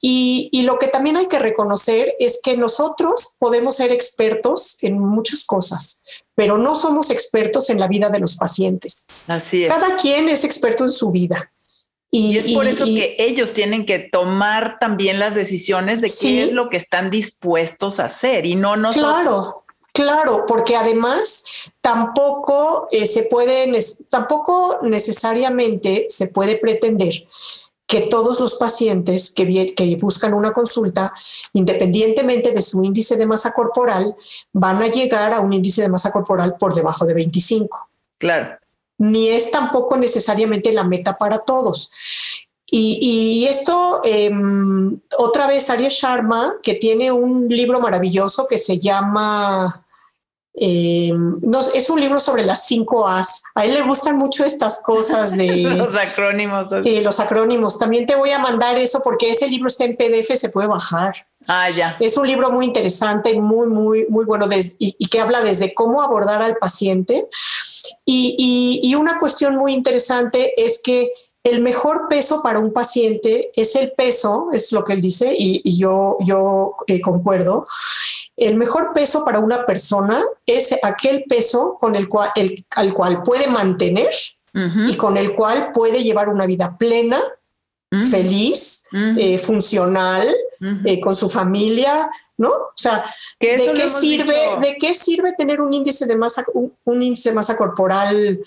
Y, 0.01 0.49
y, 0.51 0.63
lo 0.63 0.77
que 0.77 0.89
también 0.89 1.15
hay 1.15 1.27
que 1.27 1.39
reconocer 1.39 2.13
es 2.19 2.41
que 2.43 2.57
nosotros 2.57 3.35
podemos 3.39 3.77
ser 3.77 3.93
expertos 3.93 4.75
en 4.81 4.99
muchas 4.99 5.45
cosas, 5.45 6.03
pero 6.35 6.57
no 6.57 6.75
somos 6.75 7.11
expertos 7.11 7.69
en 7.69 7.79
la 7.79 7.87
vida 7.87 8.09
de 8.09 8.19
los 8.19 8.35
pacientes. 8.35 9.07
Así 9.27 9.63
es. 9.63 9.71
Cada 9.71 9.95
quien 9.95 10.27
es 10.27 10.43
experto 10.43 10.83
en 10.83 10.91
su 10.91 11.09
vida. 11.11 11.53
Y, 12.11 12.37
es 12.37 12.51
por 12.51 12.67
eso 12.67 12.83
que 12.83 13.15
ellos 13.17 13.53
tienen 13.53 13.85
que 13.85 13.99
tomar 13.99 14.79
también 14.79 15.17
las 15.17 15.33
decisiones 15.33 16.01
de 16.01 16.11
qué 16.21 16.43
es 16.43 16.51
lo 16.51 16.69
que 16.69 16.75
están 16.75 17.09
dispuestos 17.09 18.01
a 18.01 18.05
hacer 18.05 18.45
y 18.45 18.55
no 18.55 18.75
nosotros. 18.75 19.13
Claro, 19.13 19.62
claro, 19.93 20.45
porque 20.45 20.75
además 20.75 21.45
tampoco 21.81 22.87
eh, 22.91 23.05
se 23.05 23.23
puede, 23.23 23.71
tampoco 24.09 24.79
necesariamente 24.81 26.07
se 26.09 26.27
puede 26.27 26.57
pretender 26.57 27.13
que 27.87 28.01
todos 28.01 28.39
los 28.39 28.55
pacientes 28.55 29.31
que, 29.31 29.73
que 29.75 29.95
buscan 29.97 30.33
una 30.33 30.51
consulta, 30.51 31.13
independientemente 31.53 32.51
de 32.51 32.61
su 32.61 32.83
índice 32.83 33.15
de 33.15 33.27
masa 33.27 33.53
corporal, 33.53 34.15
van 34.51 34.81
a 34.81 34.87
llegar 34.87 35.33
a 35.33 35.39
un 35.39 35.53
índice 35.53 35.83
de 35.83 35.89
masa 35.89 36.11
corporal 36.11 36.55
por 36.57 36.73
debajo 36.73 37.05
de 37.05 37.13
25. 37.13 37.89
Claro 38.17 38.57
ni 38.97 39.29
es 39.29 39.51
tampoco 39.51 39.97
necesariamente 39.97 40.71
la 40.71 40.83
meta 40.83 41.17
para 41.17 41.39
todos. 41.39 41.91
Y, 42.75 43.45
esto, 43.47 44.01
em, 44.03 44.99
otra 45.19 45.45
vez, 45.45 45.69
Arya 45.69 45.89
Sharma, 45.91 46.55
que 46.63 46.73
tiene 46.73 47.11
un 47.11 47.47
libro 47.47 47.79
maravilloso 47.79 48.47
que 48.47 48.57
se 48.57 48.79
llama, 48.79 49.82
em, 50.55 51.39
no, 51.41 51.61
es 51.73 51.89
un 51.89 51.99
libro 51.99 52.19
sobre 52.19 52.45
las 52.45 52.65
cinco 52.67 53.07
A's. 53.07 53.43
A 53.55 53.65
él 53.65 53.73
le 53.73 53.81
gustan 53.81 54.17
mucho 54.17 54.45
estas 54.45 54.81
cosas 54.81 55.35
de... 55.35 55.47
los 55.77 55.95
acrónimos. 55.95 56.69
Sí, 56.81 57.01
los 57.01 57.19
acrónimos. 57.19 57.79
También 57.79 58.05
te 58.05 58.15
voy 58.15 58.31
a 58.31 58.39
mandar 58.39 58.77
eso 58.77 59.01
porque 59.03 59.31
ese 59.31 59.47
libro 59.47 59.67
está 59.67 59.85
en 59.85 59.95
PDF, 59.95 60.37
se 60.37 60.49
puede 60.49 60.67
bajar. 60.67 61.25
Ah, 61.47 61.69
ya. 61.69 61.97
Es 61.99 62.17
un 62.17 62.27
libro 62.27 62.51
muy 62.51 62.65
interesante 62.65 63.31
y 63.31 63.39
muy, 63.39 63.67
muy, 63.67 64.05
muy 64.09 64.25
bueno 64.25 64.47
y, 64.79 65.07
que 65.07 65.19
habla 65.19 65.41
desde 65.41 65.73
cómo 65.73 66.01
abordar 66.01 66.41
al 66.41 66.57
paciente. 66.57 67.27
Y, 68.05 68.93
una 68.95 69.19
cuestión 69.19 69.55
muy 69.55 69.73
interesante 69.73 70.53
es 70.63 70.79
que 70.81 71.11
el 71.43 71.61
mejor 71.61 72.07
peso 72.09 72.41
para 72.41 72.59
un 72.59 72.71
paciente 72.71 73.51
es 73.55 73.75
el 73.75 73.91
peso, 73.91 74.49
es 74.53 74.71
lo 74.71 74.83
que 74.85 74.93
él 74.93 75.01
dice, 75.01 75.33
y, 75.37 75.77
yo, 75.77 76.17
yo 76.21 76.75
eh, 76.87 77.01
concuerdo. 77.01 77.63
El 78.37 78.55
mejor 78.55 78.93
peso 78.93 79.25
para 79.25 79.39
una 79.39 79.65
persona 79.65 80.23
es 80.45 80.73
aquel 80.81 81.25
peso 81.27 81.77
con 81.79 81.95
el 81.95 82.07
cual, 82.07 82.31
el, 82.35 82.65
al 82.77 82.93
cual 82.93 83.21
puede 83.23 83.47
mantener 83.47 84.09
y 84.87 84.95
con 84.97 85.17
el 85.17 85.33
cual 85.33 85.71
puede 85.71 86.03
llevar 86.03 86.29
una 86.29 86.45
vida 86.45 86.77
plena, 86.77 87.19
feliz, 88.09 88.85
eh, 88.91 89.37
funcional, 89.39 90.33
eh, 90.85 90.99
con 90.99 91.15
su 91.15 91.27
familia, 91.27 92.09
¿no? 92.37 92.49
O 92.49 92.73
sea, 92.75 93.03
¿de 93.39 93.71
qué 93.75 93.89
sirve, 93.89 94.35
de 94.61 94.77
qué 94.79 94.93
sirve 94.93 95.33
tener 95.33 95.59
un 95.59 95.73
índice 95.73 96.05
de 96.05 96.15
masa, 96.15 96.45
un, 96.53 97.03
índice 97.03 97.29
de 97.29 97.35
masa 97.35 97.57
corporal 97.57 98.39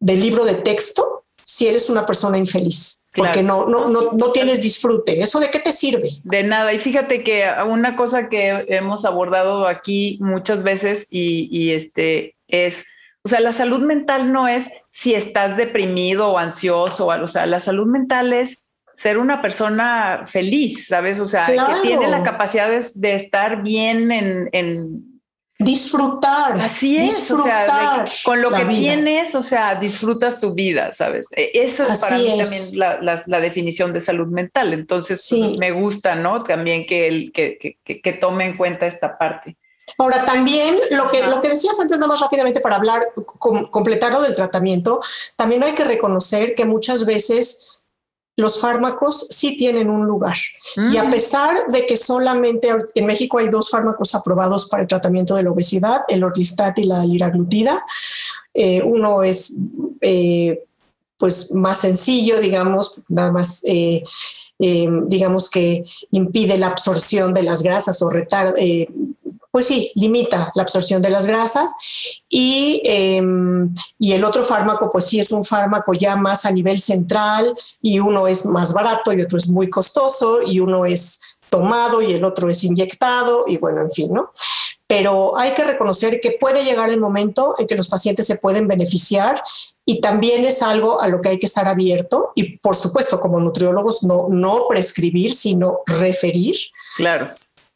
de 0.00 0.16
libro 0.16 0.44
de 0.44 0.54
texto 0.56 1.23
si 1.44 1.68
eres 1.68 1.88
una 1.90 2.06
persona 2.06 2.38
infeliz? 2.38 3.06
Porque 3.14 3.42
no, 3.42 3.66
no, 3.66 3.86
no, 3.86 4.12
no 4.12 4.32
tienes 4.32 4.60
disfrute. 4.60 5.22
¿Eso 5.22 5.38
de 5.38 5.48
qué 5.48 5.60
te 5.60 5.70
sirve? 5.70 6.10
De 6.24 6.42
nada. 6.42 6.72
Y 6.72 6.80
fíjate 6.80 7.22
que 7.22 7.46
una 7.66 7.94
cosa 7.96 8.28
que 8.28 8.64
hemos 8.68 9.04
abordado 9.04 9.68
aquí 9.68 10.18
muchas 10.20 10.64
veces 10.64 11.06
y, 11.10 11.48
y 11.50 11.70
este 11.70 12.36
es, 12.48 12.84
o 13.22 13.28
sea, 13.28 13.38
la 13.38 13.52
salud 13.52 13.80
mental 13.80 14.32
no 14.32 14.48
es 14.48 14.68
si 14.90 15.14
estás 15.14 15.56
deprimido 15.56 16.28
o 16.28 16.38
ansioso, 16.38 17.06
o 17.06 17.28
sea, 17.28 17.46
la 17.46 17.60
salud 17.60 17.86
mental 17.86 18.32
es 18.32 18.64
ser 18.96 19.18
una 19.18 19.42
persona 19.42 20.24
feliz, 20.26 20.86
¿sabes? 20.86 21.20
O 21.20 21.24
sea, 21.24 21.44
que 21.44 21.58
tiene 21.82 22.08
la 22.08 22.22
capacidad 22.22 22.68
de, 22.68 23.14
estar 23.14 23.62
bien 23.62 24.12
en, 24.12 25.13
Disfrutar. 25.58 26.60
Así 26.60 26.96
es, 26.96 27.16
disfrutar 27.16 28.02
o 28.02 28.06
sea, 28.06 28.22
con 28.24 28.42
lo 28.42 28.50
que 28.50 28.64
tienes, 28.64 29.36
o 29.36 29.42
sea, 29.42 29.76
disfrutas 29.76 30.40
tu 30.40 30.52
vida, 30.52 30.90
¿sabes? 30.90 31.28
E, 31.36 31.52
eso 31.54 31.84
es 31.84 32.00
para 32.00 32.18
mí 32.18 32.26
también 32.26 32.62
la, 33.26 33.40
definición 33.40 33.92
de 33.92 34.00
salud 34.00 34.26
mental. 34.26 34.72
Entonces, 34.72 35.32
me 35.56 35.70
gusta, 35.70 36.16
¿no? 36.16 36.42
También 36.42 36.86
que, 36.86 37.06
el, 37.06 37.32
que, 37.32 37.78
que, 37.84 38.12
tome 38.14 38.46
en 38.46 38.56
cuenta 38.56 38.86
esta 38.86 39.16
parte. 39.16 39.56
Ahora, 39.98 40.24
también 40.24 40.76
lo 40.90 41.08
que, 41.08 41.22
lo 41.22 41.40
que 41.40 41.50
decías 41.50 41.78
antes, 41.78 41.98
nada 41.98 42.08
más 42.08 42.20
rápidamente 42.20 42.60
para 42.60 42.76
hablar, 42.76 43.12
completar 43.70 44.12
lo 44.12 44.22
del 44.22 44.34
tratamiento, 44.34 45.00
también 45.36 45.62
hay 45.62 45.74
que 45.74 45.84
reconocer 45.84 46.54
que 46.54 46.64
muchas 46.64 47.06
veces 47.06 47.73
los 48.36 48.60
fármacos 48.60 49.28
sí 49.30 49.56
tienen 49.56 49.88
un 49.88 50.06
lugar. 50.06 50.36
Y 50.76 50.96
a 50.96 51.04
mm. 51.04 51.10
pesar 51.10 51.66
de 51.68 51.86
que 51.86 51.96
solamente 51.96 52.68
en 52.94 53.06
México 53.06 53.38
hay 53.38 53.48
dos 53.48 53.70
fármacos 53.70 54.14
aprobados 54.14 54.68
para 54.68 54.82
el 54.82 54.88
tratamiento 54.88 55.36
de 55.36 55.44
la 55.44 55.52
obesidad, 55.52 56.02
el 56.08 56.24
orlistat 56.24 56.78
y 56.78 56.84
la 56.84 57.04
liraglutida, 57.04 57.84
eh, 58.52 58.82
uno 58.82 59.22
es 59.22 59.56
eh, 60.00 60.64
pues 61.16 61.52
más 61.52 61.80
sencillo, 61.80 62.40
digamos, 62.40 63.00
nada 63.08 63.30
más 63.30 63.62
eh, 63.64 64.02
digamos 64.58 65.50
que 65.50 65.84
impide 66.12 66.56
la 66.56 66.68
absorción 66.68 67.34
de 67.34 67.42
las 67.42 67.62
grasas 67.62 68.00
o 68.02 68.08
retarda, 68.08 68.54
pues 69.54 69.68
sí, 69.68 69.92
limita 69.94 70.50
la 70.56 70.64
absorción 70.64 71.00
de 71.00 71.10
las 71.10 71.26
grasas. 71.26 71.72
Y, 72.28 72.82
em, 72.84 73.72
y, 74.00 74.10
el 74.10 74.24
otro 74.24 74.42
fármaco, 74.42 74.90
pues 74.90 75.06
sí, 75.06 75.20
es 75.20 75.30
un 75.30 75.44
fármaco 75.44 75.94
ya 75.94 76.16
más 76.16 76.44
a 76.44 76.50
nivel 76.50 76.80
central 76.80 77.56
y 77.80 78.00
uno 78.00 78.26
es 78.26 78.46
más 78.46 78.72
barato 78.72 79.12
y 79.12 79.22
otro 79.22 79.38
es 79.38 79.48
muy 79.48 79.70
costoso 79.70 80.42
y 80.42 80.58
uno 80.58 80.86
es 80.86 81.20
tomado 81.50 82.02
y 82.02 82.14
el 82.14 82.24
otro 82.24 82.50
es 82.50 82.64
inyectado 82.64 83.44
y 83.46 83.58
bueno, 83.58 83.82
en 83.82 83.90
fin, 83.92 84.12
¿no? 84.12 84.32
Pero 84.88 85.38
hay 85.38 85.54
que 85.54 85.62
reconocer 85.62 86.20
que 86.20 86.32
puede 86.32 86.64
llegar 86.64 86.90
el 86.90 86.98
momento 86.98 87.54
en 87.56 87.68
que 87.68 87.76
los 87.76 87.86
pacientes 87.86 88.26
se 88.26 88.38
pueden 88.38 88.66
beneficiar 88.66 89.40
y 89.84 90.00
también 90.00 90.44
es 90.44 90.62
algo 90.62 91.00
a 91.00 91.06
lo 91.06 91.20
que 91.20 91.28
hay 91.28 91.38
que 91.38 91.46
estar 91.46 91.68
abierto 91.68 92.32
y 92.34 92.58
por 92.58 92.74
supuesto 92.74 93.20
como 93.20 93.38
nutriólogos 93.38 94.02
no, 94.02 94.26
no 94.28 94.66
prescribir, 94.68 95.32
sino 95.32 95.82
referir. 95.86 96.56
Claro 96.96 97.26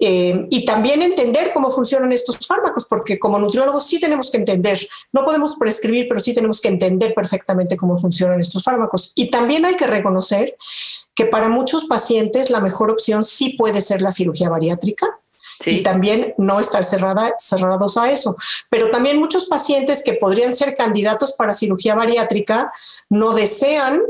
Eh, 0.00 0.46
y 0.50 0.64
también 0.64 1.02
entender 1.02 1.50
cómo 1.52 1.70
funcionan 1.70 2.12
estos 2.12 2.46
fármacos, 2.46 2.86
porque 2.86 3.18
como 3.18 3.38
nutriólogos 3.38 3.86
sí 3.86 3.98
tenemos 3.98 4.30
que 4.30 4.38
entender, 4.38 4.78
no 5.12 5.24
podemos 5.24 5.56
prescribir, 5.56 6.06
pero 6.08 6.20
sí 6.20 6.32
tenemos 6.32 6.60
que 6.60 6.68
entender 6.68 7.14
perfectamente 7.14 7.76
cómo 7.76 7.96
funcionan 7.96 8.38
estos 8.38 8.62
fármacos. 8.62 9.12
Y 9.16 9.30
también 9.30 9.64
hay 9.64 9.76
que 9.76 9.86
reconocer 9.86 10.56
que 11.14 11.26
para 11.26 11.48
muchos 11.48 11.86
pacientes 11.86 12.50
la 12.50 12.60
mejor 12.60 12.92
opción 12.92 13.24
sí 13.24 13.56
puede 13.58 13.80
ser 13.80 14.02
la 14.02 14.12
cirugía 14.12 14.48
bariátrica. 14.48 15.18
Y 15.66 15.82
también 15.82 16.34
no 16.38 16.60
estar 16.60 16.84
cerrada, 16.84 17.34
cerrados 17.36 17.96
a 17.96 18.12
eso. 18.12 18.36
Pero 18.70 18.90
también 18.90 19.18
muchos 19.18 19.46
pacientes 19.46 20.04
que 20.04 20.12
podrían 20.12 20.54
ser 20.54 20.72
candidatos 20.72 21.32
para 21.32 21.52
cirugía 21.52 21.96
bariátrica 21.96 22.72
no 23.10 23.34
desean 23.34 24.00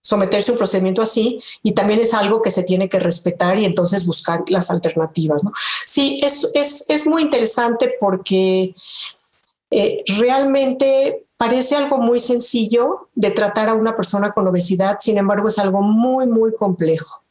someterse 0.00 0.50
a 0.50 0.54
un 0.54 0.58
procedimiento 0.58 1.02
así 1.02 1.40
y 1.62 1.72
también 1.72 2.00
es 2.00 2.14
algo 2.14 2.40
que 2.40 2.50
se 2.50 2.62
tiene 2.62 2.88
que 2.88 2.98
respetar 2.98 3.58
y 3.58 3.64
entonces 3.64 4.06
buscar 4.06 4.42
las 4.48 4.70
alternativas. 4.70 5.44
¿no? 5.44 5.52
Sí, 5.84 6.20
es, 6.22 6.48
es, 6.54 6.88
es, 6.88 7.06
muy 7.06 7.22
interesante 7.22 7.94
porque 8.00 8.74
eh, 9.70 10.02
realmente 10.18 11.26
parece 11.36 11.76
algo 11.76 11.98
muy 11.98 12.18
sencillo 12.18 13.08
de 13.14 13.30
tratar 13.30 13.68
a 13.68 13.74
una 13.74 13.94
persona 13.94 14.30
con 14.30 14.46
obesidad, 14.48 14.98
sin 14.98 15.18
embargo 15.18 15.48
es 15.48 15.58
algo 15.58 15.82
muy, 15.82 16.26
muy 16.26 16.54
complejo. 16.54 17.22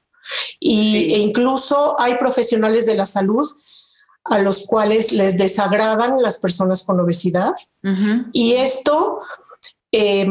Y, 0.59 1.13
E 1.13 1.17
incluso 1.19 1.99
hay 1.99 2.15
profesionales 2.15 2.85
de 2.85 2.95
la 2.95 3.05
salud 3.05 3.49
a 4.25 4.39
los 4.39 4.67
cuales 4.67 5.11
les 5.11 5.37
desagradan 5.37 6.21
las 6.21 6.37
personas 6.37 6.83
con 6.83 6.99
obesidad. 6.99 7.53
Y 8.31 8.53
esto 8.53 9.21
eh, 9.91 10.27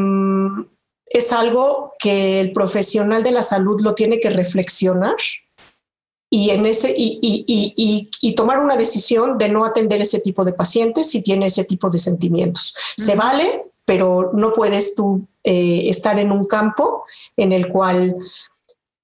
es 1.09 1.31
algo 1.31 1.93
que 1.99 2.39
el 2.39 2.51
profesional 2.51 3.23
de 3.23 3.31
la 3.31 3.43
salud 3.43 3.81
lo 3.81 3.95
tiene 3.95 4.19
que 4.19 4.29
reflexionar 4.29 5.15
y, 6.29 6.51
en 6.51 6.65
ese, 6.67 6.93
y, 6.95 8.33
tomar 8.35 8.59
una 8.59 8.77
decisión 8.77 9.37
de 9.37 9.49
no 9.49 9.65
atender 9.65 10.01
ese 10.01 10.19
tipo 10.19 10.45
de 10.45 10.53
pacientes 10.53 11.09
si 11.09 11.23
tiene 11.23 11.47
ese 11.47 11.63
tipo 11.63 11.89
de 11.89 11.97
sentimientos. 11.97 12.75
Se 12.97 13.15
vale, 13.15 13.65
pero 13.83 14.31
no 14.33 14.53
puedes 14.53 14.93
tú 14.93 15.27
eh, 15.43 15.89
estar 15.89 16.19
en 16.19 16.31
un 16.31 16.45
campo 16.45 17.05
en 17.35 17.51
el 17.51 17.67
cual 17.67 18.13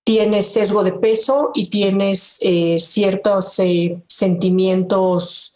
tienes 0.03 0.45
sesgo 0.45 0.83
de 0.83 0.93
peso 0.93 1.49
y 1.55 1.71
tienes 1.71 2.37
eh, 2.41 2.79
ciertos 2.79 3.57
eh, 3.57 4.03
sentimientos 4.07 5.55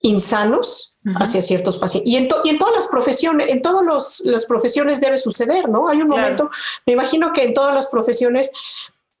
insanos 0.00 0.91
hacia 1.16 1.42
ciertos 1.42 1.78
pacientes. 1.78 2.12
Y 2.12 2.16
en, 2.16 2.28
y 2.44 2.50
en 2.50 2.58
todas 2.58 2.74
las 2.74 2.86
profesiones, 2.86 3.48
en 3.48 3.62
todas 3.62 4.20
las 4.24 4.44
profesiones 4.46 5.00
debe 5.00 5.18
suceder, 5.18 5.68
¿no? 5.68 5.88
Hay 5.88 6.00
un 6.00 6.08
momento, 6.08 6.48
me 6.86 6.92
imagino 6.92 7.32
que 7.32 7.44
en 7.44 7.54
todas 7.54 7.74
las 7.74 7.88
profesiones, 7.88 8.50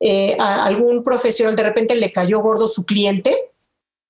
eh, 0.00 0.36
a 0.38 0.64
algún 0.64 1.04
profesional 1.04 1.54
de 1.54 1.62
repente 1.62 1.94
le 1.94 2.10
cayó 2.12 2.40
gordo 2.40 2.68
su 2.68 2.84
cliente, 2.84 3.52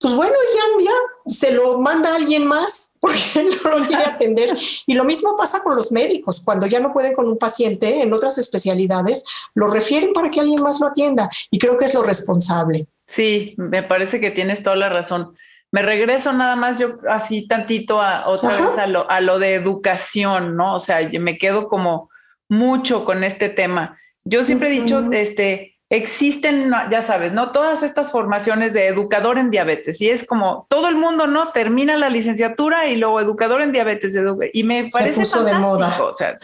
pues 0.02 0.14
bueno, 0.14 0.34
ya, 0.54 0.84
ya 0.84 1.32
se 1.32 1.52
lo 1.52 1.78
manda 1.78 2.12
a 2.12 2.16
alguien 2.16 2.44
más 2.44 2.92
porque 3.00 3.48
no 3.64 3.78
lo 3.78 3.86
quiere 3.86 4.04
atender. 4.04 4.56
Y 4.86 4.94
lo 4.94 5.04
mismo 5.04 5.36
pasa 5.36 5.62
con 5.62 5.76
los 5.76 5.92
médicos, 5.92 6.42
cuando 6.44 6.66
ya 6.66 6.80
no 6.80 6.92
pueden 6.92 7.14
con 7.14 7.26
un 7.26 7.38
paciente 7.38 8.02
en 8.02 8.12
otras 8.12 8.36
especialidades, 8.36 9.24
lo 9.54 9.68
refieren 9.68 10.12
para 10.12 10.30
que 10.30 10.40
alguien 10.40 10.62
más 10.62 10.80
lo 10.80 10.88
atienda. 10.88 11.30
Y 11.50 11.58
creo 11.58 11.78
que 11.78 11.84
es 11.84 11.94
lo 11.94 12.02
responsable. 12.02 12.86
Sí, 13.06 13.54
me 13.56 13.82
parece 13.82 14.20
que 14.20 14.30
tienes 14.30 14.62
toda 14.62 14.76
la 14.76 14.88
razón. 14.88 15.36
Me 15.72 15.80
regreso 15.82 16.32
nada 16.34 16.54
más 16.54 16.78
yo 16.78 16.98
así 17.08 17.48
tantito 17.48 18.00
a 18.00 18.28
otra 18.28 18.50
vez 18.50 18.78
a 18.78 18.86
lo, 18.86 19.10
a 19.10 19.22
lo 19.22 19.38
de 19.38 19.54
educación, 19.54 20.54
¿no? 20.54 20.74
O 20.74 20.78
sea, 20.78 21.00
me 21.18 21.38
quedo 21.38 21.68
como 21.68 22.10
mucho 22.48 23.06
con 23.06 23.24
este 23.24 23.48
tema. 23.48 23.98
Yo 24.22 24.44
siempre 24.44 24.68
he 24.68 24.82
dicho, 24.82 25.10
este, 25.12 25.78
existen, 25.88 26.70
ya 26.90 27.02
sabes, 27.02 27.32
¿no? 27.32 27.52
Todas 27.52 27.82
estas 27.82 28.12
formaciones 28.12 28.74
de 28.74 28.86
educador 28.86 29.38
en 29.38 29.50
diabetes 29.50 30.00
y 30.00 30.10
es 30.10 30.26
como 30.26 30.66
todo 30.70 30.88
el 30.88 30.96
mundo, 30.96 31.26
¿no? 31.26 31.46
Termina 31.48 31.96
la 31.96 32.08
licenciatura 32.08 32.86
y 32.86 32.96
luego 32.96 33.20
educador 33.20 33.62
en 33.62 33.72
diabetes 33.72 34.14
y 34.52 34.64
me 34.64 34.84
parece 34.92 35.24
fantástico, 35.24 35.44
de 35.44 35.54
moda. 35.54 36.02
O 36.02 36.14
sea, 36.14 36.34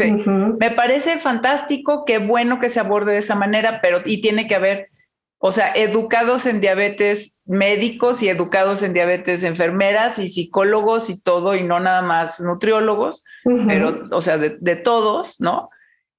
me 0.58 0.70
parece 0.70 1.18
fantástico, 1.18 2.04
qué 2.04 2.18
bueno 2.18 2.60
que 2.60 2.68
se 2.68 2.80
aborde 2.80 3.12
de 3.12 3.18
esa 3.18 3.34
manera, 3.34 3.80
pero 3.80 4.00
y 4.04 4.20
tiene 4.20 4.46
que 4.48 4.54
haber 4.54 4.90
o 5.38 5.52
sea, 5.52 5.72
educados 5.72 6.46
en 6.46 6.60
diabetes 6.60 7.40
médicos 7.46 8.22
y 8.22 8.28
educados 8.28 8.82
en 8.82 8.92
diabetes 8.92 9.44
enfermeras 9.44 10.18
y 10.18 10.26
psicólogos 10.26 11.10
y 11.10 11.22
todo, 11.22 11.54
y 11.54 11.62
no 11.62 11.78
nada 11.78 12.02
más 12.02 12.40
nutriólogos, 12.40 13.24
pero, 13.66 14.06
o 14.10 14.20
sea, 14.20 14.36
de, 14.36 14.76
todos, 14.76 15.40
¿no? 15.40 15.70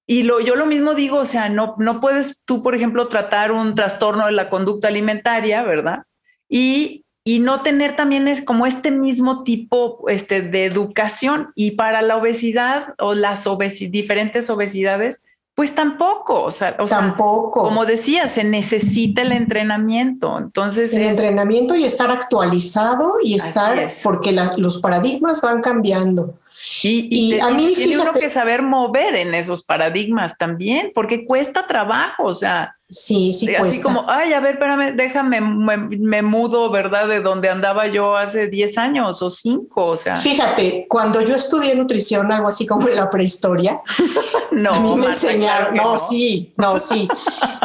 Y 0.08 0.24
lo, 0.24 0.40
yo 0.40 0.56
lo 0.56 0.66
mismo 0.66 0.96
digo, 0.96 1.18
o 1.18 1.26
sea, 1.26 1.50
no, 1.50 1.76
no 1.78 2.00
puedes 2.00 2.46
tú, 2.46 2.64
por 2.64 2.76
ejemplo, 2.76 3.10
tratar 3.10 3.52
un 3.52 3.76
trastorno 3.76 4.26
de 4.26 4.32
la 4.32 4.50
conducta 4.50 4.88
alimentaria, 4.88 5.64
¿verdad? 5.64 6.04
Y, 6.48 7.06
y 7.24 7.40
no 7.40 7.62
tener 7.62 7.96
también 7.96 8.28
es 8.28 8.42
como 8.42 8.66
este 8.66 8.90
mismo 8.90 9.44
tipo 9.44 10.10
este, 10.10 10.42
de 10.42 10.66
educación. 10.66 11.52
Y 11.54 11.72
para 11.72 12.02
la 12.02 12.18
obesidad 12.18 12.96
o 12.98 13.14
las 13.14 13.48
diferentes 13.92 14.50
obesidades, 14.50 15.26
pues 15.60 15.76
tampoco, 15.76 16.44
o 16.44 16.52
sea, 16.52 16.78
tampoco. 16.88 17.64
como 17.64 17.86
decía, 17.86 18.30
se 18.30 18.46
necesita 18.46 19.24
el 19.24 19.34
entrenamiento. 19.34 20.38
Entonces, 20.38 20.94
el 20.94 21.02
entrenamiento 21.02 21.76
y 21.76 21.84
estar 21.84 22.10
actualizado 22.10 23.16
y 23.22 23.36
estar, 23.36 23.90
porque 24.02 24.32
los 24.56 24.78
paradigmas 24.78 25.42
van 25.42 25.60
cambiando. 25.60 26.36
Y, 26.82 27.38
a 27.42 27.50
mí 27.50 27.74
tiene 27.76 28.00
uno 28.00 28.14
que 28.14 28.30
saber 28.30 28.62
mover 28.62 29.16
en 29.16 29.34
esos 29.34 29.62
paradigmas 29.62 30.38
también, 30.38 30.94
porque 30.96 31.26
cuesta 31.26 31.68
trabajo, 31.68 32.24
o 32.24 32.34
sea. 32.34 32.74
Sí, 32.92 33.32
sí, 33.32 33.46
cuesta. 33.46 33.68
Así 33.68 33.82
como, 33.84 34.10
ay, 34.10 34.34
a 34.34 34.40
ver, 34.40 34.54
espérame, 34.54 34.96
déjame, 34.96 35.42
me, 35.42 36.22
mudo, 36.24 36.72
¿verdad? 36.72 37.08
De 37.08 37.22
donde 37.22 37.48
andaba 37.48 37.86
yo 37.86 38.18
hace 38.18 38.48
10 38.48 38.78
años 38.80 39.22
o 39.22 39.30
5, 39.30 39.80
o 39.80 39.96
sea. 39.96 40.16
Fíjate, 40.16 40.88
cuando 40.90 41.22
yo 41.22 41.36
estudié 41.36 41.76
nutrición, 41.76 42.32
algo 42.32 42.48
así 42.48 42.66
como 42.66 42.88
en 42.88 42.96
la 42.96 43.12
prehistoria, 43.12 43.80
no, 44.52 44.74
a 44.74 44.80
mí 44.80 44.96
me 44.96 45.06
enseñaron, 45.06 45.76
no, 45.76 46.00
sí, 46.00 46.52
no, 46.58 46.80
sí, 46.80 47.08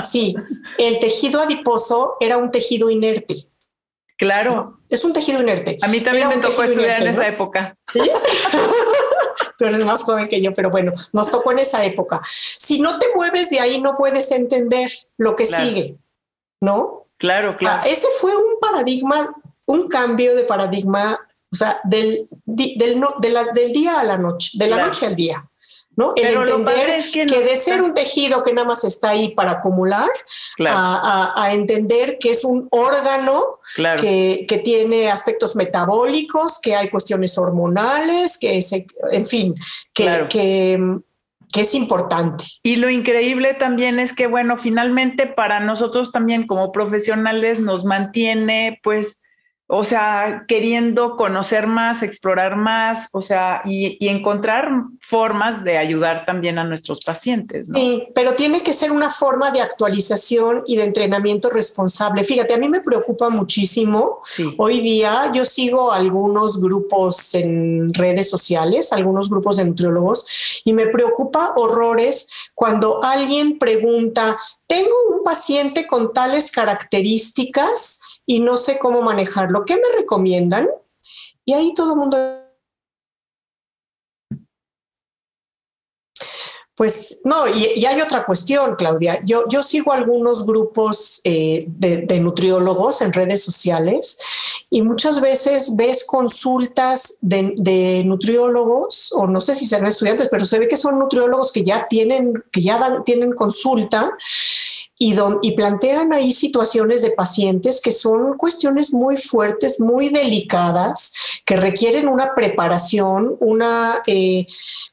sí, 0.07 0.37
el 0.77 0.99
tejido 0.99 1.41
adiposo 1.41 2.16
era 2.20 2.37
un 2.37 2.51
tejido 2.51 2.91
inerte. 2.91 3.35
Claro. 4.18 4.79
Es 4.89 5.05
un 5.05 5.12
tejido 5.12 5.41
inerte. 5.41 5.79
A 5.83 5.89
mí 5.89 6.01
también 6.01 6.29
me 6.29 6.37
tocó 6.37 6.62
estudiar 6.62 7.03
en 7.03 7.09
esa 7.09 7.27
época. 7.27 7.77
Tú 9.59 9.65
eres 9.67 9.85
más 9.85 10.03
joven 10.03 10.29
que 10.29 10.41
yo, 10.41 10.53
pero 10.55 10.71
bueno, 10.71 10.93
nos 11.13 11.31
tocó 11.31 11.53
en 11.53 11.61
esa 11.61 11.85
época. 11.85 12.21
Si 12.25 12.81
no 12.81 12.99
te 12.99 13.07
mueves 13.15 13.51
de 13.51 13.61
ahí, 13.61 13.81
no 13.81 13.97
puedes 13.97 14.31
entender 14.31 14.91
lo 15.17 15.37
que 15.37 15.47
sigue, 15.47 15.97
¿no? 16.61 17.07
Claro, 17.19 17.51
ah, 17.51 17.57
claro. 17.57 17.83
ese 17.89 18.07
fue 18.21 18.37
un 18.37 18.59
paradigma, 18.61 19.33
un 19.67 19.89
cambio 19.89 20.35
de 20.35 20.45
paradigma, 20.45 21.19
o 21.53 21.57
sea, 21.57 21.81
del, 21.85 22.29
del, 22.45 23.01
del 23.21 23.73
día 23.73 24.01
a 24.01 24.05
la 24.05 24.19
noche, 24.19 24.51
de 24.55 24.67
la 24.67 24.85
noche 24.85 25.07
al 25.07 25.15
día. 25.15 25.49
¿No? 25.97 26.12
El 26.16 26.36
entender 26.36 27.03
que, 27.12 27.26
de 27.26 27.57
ser 27.57 27.82
un 27.82 27.95
tejido 27.95 28.42
que 28.42 28.53
nada 28.53 28.66
más 28.66 28.84
está 28.84 29.11
ahí 29.11 29.34
para 29.34 29.53
acumular, 29.53 30.09
a, 30.66 31.51
entender 31.53 32.18
que 32.18 32.32
es 32.32 32.45
un 32.45 32.68
órgano 32.70 33.61
que, 33.74 34.62
tiene 34.64 35.11
aspectos 35.11 35.57
metabólicos, 35.57 36.59
que 36.61 36.74
hay 36.74 36.88
cuestiones 36.88 37.36
hormonales, 37.36 38.38
que 38.38 38.64
en 39.11 39.26
fin, 39.26 39.55
que, 39.92 40.26
que, 40.28 40.78
que 41.53 41.61
es 41.61 41.74
importante. 41.74 42.45
Y 42.62 42.76
lo 42.76 42.90
increíble 42.90 43.55
también 43.55 44.01
es 44.01 44.14
que, 44.14 44.26
bueno, 44.26 44.57
finalmente 44.57 45.26
para 45.26 45.61
nosotros 45.61 46.11
también 46.12 46.47
como 46.47 46.72
profesionales 46.72 47.61
nos 47.61 47.84
mantiene 47.84 48.80
pues 48.82 49.24
o 49.67 49.83
sea, 49.83 50.45
queriendo 50.47 51.17
conocer 51.17 51.67
más, 51.67 52.03
explorar 52.03 52.55
más, 52.55 53.09
o 53.12 53.23
sea, 53.23 53.62
y, 53.65 53.97
encontrar 54.09 54.69
formas 55.01 55.65
de 55.65 55.79
ayudar 55.79 56.27
también 56.27 56.59
a 56.59 56.65
nuestros 56.65 57.03
pacientes. 57.03 57.69
Sí, 57.73 58.09
pero 58.15 58.35
tiene 58.35 58.62
que 58.62 58.75
ser 58.75 58.93
una 58.93 59.09
forma 59.09 59.51
de 59.51 59.62
actualización 59.62 60.62
y 60.67 60.77
de 60.77 60.85
entrenamiento 60.85 61.49
responsable. 61.49 62.25
Fíjate, 62.25 62.53
a 62.53 62.59
mí 62.59 62.69
me 62.69 62.83
preocupa 62.83 63.31
muchísimo. 63.31 64.21
Hoy 64.59 64.81
día 64.81 65.33
yo 65.33 65.47
sigo 65.47 65.93
algunos 65.93 66.61
grupos 66.61 67.35
en 67.35 67.93
redes 67.95 68.29
sociales, 68.29 68.93
algunos 68.93 69.31
grupos 69.31 69.57
de 69.57 69.65
nutriólogos, 69.65 70.61
y 70.65 70.75
me 70.75 70.89
preocupa 70.89 71.55
horrores 71.57 72.31
cuando 72.55 73.03
alguien 73.03 73.59
pregunta, 73.59 74.39
tengo 74.67 74.95
un 75.11 75.25
paciente 75.25 75.87
con 75.87 76.12
tales 76.12 76.51
características, 76.51 78.01
y 78.27 78.41
no 78.41 78.57
sé 78.57 78.79
cómo 78.79 79.03
manejarlo. 79.03 79.64
¿Qué 79.64 79.77
me 79.77 79.97
recomiendan? 79.97 80.68
Y 81.45 81.53
ahí 81.53 81.75
todo 81.75 81.93
el 81.93 81.99
mundo... 81.99 82.41
Pues 86.77 87.20
no, 87.22 87.47
y, 87.47 87.87
hay 87.87 88.01
otra 88.01 88.27
cuestión, 88.27 88.75
Claudia. 88.75 89.20
Yo, 89.25 89.62
sigo 89.62 89.93
algunos 89.93 90.45
grupos 90.45 91.20
eh, 91.22 91.66
de, 91.68 92.18
nutriólogos 92.18 93.01
en 93.01 93.12
redes 93.12 93.45
sociales 93.45 94.18
y 94.70 94.83
muchas 94.83 95.20
veces 95.20 95.77
ves 95.77 96.05
consultas 96.05 97.18
de, 97.20 98.03
nutriólogos, 98.05 99.12
o 99.12 99.29
no 99.29 99.41
sé 99.41 99.55
si 99.55 99.66
serán 99.66 99.87
estudiantes, 99.87 100.29
pero 100.29 100.45
se 100.45 100.59
ve 100.59 100.66
que 100.66 100.77
son 100.77 100.99
nutriólogos 100.99 101.53
que 101.53 101.62
ya 101.62 101.87
tienen, 101.87 102.43
que 102.51 102.62
ya 102.62 103.03
tienen 103.05 103.35
consulta 103.35 104.16
y, 105.43 105.53
plantean 105.53 106.15
ahí 106.15 106.33
situaciones 106.33 107.03
de 107.03 107.11
pacientes 107.11 107.83
que 107.83 107.93
son 107.93 108.39
cuestiones 108.39 108.95
muy 108.95 109.19
fuertes, 109.19 109.79
muy 109.79 110.09
delicadas, 110.09 111.13
que 111.45 111.57
requieren 111.57 112.09
una 112.09 112.35
preparación, 112.35 113.37
una, 113.41 114.03
eh, 114.07 114.47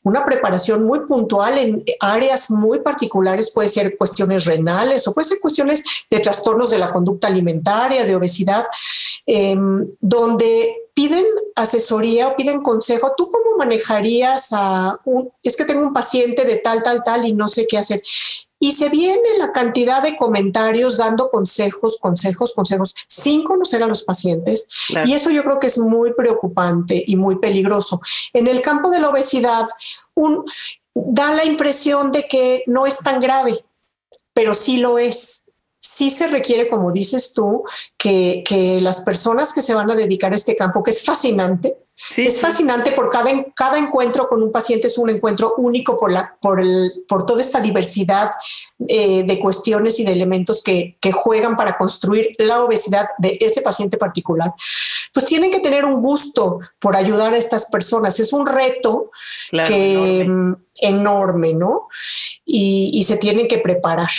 una 0.03 0.25
preparación 0.25 0.83
muy 0.83 1.05
puntual 1.07 1.57
en 1.57 1.83
áreas 2.01 2.51
muy 2.51 2.81
particulares, 2.81 3.51
puede 3.51 3.69
ser 3.69 3.95
cuestiones 3.95 4.43
renales 4.43 5.07
o 5.07 5.13
puede 5.13 5.29
ser 5.29 5.39
cuestiones 5.39 5.81
de 6.09 6.19
trastornos 6.19 6.71
de 6.71 6.79
la 6.79 6.89
conducta 6.89 7.27
alimentaria, 7.27 8.03
de 8.03 8.15
obesidad, 8.15 8.65
em, 9.25 9.89
donde 10.01 10.75
piden 10.93 11.25
asesoría 11.55 12.27
o 12.27 12.35
piden 12.35 12.61
consejo. 12.61 13.13
¿Tú 13.15 13.29
cómo 13.29 13.57
manejarías 13.57 14.49
a 14.51 14.99
es 15.41 15.55
que 15.55 15.63
tengo 15.63 15.83
un 15.83 15.93
paciente 15.93 16.43
de 16.43 16.57
tal, 16.57 16.83
tal, 16.83 17.01
tal 17.01 17.25
y 17.25 17.31
no 17.31 17.47
sé 17.47 17.65
qué 17.65 17.77
hacer? 17.77 18.01
Y 18.61 18.73
se 18.73 18.89
viene 18.89 19.39
la 19.39 19.51
cantidad 19.51 20.03
de 20.03 20.15
comentarios 20.15 20.97
dando 20.97 21.31
consejos, 21.31 21.97
consejos, 21.99 22.53
consejos, 22.53 22.95
sin 23.07 23.43
conocer 23.43 23.81
a 23.81 23.87
los 23.87 24.03
pacientes. 24.03 24.69
Y 25.05 25.13
eso 25.13 25.31
yo 25.31 25.43
creo 25.43 25.59
que 25.59 25.65
es 25.65 25.79
muy 25.79 26.13
preocupante 26.13 27.03
y 27.05 27.15
muy 27.15 27.39
peligroso. 27.39 27.99
En 28.33 28.45
el 28.45 28.61
campo 28.61 28.91
de 28.91 28.99
la 28.99 29.09
obesidad, 29.09 29.65
un, 30.13 30.45
da 30.93 31.33
la 31.33 31.43
impresión 31.43 32.11
de 32.11 32.27
que 32.27 32.63
no 32.67 32.85
es 32.85 32.99
tan 32.99 33.19
grave, 33.19 33.65
pero 34.33 34.53
sí 34.53 34.77
lo 34.77 34.99
es 34.99 35.45
sí 35.81 36.11
se 36.11 36.27
requiere, 36.27 36.67
como 36.67 36.91
dices 36.91 37.33
tú, 37.33 37.63
que, 37.97 38.43
que, 38.47 38.79
las 38.81 39.01
personas 39.01 39.51
que 39.51 39.63
se 39.63 39.73
van 39.73 39.89
a 39.89 39.95
dedicar 39.95 40.31
a 40.31 40.35
este 40.35 40.55
campo, 40.55 40.83
que 40.83 40.91
es 40.91 41.03
fascinante, 41.03 41.75
es 42.17 42.41
fascinante 42.41 42.91
por 42.91 43.09
cada, 43.09 43.31
cada 43.55 43.77
encuentro 43.77 44.27
con 44.27 44.41
un 44.41 44.51
paciente 44.51 44.87
es 44.87 44.97
un 44.97 45.09
encuentro 45.09 45.53
único 45.57 45.97
por, 45.97 46.11
la, 46.11 46.35
por, 46.41 46.59
el, 46.59 47.03
por 47.07 47.25
toda 47.25 47.41
esta 47.41 47.59
diversidad 47.59 48.31
eh, 48.87 49.23
de 49.23 49.39
cuestiones 49.39 49.99
y 49.99 50.05
de 50.05 50.11
elementos 50.11 50.63
que, 50.63 50.97
que, 50.99 51.11
juegan 51.11 51.55
para 51.55 51.77
construir 51.77 52.35
la 52.37 52.63
obesidad 52.63 53.07
de 53.17 53.37
ese 53.39 53.61
paciente 53.61 53.97
particular. 53.97 54.53
Pues 55.13 55.25
tienen 55.25 55.51
que 55.51 55.59
tener 55.59 55.85
un 55.85 56.01
gusto 56.01 56.59
por 56.79 56.95
ayudar 56.95 57.33
a 57.33 57.37
estas 57.37 57.69
personas. 57.69 58.19
Es 58.19 58.33
un 58.33 58.45
reto 58.45 59.11
que, 59.51 60.21
enorme. 60.21 60.57
enorme. 60.81 61.53
¿no? 61.53 61.87
Y, 62.45 62.91
y 62.93 63.03
se 63.03 63.17
tienen 63.17 63.47
que 63.47 63.59
preparar. 63.59 64.09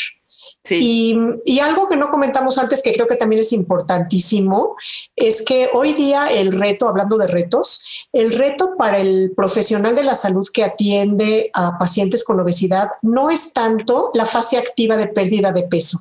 Y, 0.70 1.60
algo 1.60 1.86
que 1.86 1.96
no 1.96 2.10
comentamos 2.10 2.58
antes, 2.58 2.82
que 2.82 2.92
creo 2.92 3.06
que 3.06 3.16
también 3.16 3.40
es 3.40 3.52
importantísimo, 3.52 4.76
es 5.14 5.42
que 5.42 5.70
hoy 5.72 5.92
día 5.92 6.30
el 6.30 6.52
reto, 6.52 6.88
hablando 6.88 7.18
de 7.18 7.26
retos, 7.26 8.06
el 8.12 8.32
reto 8.32 8.74
para 8.76 8.98
el 8.98 9.32
profesional 9.36 9.94
de 9.94 10.04
la 10.04 10.14
salud 10.14 10.46
que 10.52 10.64
atiende 10.64 11.50
a 11.54 11.78
pacientes 11.78 12.24
con 12.24 12.40
obesidad 12.40 12.90
no 13.02 13.30
es 13.30 13.52
tanto 13.52 14.10
la 14.14 14.26
fase 14.26 14.58
activa 14.58 14.96
de 14.96 15.08
pérdida 15.08 15.52
de 15.52 15.62
peso, 15.64 15.98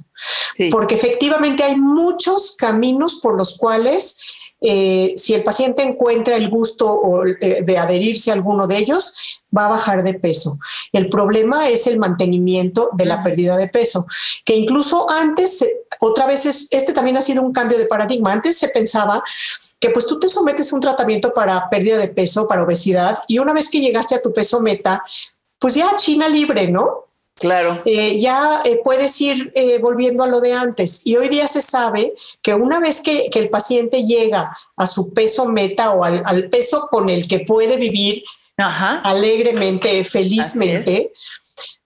porque 0.72 0.96
efectivamente 0.96 1.64
hay 1.64 1.76
muchos 1.76 2.56
caminos 2.56 3.20
por 3.22 3.36
los 3.36 3.58
cuales 3.58 4.20
eh, 4.62 5.16
si 5.18 5.34
el 5.34 5.44
paciente 5.44 5.82
encuentra 5.82 6.36
el 6.36 6.48
gusto 6.48 7.26
eh, 7.26 7.64
de 7.64 7.78
adherirse 7.80 8.30
a 8.30 8.36
alguno 8.36 8.68
de 8.68 8.78
ellos, 8.78 9.16
va 9.56 9.66
a 9.66 9.70
bajar 9.70 10.04
de 10.04 10.14
peso. 10.14 10.60
El 10.94 11.10
problema 11.10 11.68
es 11.68 11.88
el 11.88 11.98
mantenimiento 11.98 12.92
de 12.94 13.06
la 13.06 13.24
pérdida 13.24 13.58
de 13.58 13.68
peso, 13.68 14.06
que 14.46 14.56
incluso 14.56 15.10
antes, 15.10 15.66
otra 16.00 16.28
vez, 16.28 16.46
este 16.46 16.94
también 16.94 17.18
ha 17.18 17.22
sido 17.22 17.42
un 17.42 17.52
cambio 17.52 17.78
de 17.78 17.88
paradigma. 17.88 18.32
Antes 18.32 18.58
se 18.58 18.70
pensaba 18.70 19.24
que 19.80 19.90
pues 19.90 20.06
tú 20.06 20.20
te 20.20 20.30
sometes 20.30 20.72
a 20.72 20.76
un 20.76 20.82
tratamiento 20.82 21.34
para 21.34 21.68
pérdida 21.70 21.98
de 21.98 22.08
peso, 22.08 22.48
para 22.48 22.64
obesidad, 22.64 23.18
y 23.28 23.40
una 23.40 23.54
vez 23.54 23.68
que 23.68 23.82
llegaste 23.82 24.14
a 24.14 24.22
tu 24.22 24.32
peso 24.32 24.62
meta, 24.62 25.04
pues 25.58 25.74
ya 25.74 25.96
China 25.98 26.30
libre, 26.30 26.70
¿no? 26.70 27.11
Claro. 27.42 27.76
Eh, 27.86 28.20
ya 28.20 28.62
eh, 28.64 28.80
puedes 28.84 29.20
ir 29.20 29.52
eh, 29.56 29.80
volviendo 29.80 30.24
a 30.24 30.28
lo 30.28 30.40
de 30.40 30.54
antes. 30.54 31.06
Y 31.06 31.18
hoy 31.18 31.28
día 31.28 31.48
se 31.48 31.64
sabe 31.64 32.14
que 32.44 32.54
una 32.54 32.80
vez 32.80 33.02
que, 33.02 33.30
el 33.34 33.50
paciente 33.50 34.04
llega 34.04 34.56
a 34.78 34.86
su 34.86 35.14
peso 35.14 35.46
meta 35.46 35.92
o 35.92 36.04
al, 36.04 36.50
peso 36.50 36.88
con 36.92 37.10
el 37.10 37.28
que 37.28 37.40
puede 37.40 37.78
vivir 37.78 38.24
alegremente, 38.58 40.04
felizmente, 40.04 41.12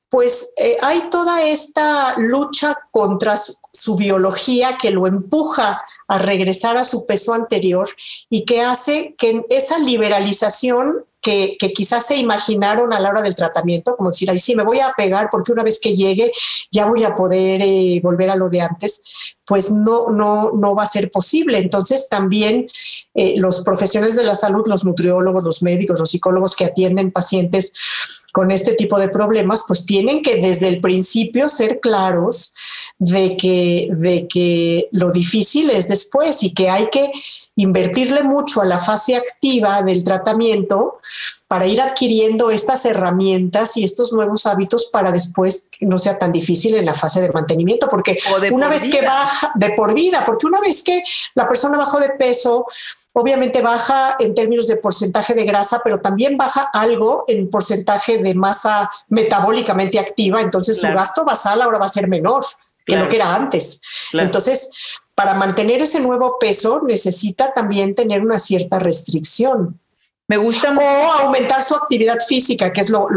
pues 0.10 0.54
hay 0.82 1.10
toda 1.10 1.44
esta 1.44 2.16
lucha 2.18 2.78
contra 2.92 3.38
su 3.38 3.96
biología 3.96 4.78
que 4.78 4.92
lo 4.92 5.08
empuja 5.08 5.80
a 6.10 6.18
regresar 6.18 6.76
a 6.76 6.84
su 6.84 7.06
peso 7.06 7.34
anterior 7.34 7.88
y 8.30 8.44
que 8.44 8.62
hace 8.62 9.16
que 9.18 9.46
esa 9.50 9.78
liberalización 9.80 11.06
que, 11.26 11.74
quizás 11.74 12.06
se 12.06 12.18
imaginaron 12.18 12.94
a 12.94 13.00
la 13.00 13.10
hora 13.10 13.24
del 13.24 13.36
tratamiento, 13.36 13.96
como 13.96 14.12
decir, 14.12 14.30
ahí 14.30 14.38
sí, 14.38 14.56
me 14.56 14.64
voy 14.64 14.80
a 14.80 14.94
pegar 14.96 15.30
porque 15.32 15.52
una 15.52 15.64
vez 15.64 15.80
que 15.80 15.96
llegue 15.96 16.32
ya 16.72 16.86
voy 16.86 17.04
a 17.04 17.16
poder 17.16 17.62
eh, 17.64 18.00
volver 18.04 18.30
a 18.30 18.36
lo 18.36 18.48
de 18.48 18.62
antes, 18.62 19.02
pues 19.44 19.72
no, 19.72 20.10
no, 20.10 20.52
no 20.52 20.76
va 20.76 20.84
a 20.84 20.88
ser 20.88 21.10
posible. 21.10 21.58
Entonces 21.58 22.10
también 22.10 22.68
eh, 23.16 23.36
los 23.38 23.62
profesionales 23.62 24.16
de 24.16 24.24
la 24.24 24.36
salud, 24.36 24.64
los 24.68 24.86
nutriólogos, 24.86 25.44
los 25.44 25.64
médicos, 25.64 26.00
los 26.00 26.12
psicólogos 26.12 26.56
que 26.56 26.66
atienden 26.66 27.12
pacientes 27.12 27.74
con 28.32 28.52
este 28.52 28.74
tipo 28.74 29.00
de 29.00 29.10
problemas, 29.10 29.64
pues 29.68 29.86
tienen 29.86 30.22
que 30.22 30.36
desde 30.36 30.68
el 30.68 30.80
principio 30.80 31.50
ser 31.50 31.80
claros 31.80 32.54
de 33.00 33.36
que, 33.36 33.88
de 33.92 34.28
que 34.28 34.90
lo 34.92 35.12
difícil 35.12 35.72
es 35.72 35.88
después 35.88 36.44
y 36.44 36.54
que 36.54 36.70
hay 36.70 36.90
que 36.92 37.12
invertirle 37.56 38.24
mucho 38.24 38.62
a 38.62 38.66
la 38.66 38.78
fase 38.78 39.16
activa 39.16 39.82
del 39.82 40.04
tratamiento 40.04 41.00
para 41.48 41.68
ir 41.68 41.80
adquiriendo 41.80 42.52
estas 42.52 42.86
herramientas 42.86 43.78
y 43.78 43.84
estos 43.84 44.12
nuevos 44.12 44.46
hábitos 44.46 44.90
para 44.92 45.12
después 45.12 45.70
no 45.80 45.98
sea 45.98 46.20
tan 46.20 46.32
difícil 46.32 46.76
en 46.76 46.86
la 46.86 46.94
fase 46.94 47.22
de 47.22 47.32
mantenimiento, 47.32 47.88
porque 47.88 48.20
una 48.52 48.68
vez 48.68 48.90
que 48.90 49.02
baja 49.02 49.52
de 49.56 49.70
por 49.72 49.94
vida, 49.94 50.24
porque 50.26 50.48
una 50.48 50.60
vez 50.60 50.84
que 50.84 51.04
la 51.34 51.48
persona 51.48 51.78
bajó 51.78 52.00
de 52.00 52.10
peso, 52.10 52.66
obviamente 53.14 53.62
baja 53.62 54.18
en 54.20 54.36
términos 54.36 54.68
de 54.68 54.76
porcentaje 54.76 55.34
de 55.34 55.46
grasa, 55.46 55.82
pero 55.84 56.02
también 56.02 56.36
baja 56.36 56.70
algo 56.74 57.24
en 57.28 57.50
porcentaje 57.50 58.18
de 58.18 58.34
masa 58.34 58.92
metabólicamente 59.08 60.00
activa, 60.00 60.42
entonces 60.42 60.82
su 60.82 60.88
gasto 60.88 61.24
basal 61.24 61.62
ahora 61.62 61.78
va 61.78 61.86
a 61.86 61.90
ser 61.90 62.08
menor 62.08 62.44
que 62.86 62.96
lo 62.96 63.08
que 63.08 63.16
era 63.16 63.34
antes. 63.34 63.82
Entonces, 64.14 64.72
para 65.16 65.34
mantener 65.34 65.82
ese 65.82 66.02
nuevo 66.02 66.38
peso 66.40 66.82
necesita 66.86 67.54
también 67.54 67.96
tener 67.96 68.22
una 68.22 68.38
cierta 68.38 68.80
restricción. 68.80 69.80
Me 70.28 70.38
gusta. 70.38 70.74
O 70.74 71.12
aumentar 71.24 71.62
su 71.62 71.76
actividad 71.76 72.18
física, 72.28 72.74
que 72.74 72.82
es 72.82 72.90
lo, 72.90 73.08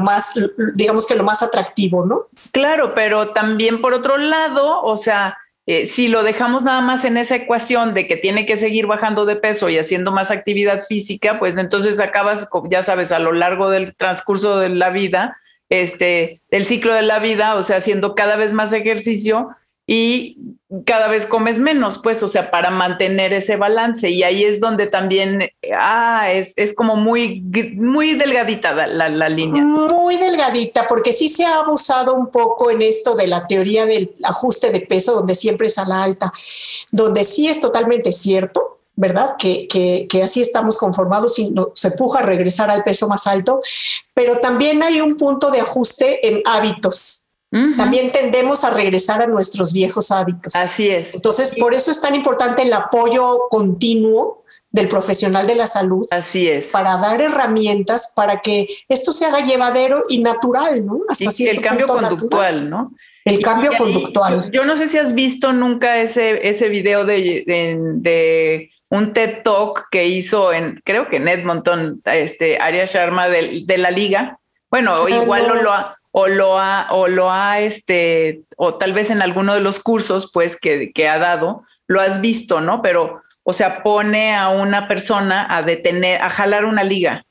más, 0.00 0.32
digamos 0.74 1.06
que 1.06 1.16
lo 1.16 1.24
más 1.24 1.42
atractivo, 1.42 2.06
¿no? 2.06 2.26
Claro, 2.52 2.94
pero 2.94 3.32
también 3.32 3.80
por 3.80 3.92
otro 3.92 4.16
lado, 4.16 4.82
o 4.82 4.96
sea, 4.96 5.36
eh, 5.66 5.84
si 5.86 6.08
lo 6.08 6.22
dejamos 6.22 6.62
nada 6.62 6.80
más 6.80 7.04
en 7.04 7.16
esa 7.16 7.34
ecuación 7.36 7.92
de 7.92 8.06
que 8.06 8.16
tiene 8.16 8.46
que 8.46 8.56
seguir 8.56 8.86
bajando 8.86 9.26
de 9.26 9.36
peso 9.36 9.68
y 9.68 9.78
haciendo 9.78 10.12
más 10.12 10.30
actividad 10.30 10.82
física, 10.82 11.40
pues 11.40 11.58
entonces 11.58 11.98
acabas, 11.98 12.48
ya 12.70 12.82
sabes, 12.82 13.10
a 13.10 13.18
lo 13.18 13.32
largo 13.32 13.68
del 13.68 13.94
transcurso 13.96 14.58
de 14.58 14.68
la 14.68 14.90
vida, 14.90 15.36
este, 15.68 16.40
el 16.50 16.64
ciclo 16.64 16.94
de 16.94 17.02
la 17.02 17.18
vida, 17.18 17.56
o 17.56 17.62
sea, 17.62 17.78
haciendo 17.78 18.14
cada 18.14 18.36
vez 18.36 18.52
más 18.52 18.72
ejercicio 18.72 19.50
y 19.90 20.36
cada 20.84 21.08
vez 21.08 21.24
comes 21.24 21.58
menos, 21.58 21.98
pues, 21.98 22.22
o 22.22 22.28
sea, 22.28 22.50
para 22.50 22.70
mantener 22.70 23.32
ese 23.32 23.56
balance. 23.56 24.10
Y 24.10 24.22
ahí 24.22 24.44
es 24.44 24.60
donde 24.60 24.86
también, 24.86 25.50
ah, 25.74 26.30
es, 26.30 26.52
es 26.58 26.74
como 26.74 26.94
muy, 26.94 27.40
muy 27.74 28.14
delgadita 28.14 28.74
la, 28.74 29.08
la, 29.08 29.28
línea. 29.30 29.64
Muy 29.64 30.18
delgadita, 30.18 30.86
porque 30.86 31.14
sí 31.14 31.30
se 31.30 31.46
ha 31.46 31.60
abusado 31.60 32.14
un 32.14 32.26
poco 32.30 32.70
en 32.70 32.82
esto 32.82 33.14
de 33.14 33.28
la 33.28 33.46
teoría 33.46 33.86
del 33.86 34.14
ajuste 34.24 34.70
de 34.70 34.80
peso, 34.80 35.14
donde 35.14 35.34
siempre 35.34 35.68
es 35.68 35.78
a 35.78 35.88
la 35.88 36.02
alta, 36.04 36.34
donde 36.92 37.24
sí 37.24 37.48
es 37.48 37.58
totalmente 37.62 38.12
cierto, 38.12 38.80
¿verdad? 38.94 39.36
Que, 39.38 39.66
que, 39.68 40.06
que, 40.06 40.22
así 40.22 40.42
estamos 40.42 40.76
conformados 40.76 41.38
y 41.38 41.50
no, 41.50 41.70
se 41.74 41.92
puja 41.92 42.18
a 42.18 42.26
regresar 42.26 42.68
al 42.68 42.84
peso 42.84 43.08
más 43.08 43.26
alto, 43.26 43.62
pero 44.12 44.36
también 44.36 44.82
hay 44.82 45.00
un 45.00 45.16
punto 45.16 45.50
de 45.50 45.60
ajuste 45.60 46.28
en 46.28 46.42
hábitos 46.44 47.17
también 47.50 48.12
tendemos 48.12 48.62
a 48.64 48.70
regresar 48.70 49.22
a 49.22 49.26
nuestros 49.26 49.72
viejos 49.72 50.10
hábitos. 50.10 50.54
Así 50.54 50.88
es. 50.88 51.14
Entonces, 51.14 51.56
por 51.58 51.72
eso 51.72 51.90
es 51.90 52.00
tan 52.00 52.14
importante 52.14 52.62
el 52.62 52.72
apoyo 52.72 53.48
continuo 53.48 54.44
del 54.70 54.88
profesional 54.88 55.46
de 55.46 55.54
la 55.54 55.66
salud. 55.66 56.06
Así 56.10 56.48
es. 56.48 56.70
Para 56.70 56.98
dar 56.98 57.20
herramientas 57.22 58.12
para 58.14 58.40
que 58.40 58.68
esto 58.88 59.12
se 59.12 59.24
haga 59.24 59.40
llevadero 59.40 60.04
y 60.08 60.20
natural, 60.20 60.84
¿no? 60.84 61.00
Hasta 61.08 61.30
y 61.42 61.48
el 61.48 61.62
cambio 61.62 61.86
conductual, 61.86 62.68
¿no? 62.68 62.92
El 63.24 63.40
cambio 63.40 63.72
conductual. 63.76 64.50
Yo, 64.52 64.64
no 64.64 64.76
sé 64.76 64.86
si 64.86 64.98
has 64.98 65.14
visto 65.14 65.52
nunca 65.52 65.98
ese, 65.98 66.46
ese 66.48 66.68
video 66.68 67.04
de, 67.04 67.44
de, 67.46 68.70
un 68.90 69.12
TED 69.12 69.42
Talk 69.42 69.88
que 69.90 70.06
hizo 70.06 70.52
en, 70.52 70.80
creo 70.84 71.08
que 71.08 71.16
en 71.16 71.28
Edmonton, 71.28 72.00
este, 72.04 72.58
Aria 72.58 72.86
Sharma 72.86 73.28
de, 73.28 73.62
de 73.64 73.78
la 73.78 73.90
Liga. 73.90 74.38
Bueno, 74.70 74.96
ah, 74.96 75.10
igual 75.10 75.48
no. 75.48 75.54
lo 75.56 75.72
ha, 75.72 75.97
o 76.10 76.26
lo 76.28 76.58
ha, 76.58 76.88
o 76.90 77.08
lo 77.08 77.30
ha, 77.30 77.60
este, 77.60 78.42
o 78.56 78.74
tal 78.76 78.92
vez 78.92 79.10
en 79.10 79.22
alguno 79.22 79.54
de 79.54 79.60
los 79.60 79.80
cursos, 79.80 80.30
pues, 80.32 80.58
que, 80.58 80.92
que 80.92 81.08
ha 81.08 81.18
dado, 81.18 81.64
lo 81.86 82.00
has 82.00 82.20
visto, 82.20 82.60
¿no? 82.60 82.82
Pero, 82.82 83.22
o 83.42 83.52
sea, 83.52 83.82
pone 83.82 84.34
a 84.34 84.48
una 84.48 84.88
persona 84.88 85.46
a 85.48 85.62
detener, 85.62 86.20
a 86.22 86.30
jalar 86.30 86.64
una 86.64 86.84
liga, 86.84 87.24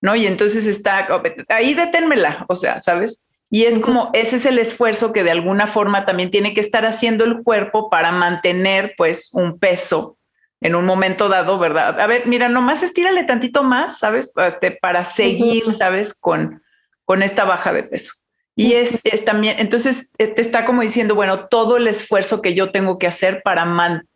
¿no? 0.00 0.16
Y 0.16 0.26
entonces 0.26 0.66
está, 0.66 1.08
ahí 1.48 1.74
deténmela, 1.74 2.44
o 2.48 2.54
sea, 2.54 2.80
¿sabes? 2.80 3.28
Y 3.50 3.66
es 3.66 3.78
como, 3.78 4.10
ese 4.14 4.34
es 4.34 4.46
el 4.46 4.58
esfuerzo 4.58 5.12
que 5.12 5.22
de 5.22 5.30
alguna 5.30 5.68
forma 5.68 6.04
también 6.04 6.32
tiene 6.32 6.54
que 6.54 6.60
estar 6.60 6.84
haciendo 6.84 7.24
el 7.24 7.42
cuerpo 7.44 7.88
para 7.88 8.10
mantener 8.10 8.94
pues 8.96 9.30
un 9.32 9.60
peso 9.60 10.18
en 10.60 10.74
un 10.74 10.86
momento 10.86 11.28
dado, 11.28 11.56
¿verdad? 11.58 12.00
A 12.00 12.06
ver, 12.08 12.26
mira, 12.26 12.48
nomás 12.48 12.82
estírale 12.82 13.22
tantito 13.22 13.62
más, 13.62 13.98
¿sabes? 13.98 14.32
Este, 14.36 14.72
para 14.72 15.04
seguir, 15.04 15.70
¿sabes? 15.70 16.18
Con, 16.18 16.63
con 17.04 17.22
esta 17.22 17.44
baja 17.44 17.72
de 17.72 17.82
peso. 17.82 18.12
Y 18.56 18.74
es, 18.74 19.00
es, 19.02 19.24
también, 19.24 19.56
entonces 19.58 20.12
eh, 20.18 20.28
te 20.28 20.40
está 20.40 20.64
como 20.64 20.82
diciendo, 20.82 21.16
bueno, 21.16 21.46
todo 21.46 21.76
el 21.76 21.88
esfuerzo 21.88 22.40
que 22.40 22.54
yo 22.54 22.70
tengo 22.70 22.98
que 22.98 23.08
hacer 23.08 23.42
para, 23.42 23.66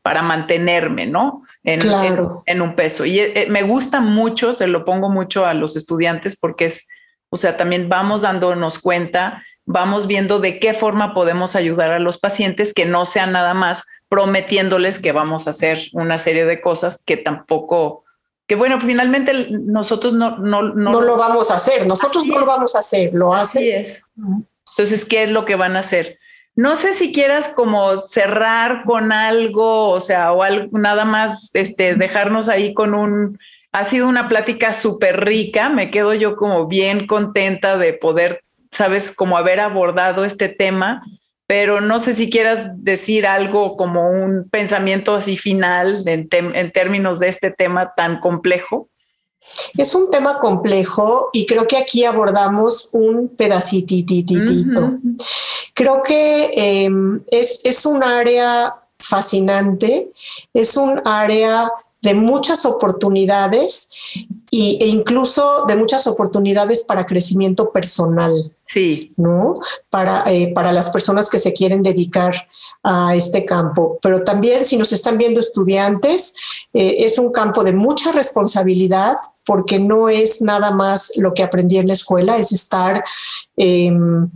para 0.02 0.22
mantenerme, 0.22 1.06
¿no? 1.06 1.42
En, 1.64 1.80
en, 2.46 2.62
un 2.62 2.76
peso. 2.76 3.04
Y 3.04 3.18
eh, 3.18 3.46
me 3.50 3.62
gusta 3.62 4.00
mucho, 4.00 4.54
se 4.54 4.68
lo 4.68 4.84
pongo 4.84 5.08
mucho 5.08 5.44
a 5.44 5.54
los 5.54 5.74
estudiantes 5.74 6.38
porque 6.38 6.66
es, 6.66 6.86
o 7.30 7.36
sea, 7.36 7.56
también 7.56 7.88
vamos 7.88 8.22
dándonos 8.22 8.78
cuenta, 8.78 9.42
vamos 9.66 10.06
viendo 10.06 10.38
de 10.38 10.60
qué 10.60 10.72
forma 10.72 11.14
podemos 11.14 11.56
ayudar 11.56 11.90
a 11.90 11.98
los 11.98 12.18
pacientes 12.18 12.72
que 12.72 12.86
no 12.86 13.04
sean 13.04 13.32
nada 13.32 13.54
más 13.54 13.84
prometiéndoles 14.08 14.98
que 15.00 15.12
vamos 15.12 15.46
a 15.46 15.50
hacer 15.50 15.78
una 15.92 16.18
serie 16.18 16.46
de 16.46 16.60
cosas 16.60 17.04
que 17.04 17.16
tampoco, 17.16 18.04
que 18.48 18.54
bueno, 18.54 18.80
finalmente 18.80 19.48
nosotros 19.50 20.14
no, 20.14 20.38
no, 20.38 20.62
no, 20.62 21.02
lo 21.02 21.18
vamos 21.18 21.50
a 21.50 21.56
hacer, 21.56 21.86
nosotros 21.86 22.26
no 22.26 22.38
lo 22.38 22.46
vamos 22.46 22.74
a 22.74 22.78
hacer, 22.78 23.12
lo 23.12 23.34
hace. 23.34 23.82
es. 23.82 24.02
Entonces, 24.70 25.04
¿qué 25.04 25.22
es 25.22 25.30
lo 25.30 25.44
que 25.44 25.54
van 25.54 25.76
a 25.76 25.80
hacer? 25.80 26.18
No 26.56 26.74
sé 26.74 26.94
si 26.94 27.12
quieras 27.12 27.50
como 27.54 27.98
cerrar 27.98 28.84
con 28.84 29.12
algo, 29.12 29.90
o 29.90 30.00
sea, 30.00 30.32
o 30.32 30.42
algo, 30.42 30.78
nada 30.78 31.04
más 31.04 31.54
este, 31.54 31.94
dejarnos 31.94 32.48
ahí 32.48 32.72
con 32.72 32.94
un... 32.94 33.38
Ha 33.70 33.84
sido 33.84 34.08
una 34.08 34.30
plática 34.30 34.72
súper 34.72 35.26
rica, 35.26 35.68
me 35.68 35.90
quedo 35.90 36.14
yo 36.14 36.34
como 36.34 36.66
bien 36.66 37.06
contenta 37.06 37.76
de 37.76 37.92
poder, 37.92 38.44
sabes, 38.72 39.14
como 39.14 39.36
haber 39.36 39.60
abordado 39.60 40.24
este 40.24 40.48
tema 40.48 41.02
pero 41.48 41.80
no 41.80 41.98
sé 41.98 42.12
si 42.12 42.28
quieras 42.28 42.84
decir 42.84 43.26
algo 43.26 43.78
como 43.78 44.10
un 44.10 44.50
pensamiento 44.50 45.14
así 45.14 45.38
final 45.38 46.02
en, 46.06 46.28
términos 46.72 47.20
de 47.20 47.28
este 47.28 47.50
tema 47.50 47.94
tan 47.96 48.20
complejo. 48.20 48.90
Es 49.78 49.94
un 49.94 50.10
tema 50.10 50.36
complejo 50.36 51.30
y 51.32 51.46
creo 51.46 51.66
que 51.66 51.78
aquí 51.78 52.04
abordamos 52.04 52.90
un 52.92 53.34
pedacitititito. 53.34 54.98
Creo 55.72 56.02
que 56.02 56.50
em, 56.54 57.22
es, 57.30 57.62
es 57.64 57.86
un 57.86 58.04
área 58.04 58.74
fascinante, 58.98 60.10
es 60.52 60.76
un 60.76 61.00
área 61.06 61.70
de 62.02 62.12
muchas 62.12 62.66
oportunidades 62.66 63.88
y, 64.50 64.78
e 64.80 64.86
incluso 64.86 65.64
de 65.66 65.76
muchas 65.76 66.06
oportunidades 66.06 66.82
para 66.82 67.06
crecimiento 67.06 67.70
personal. 67.70 68.52
Sí. 68.66 69.12
¿No? 69.16 69.54
Para, 69.90 70.24
eh, 70.26 70.52
para 70.54 70.72
las 70.72 70.90
personas 70.90 71.30
que 71.30 71.38
se 71.38 71.52
quieren 71.52 71.82
dedicar 71.82 72.34
a 72.82 73.14
este 73.14 73.44
campo. 73.44 73.98
Pero 74.02 74.22
también 74.24 74.64
si 74.64 74.76
nos 74.76 74.92
están 74.92 75.18
viendo 75.18 75.40
estudiantes, 75.40 76.34
eh, 76.72 76.96
es 77.00 77.18
un 77.18 77.32
campo 77.32 77.64
de 77.64 77.72
mucha 77.72 78.12
responsabilidad 78.12 79.16
porque 79.44 79.78
no 79.78 80.08
es 80.08 80.42
nada 80.42 80.70
más 80.70 81.12
lo 81.16 81.32
que 81.32 81.42
aprendí 81.42 81.78
en 81.78 81.88
la 81.88 81.94
escuela, 81.94 82.36
es 82.36 82.52
estar... 82.52 83.02
Em, 83.56 84.30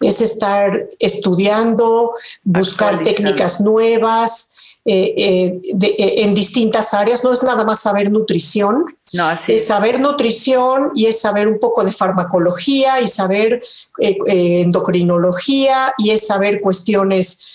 es 0.00 0.20
estar 0.20 0.88
estudiando, 0.98 2.12
buscar 2.42 3.02
técnicas 3.02 3.60
nuevas, 3.60 4.51
eh, 4.84 5.14
eh, 5.16 5.60
eh, 5.80 6.14
en 6.24 6.34
distintas 6.34 6.92
áreas. 6.92 7.22
No 7.22 7.32
es 7.32 7.44
nada 7.44 7.64
más 7.64 7.80
saber 7.80 8.10
nutrición, 8.10 8.84
no, 9.12 9.28
así 9.28 9.52
es 9.52 9.66
saber 9.66 10.00
nutrición 10.00 10.90
y 10.96 11.06
es 11.06 11.20
saber 11.20 11.46
un 11.46 11.60
poco 11.60 11.84
de 11.84 11.92
farmacología 11.92 13.00
y 13.00 13.06
saber 13.06 13.62
endocrinología 13.98 15.94
y 15.98 16.10
es 16.10 16.26
saber 16.26 16.60
cuestiones, 16.60 17.46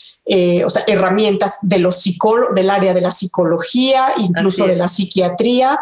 o 0.64 0.70
sea, 0.70 0.84
herramientas 0.86 1.58
de 1.64 1.80
los 1.80 2.02
del 2.54 2.70
área 2.70 2.94
de 2.94 3.02
la 3.02 3.12
psicología, 3.12 4.14
incluso 4.18 4.68
de 4.68 4.78
la 4.78 4.88
psiquiatría. 4.88 5.80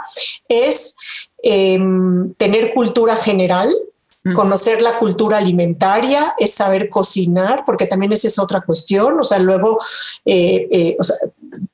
Es 0.47 0.95
em, 1.43 2.33
tener 2.35 2.73
cultura 2.73 3.17
general, 3.17 3.75
Conocer 4.33 4.81
la 4.81 4.97
cultura 4.97 5.37
alimentaria 5.37 6.33
es 6.39 6.51
saber 6.51 6.89
cocinar, 6.89 7.63
porque 7.63 7.85
también 7.85 8.11
esa 8.11 8.27
es 8.27 8.39
otra 8.39 8.61
cuestión. 8.61 9.19
O 9.19 9.23
sea, 9.23 9.37
luego 9.37 9.79
eh, 10.25 10.67
eh, 10.71 10.97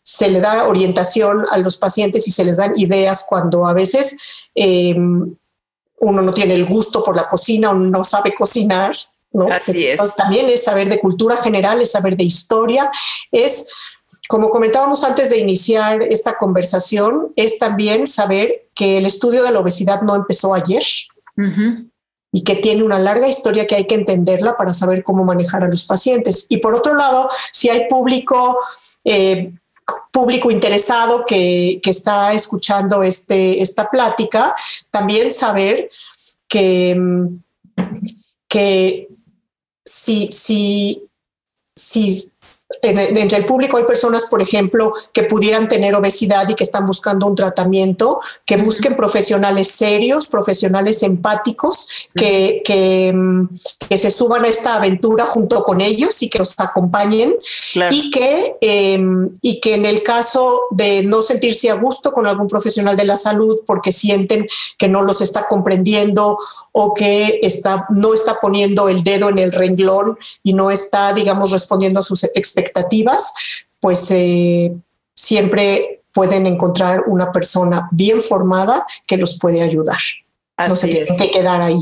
se 0.01 0.29
le 0.29 0.41
da 0.41 0.67
orientación 0.67 1.45
a 1.49 1.57
los 1.57 1.77
pacientes 1.77 2.27
y 2.27 2.31
se 2.31 2.43
les 2.43 2.57
dan 2.57 2.73
ideas 2.75 3.25
cuando 3.29 3.65
a 3.65 3.73
veces 3.73 4.17
eh, 4.53 4.93
uno 4.93 6.21
no 6.21 6.33
tiene 6.33 6.55
el 6.55 6.65
gusto 6.65 7.01
por 7.03 7.15
la 7.15 7.29
cocina 7.29 7.69
o 7.69 7.73
no 7.73 8.03
sabe 8.03 8.33
cocinar. 8.33 8.97
¿no? 9.31 9.47
Así 9.49 9.87
Entonces, 9.87 10.17
también 10.17 10.49
es 10.49 10.65
saber 10.65 10.89
de 10.89 10.99
cultura 10.99 11.37
general, 11.37 11.81
es 11.81 11.91
saber 11.91 12.17
de 12.17 12.25
historia, 12.25 12.91
es 13.31 13.69
como 14.27 14.49
comentábamos 14.49 15.05
antes 15.05 15.29
de 15.29 15.37
iniciar 15.37 16.01
esta 16.03 16.37
conversación, 16.37 17.31
es 17.37 17.57
también 17.59 18.07
saber 18.07 18.67
que 18.75 18.97
el 18.97 19.05
estudio 19.05 19.41
de 19.41 19.51
la 19.51 19.59
obesidad 19.59 20.01
no 20.01 20.15
empezó 20.15 20.53
ayer 20.53 20.83
y 22.31 22.43
que 22.43 22.55
tiene 22.55 22.83
una 22.83 22.99
larga 22.99 23.27
historia 23.27 23.67
que 23.67 23.75
hay 23.75 23.85
que 23.85 23.95
entenderla 23.95 24.55
para 24.55 24.73
saber 24.73 25.03
cómo 25.03 25.23
manejar 25.23 25.63
a 25.63 25.67
los 25.67 25.83
pacientes. 25.83 26.45
Y 26.49 26.57
por 26.57 26.73
otro 26.73 26.95
lado, 26.95 27.29
si 27.51 27.69
hay 27.69 27.87
público, 27.87 28.59
eh, 29.03 29.51
público 30.11 30.49
interesado 30.49 31.25
que, 31.25 31.81
está 31.83 32.33
escuchando 32.33 33.03
este, 33.03 33.61
esta 33.61 33.89
plática, 33.89 34.55
también 34.89 35.33
saber 35.33 35.89
que, 36.47 36.97
que 38.47 39.09
si, 39.83 40.29
si, 40.31 41.03
si 41.75 42.31
entre 42.81 43.37
el 43.37 43.45
público 43.45 43.77
hay 43.77 43.83
personas, 43.83 44.25
por 44.25 44.41
ejemplo, 44.41 44.93
que 45.13 45.23
pudieran 45.23 45.67
tener 45.67 45.95
obesidad 45.95 46.47
y 46.49 46.55
que 46.55 46.63
están 46.63 46.85
buscando 46.85 47.27
un 47.27 47.35
tratamiento, 47.35 48.21
que 48.45 48.57
busquen 48.57 48.95
profesionales 48.95 49.69
serios, 49.69 50.27
profesionales 50.27 51.03
empáticos, 51.03 51.87
que, 52.15 52.61
que, 52.65 53.11
mm, 53.13 53.49
que 53.89 53.97
se 53.97 54.11
suban 54.11 54.45
a 54.45 54.47
esta 54.47 54.75
aventura 54.75 55.25
junto 55.25 55.63
con 55.63 55.81
ellos 55.81 56.21
y 56.21 56.29
que 56.29 56.39
los 56.39 56.53
acompañen. 56.59 57.35
Y, 57.91 58.11
que, 58.11 58.55
em, 58.61 59.37
y 59.41 59.59
que 59.59 59.75
en 59.75 59.85
el 59.85 60.03
caso 60.03 60.61
de 60.71 61.03
no 61.03 61.21
sentirse 61.21 61.69
a 61.69 61.75
gusto 61.75 62.11
con 62.11 62.27
algún 62.27 62.47
profesional 62.47 62.95
de 62.95 63.05
la 63.05 63.17
salud 63.17 63.59
porque 63.65 63.91
sienten 63.91 64.47
que 64.77 64.87
no 64.87 65.01
los 65.01 65.21
está 65.21 65.47
comprendiendo 65.47 66.37
o 66.73 66.93
que 66.93 67.39
está, 67.41 67.85
no 67.89 68.13
está 68.13 68.39
poniendo 68.39 68.87
el 68.87 69.03
dedo 69.03 69.29
en 69.29 69.37
el 69.37 69.51
renglón 69.51 70.17
y 70.43 70.53
no 70.53 70.71
está, 70.71 71.11
digamos, 71.13 71.51
respondiendo 71.51 71.99
a 71.99 72.03
sus 72.03 72.23
expectativas, 72.23 72.60
pues 73.79 74.11
eh, 74.11 74.73
siempre 75.15 76.01
pueden 76.13 76.45
encontrar 76.45 77.03
una 77.07 77.31
persona 77.31 77.87
bien 77.91 78.21
formada 78.21 78.85
que 79.07 79.17
los 79.17 79.39
puede 79.39 79.61
ayudar. 79.61 79.99
no 80.67 80.75
se 80.75 80.87
tienen 80.87 81.17
que 81.17 81.31
quedar 81.31 81.61
ahí. 81.61 81.79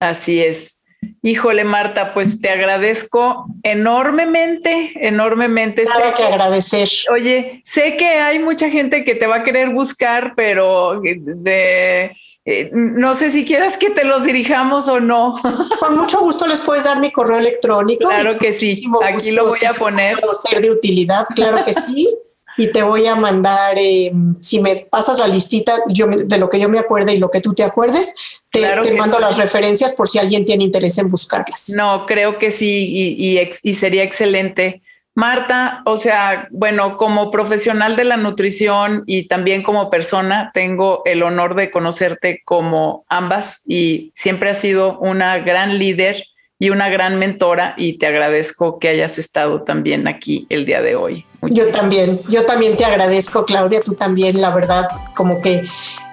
Así 0.00 0.40
es. 0.42 0.82
Híjole, 1.22 1.64
Marta, 1.64 2.14
pues 2.14 2.40
te 2.40 2.48
agradezco 2.48 3.46
enormemente, 3.62 4.92
enormemente. 4.96 5.84
Nada 5.84 6.14
que 6.14 6.22
agradecer. 6.22 6.88
Oye, 7.10 7.60
sé 7.64 7.96
que 7.96 8.06
hay 8.06 8.38
mucha 8.38 8.70
gente 8.70 9.04
que 9.04 9.14
te 9.14 9.26
va 9.26 9.36
a 9.36 9.44
querer 9.44 9.70
buscar, 9.70 10.34
pero 10.36 11.00
de 11.00 12.16
eh, 12.44 12.70
no 12.72 13.14
sé 13.14 13.30
si 13.30 13.44
quieras 13.44 13.76
que 13.76 13.90
te 13.90 14.04
los 14.04 14.24
dirijamos 14.24 14.88
o 14.88 15.00
no. 15.00 15.34
Con 15.80 15.96
mucho 15.96 16.20
gusto 16.20 16.46
les 16.46 16.60
puedes 16.60 16.84
dar 16.84 17.00
mi 17.00 17.12
correo 17.12 17.38
electrónico. 17.38 18.08
Claro 18.08 18.38
que 18.38 18.52
sí, 18.52 18.84
aquí 19.02 19.30
lo 19.30 19.46
voy 19.46 19.64
a 19.64 19.72
poner. 19.72 20.16
Ser 20.48 20.60
de 20.60 20.70
utilidad, 20.70 21.24
claro 21.34 21.64
que 21.64 21.72
sí. 21.72 22.08
y 22.56 22.70
te 22.70 22.82
voy 22.82 23.06
a 23.06 23.14
mandar, 23.14 23.76
eh, 23.78 24.12
si 24.40 24.60
me 24.60 24.76
pasas 24.90 25.18
la 25.18 25.28
listita 25.28 25.82
yo, 25.88 26.06
de 26.06 26.38
lo 26.38 26.48
que 26.48 26.60
yo 26.60 26.68
me 26.68 26.78
acuerde 26.78 27.14
y 27.14 27.18
lo 27.18 27.30
que 27.30 27.40
tú 27.40 27.54
te 27.54 27.64
acuerdes, 27.64 28.14
te, 28.50 28.92
mando 28.92 29.18
las 29.18 29.38
referencias 29.38 29.92
por 29.92 30.08
si 30.08 30.18
alguien 30.18 30.44
tiene 30.44 30.64
interés 30.64 30.98
en 30.98 31.10
buscarlas. 31.10 31.70
No, 31.70 32.04
creo 32.06 32.38
que 32.38 32.50
sí 32.50 33.16
y, 33.18 33.38
y 33.62 33.74
sería 33.74 34.02
excelente. 34.02 34.82
Marta, 35.14 35.82
o 35.84 35.98
sea, 35.98 36.48
bueno, 36.50 36.96
como 36.96 37.30
profesional 37.30 37.96
de 37.96 38.04
la 38.04 38.16
nutrición 38.16 39.04
y 39.06 39.28
también 39.28 39.62
como 39.62 39.90
persona, 39.90 40.50
tengo 40.54 41.02
el 41.04 41.22
honor 41.22 41.54
de 41.54 41.70
conocerte 41.70 42.40
como 42.46 43.04
ambas 43.08 43.60
y 43.66 44.10
siempre 44.14 44.50
has 44.50 44.58
sido 44.58 44.98
una 45.00 45.38
gran 45.38 45.78
líder 45.78 46.24
y 46.58 46.70
una 46.70 46.88
gran 46.88 47.18
mentora 47.18 47.74
y 47.76 47.98
te 47.98 48.06
agradezco 48.06 48.78
que 48.78 48.88
hayas 48.88 49.18
estado 49.18 49.62
también 49.62 50.08
aquí 50.08 50.46
el 50.48 50.64
día 50.64 50.80
de 50.80 50.96
hoy. 50.96 51.26
yo 51.42 51.68
también, 51.68 52.20
yo 52.28 52.44
también 52.46 52.76
te 52.76 52.84
agradezco, 52.84 53.44
Claudia, 53.44 53.80
tú 53.80 53.94
también, 53.94 54.40
la 54.40 54.54
verdad, 54.54 54.88
como 55.14 55.42
que 55.42 55.64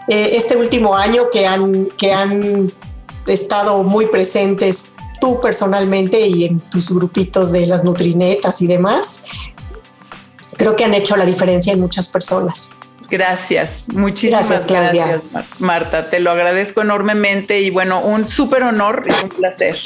eh, 0.10 0.30
este 0.34 0.58
último 0.58 0.98
año 0.98 1.30
que 1.32 1.46
han, 1.46 1.86
que 1.98 2.12
han 2.12 2.70
estado 3.28 3.84
muy 3.84 4.08
presentes 4.08 4.96
tú 5.20 5.40
personalmente 5.42 6.20
y 6.28 6.46
en 6.46 6.60
tus 6.60 6.94
grupitos 6.94 7.52
de 7.52 7.66
las 7.66 7.84
nutrinetas 7.84 8.62
y 8.62 8.68
demás, 8.68 9.26
creo 10.58 10.76
que 10.76 10.84
han 10.84 10.94
hecho 10.94 11.16
la 11.16 11.26
diferencia 11.26 11.74
en 11.74 11.80
muchas 11.80 12.10
personas. 12.10 12.76
Gracias, 13.10 13.88
muchísimas 13.94 14.68
gracias, 14.68 15.22
Marta. 15.58 16.10
Te 16.10 16.20
lo 16.20 16.30
agradezco 16.30 16.82
enormemente 16.82 17.60
y 17.60 17.72
bueno, 17.72 18.02
un 18.02 18.28
súper 18.28 18.62
honor 18.64 19.04
y 19.06 19.24
un 19.24 19.30
placer. 19.30 19.78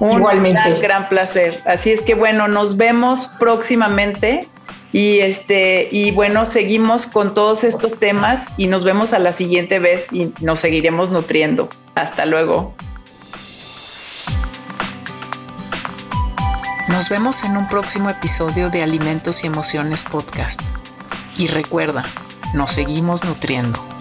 Un 0.00 0.18
Igualmente. 0.18 0.60
Gran, 0.60 0.80
gran 0.80 1.08
placer. 1.08 1.60
Así 1.64 1.92
es 1.92 2.02
que 2.02 2.14
bueno, 2.14 2.48
nos 2.48 2.76
vemos 2.76 3.28
próximamente 3.38 4.46
y 4.92 5.20
este 5.20 5.88
y 5.90 6.10
bueno, 6.10 6.44
seguimos 6.44 7.06
con 7.06 7.32
todos 7.32 7.64
estos 7.64 7.98
temas 7.98 8.52
y 8.58 8.66
nos 8.66 8.84
vemos 8.84 9.14
a 9.14 9.18
la 9.18 9.32
siguiente 9.32 9.78
vez 9.78 10.12
y 10.12 10.34
nos 10.40 10.60
seguiremos 10.60 11.10
nutriendo. 11.10 11.70
Hasta 11.94 12.26
luego. 12.26 12.74
Nos 16.92 17.08
vemos 17.08 17.42
en 17.42 17.56
un 17.56 17.68
próximo 17.68 18.10
episodio 18.10 18.68
de 18.68 18.82
Alimentos 18.82 19.44
y 19.44 19.46
Emociones 19.46 20.04
Podcast. 20.04 20.60
Y 21.38 21.46
recuerda, 21.46 22.04
nos 22.52 22.70
seguimos 22.70 23.24
nutriendo. 23.24 23.91